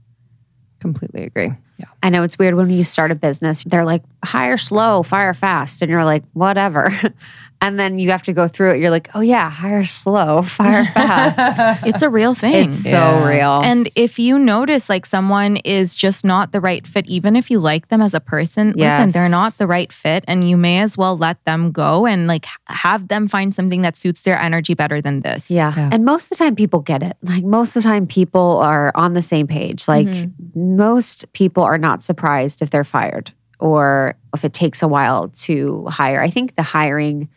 [0.81, 1.85] Completely agree yeah.
[2.01, 5.81] I know it's weird when you start a business, they're like, hire slow, fire fast.
[5.81, 6.91] And you're like, whatever.
[7.63, 8.79] And then you have to go through it.
[8.79, 11.83] You're like, oh, yeah, hire slow, fire fast.
[11.87, 12.67] it's a real thing.
[12.67, 13.21] It's yeah.
[13.21, 13.61] so real.
[13.63, 17.61] And if you notice like someone is just not the right fit, even if you
[17.61, 18.99] like them as a person, yes.
[18.99, 20.25] listen, they're not the right fit.
[20.27, 23.95] And you may as well let them go and like have them find something that
[23.95, 25.49] suits their energy better than this.
[25.49, 25.73] Yeah.
[25.73, 25.89] yeah.
[25.93, 27.15] And most of the time, people get it.
[27.21, 29.87] Like most of the time, people are on the same page.
[29.87, 30.75] Like mm-hmm.
[30.75, 35.85] most people are not surprised if they're fired or if it takes a while to
[35.87, 36.21] hire.
[36.21, 37.29] I think the hiring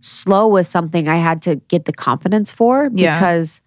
[0.00, 3.62] slow was something I had to get the confidence for because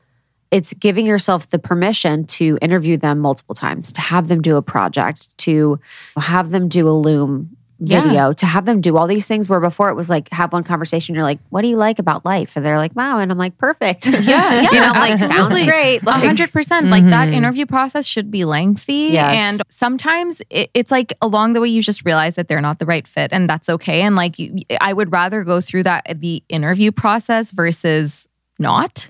[0.51, 0.57] yeah.
[0.57, 4.61] it's giving yourself the permission to interview them multiple times, to have them do a
[4.61, 5.79] project, to
[6.17, 8.33] have them do a Loom video, yeah.
[8.33, 11.15] to have them do all these things where before it was like have one conversation,
[11.15, 12.55] you're like, what do you like about life?
[12.55, 13.19] And they're like, wow.
[13.19, 14.07] And I'm like, perfect.
[14.07, 14.21] Yeah.
[14.21, 16.03] yeah you know, like sounds great.
[16.03, 16.51] Like, 100%.
[16.51, 17.35] percent Like that mm-hmm.
[17.35, 19.09] interview process should be lengthy.
[19.11, 19.41] Yes.
[19.41, 22.85] And sometimes it, it's like along the way, you just realize that they're not the
[22.85, 24.01] right fit and that's okay.
[24.01, 28.27] And like, you, I would rather go through that, the interview process versus
[28.59, 29.09] not.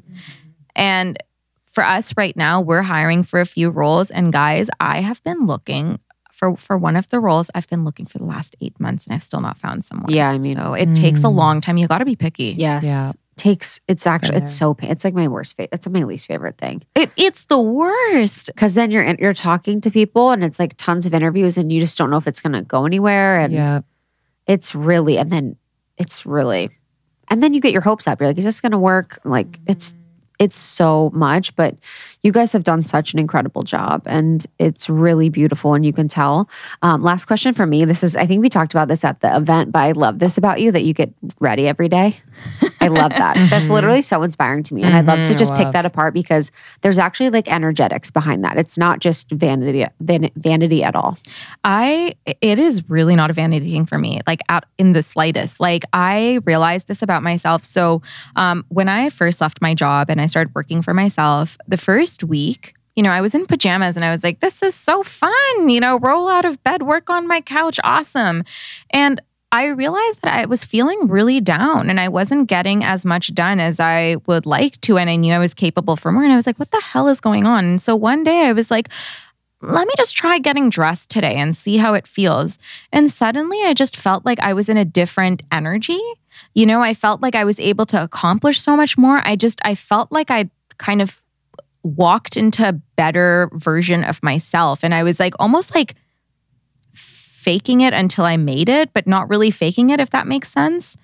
[0.75, 1.17] And
[1.65, 4.11] for us right now, we're hiring for a few roles.
[4.11, 5.99] And guys, I have been looking
[6.43, 9.15] for for one of the roles I've been looking for the last eight months and
[9.15, 10.11] I've still not found someone.
[10.11, 10.95] Yeah, I mean, so it mm.
[10.95, 11.35] takes a mm.
[11.35, 11.77] long time.
[11.77, 12.55] You got to be picky.
[12.57, 12.83] Yes.
[12.83, 13.11] Yeah.
[13.35, 15.73] Takes it's actually it's so it's like my worst favorite.
[15.73, 16.83] It's my least favorite thing.
[16.95, 21.07] It it's the worst because then you're you're talking to people and it's like tons
[21.07, 23.81] of interviews and you just don't know if it's gonna go anywhere and yeah.
[24.45, 25.55] it's really and then
[25.97, 26.69] it's really
[27.29, 28.19] and then you get your hopes up.
[28.19, 29.19] You're like, is this gonna work?
[29.23, 29.95] Like it's
[30.39, 31.76] it's so much, but
[32.23, 36.07] you guys have done such an incredible job and it's really beautiful and you can
[36.07, 36.49] tell.
[36.81, 37.85] Um, last question for me.
[37.85, 40.38] This is, I think we talked about this at the event, but I love this
[40.38, 42.18] about you that you get ready every day.
[42.84, 43.35] I love that.
[43.49, 43.73] That's mm-hmm.
[43.73, 44.84] literally so inspiring to me.
[44.84, 45.38] And I'd love to mm-hmm.
[45.38, 46.51] just pick that apart because
[46.81, 48.57] there's actually like energetics behind that.
[48.57, 51.18] It's not just vanity van, vanity at all.
[51.64, 55.60] I it is really not a vanity thing for me, like out in the slightest.
[55.60, 57.64] Like I realized this about myself.
[57.64, 58.01] So
[58.35, 62.23] um, when I first left my job and I started working for myself, the first
[62.23, 65.69] week you know, I was in pajamas and I was like, this is so fun,
[65.69, 68.43] you know, roll out of bed, work on my couch, awesome.
[68.91, 69.19] And
[69.53, 73.59] I realized that I was feeling really down and I wasn't getting as much done
[73.59, 74.97] as I would like to.
[74.97, 76.23] And I knew I was capable for more.
[76.23, 77.63] And I was like, what the hell is going on?
[77.63, 78.89] And so one day I was like,
[79.61, 82.57] let me just try getting dressed today and see how it feels.
[82.91, 86.01] And suddenly I just felt like I was in a different energy.
[86.55, 89.21] You know, I felt like I was able to accomplish so much more.
[89.23, 90.49] I just, I felt like I
[90.80, 91.23] kind of
[91.84, 94.80] walked into a better version of myself.
[94.84, 95.93] And I was like, almost like,
[97.43, 100.97] faking it until I made it, but not really faking it, if that makes sense.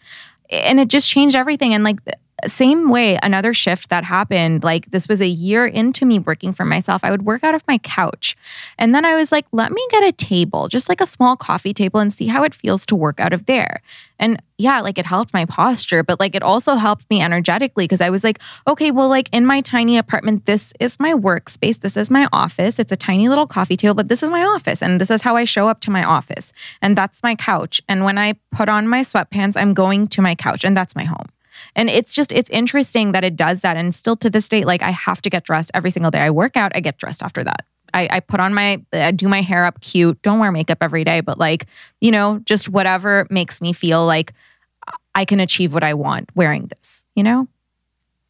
[0.50, 1.74] And it just changed everything.
[1.74, 2.00] And like
[2.48, 6.66] same way, another shift that happened, like this was a year into me working for
[6.66, 7.04] myself.
[7.04, 8.38] I would work out of my couch.
[8.78, 11.74] And then I was like, let me get a table, just like a small coffee
[11.74, 13.82] table, and see how it feels to work out of there.
[14.20, 18.02] And yeah, like it helped my posture, but like it also helped me energetically because
[18.02, 21.80] I was like, okay, well, like in my tiny apartment, this is my workspace.
[21.80, 22.80] This is my office.
[22.80, 24.84] It's a tiny little coffee table, but this is my office.
[24.84, 26.52] And this is how I show up to my office.
[26.82, 27.82] And that's my couch.
[27.88, 31.06] And when I put on my sweatpants, I'm going to my couch, and that's my
[31.06, 31.28] home.
[31.76, 33.78] And it's just, it's interesting that it does that.
[33.78, 36.20] And still to this day, like I have to get dressed every single day.
[36.20, 37.66] I work out, I get dressed after that.
[37.94, 40.22] I, I put on my, I do my hair up cute.
[40.22, 41.66] Don't wear makeup every day, but like,
[42.02, 44.34] you know, just whatever makes me feel like
[45.16, 47.48] I can achieve what I want wearing this, you know?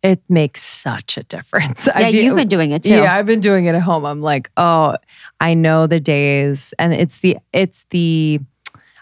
[0.01, 1.87] It makes such a difference.
[1.99, 2.91] Yeah, you've been doing it too.
[2.91, 4.05] Yeah, I've been doing it at home.
[4.05, 4.95] I'm like, oh,
[5.41, 8.39] I know the days, and it's the it's the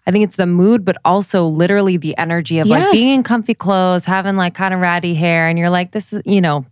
[0.07, 3.53] I think it's the mood, but also literally the energy of like being in comfy
[3.53, 6.65] clothes, having like kind of ratty hair, and you're like, this is, you know,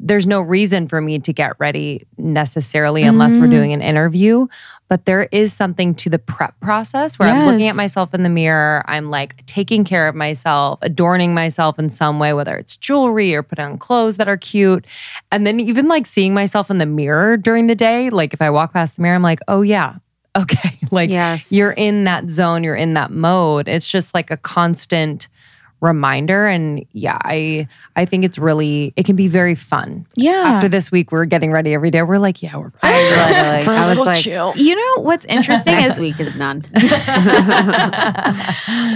[0.00, 3.50] there's no reason for me to get ready necessarily unless we're Mm.
[3.50, 4.46] doing an interview.
[4.88, 8.28] But there is something to the prep process where I'm looking at myself in the
[8.28, 8.82] mirror.
[8.86, 13.42] I'm like taking care of myself, adorning myself in some way, whether it's jewelry or
[13.42, 14.86] put on clothes that are cute.
[15.30, 18.50] And then even like seeing myself in the mirror during the day, like if I
[18.50, 19.96] walk past the mirror, I'm like, oh yeah,
[20.42, 20.78] okay.
[20.90, 21.52] like Yes.
[21.52, 23.68] you're in that zone, you're in that mode.
[23.68, 25.28] It's just like a constant
[25.80, 30.32] reminder and yeah i i think it's really it can be very fun Yeah.
[30.32, 33.88] after this week we're getting ready every day we're like yeah we're I literally, for
[34.00, 34.54] was like, chill.
[34.56, 36.64] you know what's interesting next is week is none.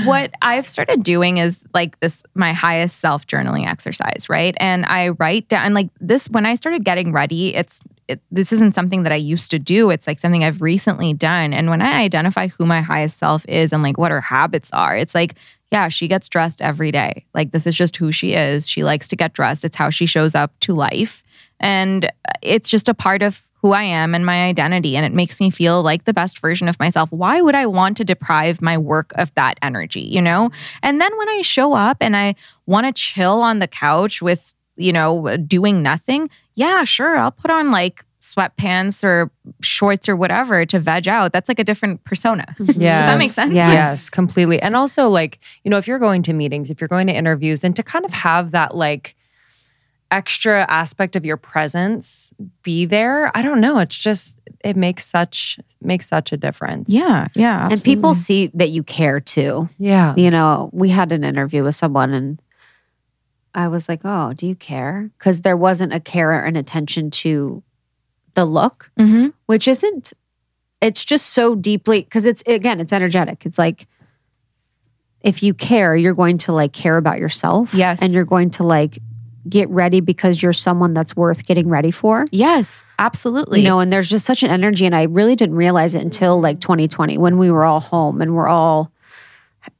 [0.04, 4.54] what I've started doing is like this my highest self journaling exercise, right?
[4.58, 8.74] And I write down like this when I started getting ready, it's it, this isn't
[8.74, 9.90] something that I used to do.
[9.90, 11.52] It's like something I've recently done.
[11.52, 14.96] And when I identify who my highest self is and like what her habits are,
[14.96, 15.34] it's like
[15.72, 17.24] yeah, she gets dressed every day.
[17.32, 18.68] Like this is just who she is.
[18.68, 19.64] She likes to get dressed.
[19.64, 21.24] It's how she shows up to life.
[21.60, 24.96] And uh, it's just a part of who I am and my identity.
[24.96, 27.10] And it makes me feel like the best version of myself.
[27.10, 30.50] Why would I want to deprive my work of that energy, you know?
[30.82, 32.34] And then when I show up and I
[32.66, 37.30] want to chill on the couch with, you know, uh, doing nothing, yeah, sure, I'll
[37.30, 39.30] put on like sweatpants or
[39.62, 41.32] shorts or whatever to veg out.
[41.32, 42.54] That's like a different persona.
[42.58, 42.66] Yeah.
[42.66, 42.76] Does
[43.06, 43.52] that make sense?
[43.52, 43.72] Yes.
[43.72, 44.10] Yes.
[44.10, 44.62] completely.
[44.62, 47.64] And also, like, you know, if you're going to meetings, if you're going to interviews,
[47.64, 49.16] and to kind of have that, like,
[50.12, 52.32] extra aspect of your presence
[52.62, 53.78] be there, I don't know.
[53.78, 56.92] It's just, it makes such, makes such a difference.
[56.92, 57.68] Yeah, yeah.
[57.70, 59.68] and people see that you care too.
[59.78, 60.14] Yeah.
[60.16, 62.42] You know, we had an interview with someone and
[63.54, 65.10] I was like, oh, do you care?
[65.18, 67.62] Because there wasn't a care and attention to
[68.34, 69.32] the look, Mhm.
[69.46, 70.12] which isn't,
[70.80, 73.44] it's just so deeply, because it's, again, it's energetic.
[73.44, 73.86] It's like,
[75.20, 77.74] if you care, you're going to like care about yourself.
[77.74, 77.98] Yes.
[78.02, 78.98] And you're going to like
[79.48, 82.24] get ready because you're someone that's worth getting ready for.
[82.32, 83.60] Yes, absolutely.
[83.60, 84.86] You know, and there's just such an energy.
[84.86, 88.34] And I really didn't realize it until like 2020 when we were all home and
[88.34, 88.90] we're all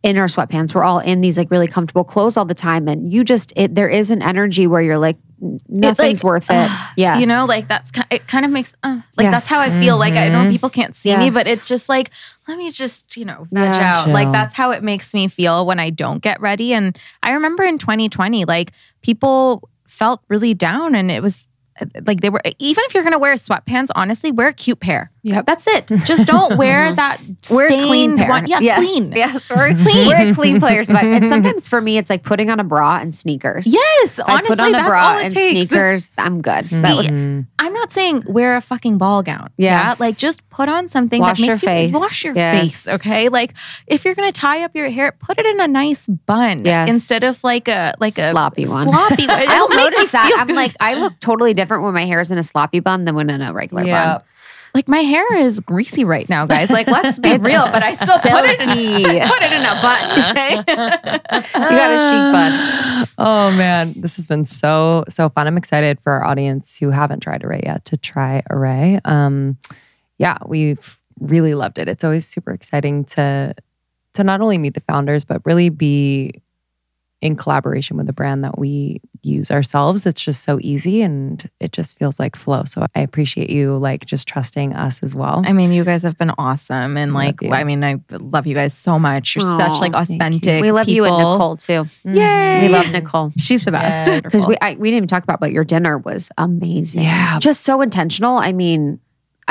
[0.03, 0.75] in our sweatpants.
[0.75, 2.89] We're all in these like really comfortable clothes all the time.
[2.89, 6.71] And you just, it, there is an energy where you're like, n- nothing's worth it.
[6.97, 7.19] Yeah.
[7.23, 8.27] You know, like that's ki- it.
[8.29, 9.97] Kind of makes uh, like that's how I feel.
[9.99, 12.11] Like I know people can't see me, but it's just like
[12.49, 14.09] let me just you know veg Yes.
[14.09, 14.13] out.
[14.13, 16.73] Like that's how it makes me feel when I don't get ready.
[16.75, 18.73] And I remember in 2020, like
[19.03, 21.47] people felt really down, and it was
[21.81, 25.11] uh, like they were even if you're gonna wear sweatpants, honestly, wear a cute pair.
[25.25, 25.47] Yep.
[25.47, 25.87] That's it.
[26.05, 27.21] Just don't wear that
[27.51, 28.47] we're clean one.
[28.49, 28.79] Yeah, yes.
[28.79, 29.13] clean.
[29.13, 30.09] Yes, we're clean.
[30.09, 30.91] we're a clean players.
[30.91, 33.67] And sometimes for me, it's like putting on a bra and sneakers.
[33.67, 35.69] Yes, If I put on a that's bra and takes.
[35.69, 36.11] sneakers.
[36.19, 36.65] I'm good.
[36.71, 37.07] That was.
[37.11, 39.51] I'm not saying wear a fucking ball gown.
[39.57, 40.01] Yes.
[40.01, 40.05] Yeah.
[40.07, 41.93] Like just put on something Wash that your makes you face.
[41.95, 42.61] wash your Yes.
[42.85, 42.89] face.
[42.95, 43.29] Okay.
[43.29, 43.55] Like
[43.87, 46.65] if you're gonna tie up your hair, put it in a nice bun.
[46.65, 46.89] Yes.
[46.89, 48.89] Instead of like a like a Sloppy one.
[48.89, 49.45] Sloppy one.
[49.49, 50.35] I'll notice that.
[50.39, 50.57] I'm good.
[50.57, 53.31] like, I look totally different when my hair is in a sloppy bun than when
[53.31, 54.19] in a regular Yeah.
[54.19, 54.23] bun.
[54.75, 56.71] Like my hair is greasy right now, guys.
[56.71, 59.21] Like let's be real, but I still put it in silky.
[59.29, 60.03] put it in a bun.
[60.33, 60.57] Okay.
[60.57, 63.09] You got a chic bun.
[63.19, 65.47] Oh man, this has been so so fun.
[65.47, 69.01] I'm excited for our audience who haven't tried Arrae yet to try Arrae.
[69.05, 69.59] Um,
[70.19, 71.89] yeah, we've really loved it.
[71.89, 73.55] It's always super exciting to
[74.15, 76.33] to not only meet the founders but really be
[77.23, 80.05] in collaboration with a brand that we use ourselves.
[80.05, 82.65] It's just so easy and it just feels like flow.
[82.65, 85.43] So I appreciate you like just trusting us as well.
[85.47, 87.53] I mean, you guys have been awesome, and Love like, you.
[87.53, 89.37] I mean, I love you guys so much.
[89.37, 90.61] You're such like authentic.
[90.61, 91.23] We love you and.
[91.23, 91.85] Nicole too.
[92.05, 92.63] Yay!
[92.63, 93.33] We love Nicole.
[93.39, 94.09] She's the best.
[94.11, 94.21] Yeah.
[94.21, 97.05] Because we I, we didn't even talk about, but your dinner was amazing.
[97.05, 97.39] Yeah.
[97.39, 98.39] just so intentional.
[98.39, 98.99] I mean,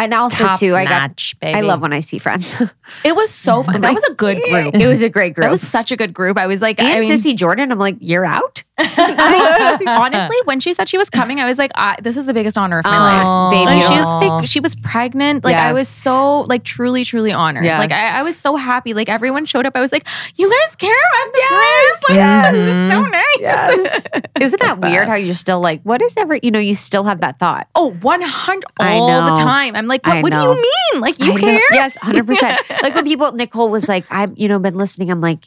[0.03, 1.33] and also Top too, I got.
[1.39, 1.57] baby.
[1.57, 2.55] I love when I see friends.
[3.05, 3.79] It was so fun.
[3.81, 4.75] That was a good group.
[4.75, 5.45] it was a great group.
[5.45, 6.37] That was such a good group.
[6.37, 8.63] I was like, and I mean, to see Jordan, I'm like, you're out.
[8.83, 12.33] I, honestly, when she said she was coming, I was like, I, "This is the
[12.33, 13.79] biggest honor of my life." Baby.
[13.79, 15.43] Like, she was big, she was pregnant.
[15.43, 17.65] Like I was so like truly, truly honored.
[17.65, 18.93] Like I, I was so happy.
[18.93, 19.75] Like everyone showed up.
[19.75, 22.09] I was like, "You guys care about the Yes, Grace?
[22.09, 22.51] Like yes.
[22.53, 23.11] this is so mm-hmm.
[23.11, 24.07] nice." Yes.
[24.39, 27.21] Isn't that weird how you're still like, what is ever, you know, you still have
[27.21, 27.67] that thought.
[27.75, 29.75] Oh, 100 I all the time.
[29.75, 31.01] I'm like, what, what do you mean?
[31.01, 31.41] Like you I know.
[31.41, 31.61] care?
[31.71, 32.81] Yes, 100%.
[32.83, 35.11] like when people, Nicole was like, I've, you know, been listening.
[35.11, 35.45] I'm like,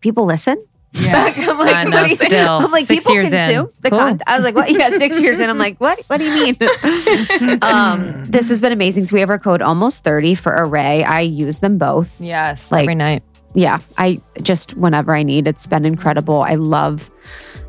[0.00, 0.64] people listen?
[0.98, 1.32] Yeah.
[1.36, 2.48] I'm like, I know, what do you- still.
[2.58, 3.38] I'm like, Six people years in.
[3.38, 3.98] consume the Cool.
[3.98, 4.22] content.
[4.26, 4.70] I was like, what?
[4.70, 5.48] Yeah, six years in.
[5.50, 6.00] I'm like, what?
[6.06, 6.56] What do you mean?
[7.62, 9.04] um, this has been amazing.
[9.04, 11.04] So we have our code almost 30 for Arrae.
[11.04, 12.20] I use them both.
[12.20, 13.22] Yes, Like- every night.
[13.54, 16.42] Yeah, I just whenever I need, it's been incredible.
[16.42, 17.08] I love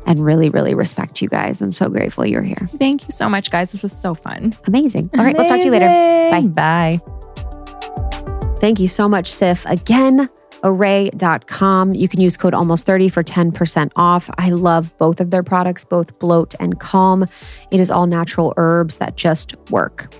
[0.06, 1.62] and really, really respect you guys.
[1.62, 2.68] I'm so grateful you're here.
[2.78, 3.72] Thank you so much, guys.
[3.72, 4.54] This is so fun.
[4.66, 5.08] Amazing.
[5.16, 5.86] All right, we'll talk to you later.
[6.30, 6.42] Bye.
[6.48, 7.00] Bye.
[8.60, 9.64] Thank you so much, Sif.
[9.64, 10.28] Again,
[10.62, 11.94] arrae.com.
[11.94, 14.30] You can use code almost 30 for 10% off.
[14.38, 17.26] I love both of their products, both bloat and calm.
[17.70, 20.12] It is all natural herbs that just work.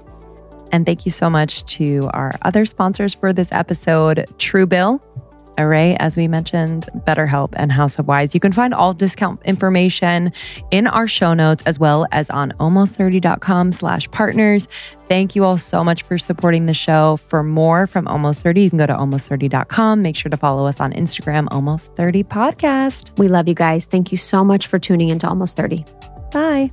[0.70, 5.02] And thank you so much to our other sponsors for this episode Truebill,
[5.58, 8.32] Arrae, as we mentioned, BetterHelp, and House of Wise.
[8.32, 10.32] You can find all discount information
[10.70, 14.66] in our show notes as well as on almost30.com slash partners.
[15.06, 17.16] Thank you all so much for supporting the show.
[17.16, 20.00] For more from Almost 30, you can go to almost30.com.
[20.00, 23.18] Make sure to follow us on Instagram, Almost 30 Podcast.
[23.18, 23.84] We love you guys.
[23.84, 25.84] Thank you so much for tuning into Almost 30.
[26.32, 26.70] Bye.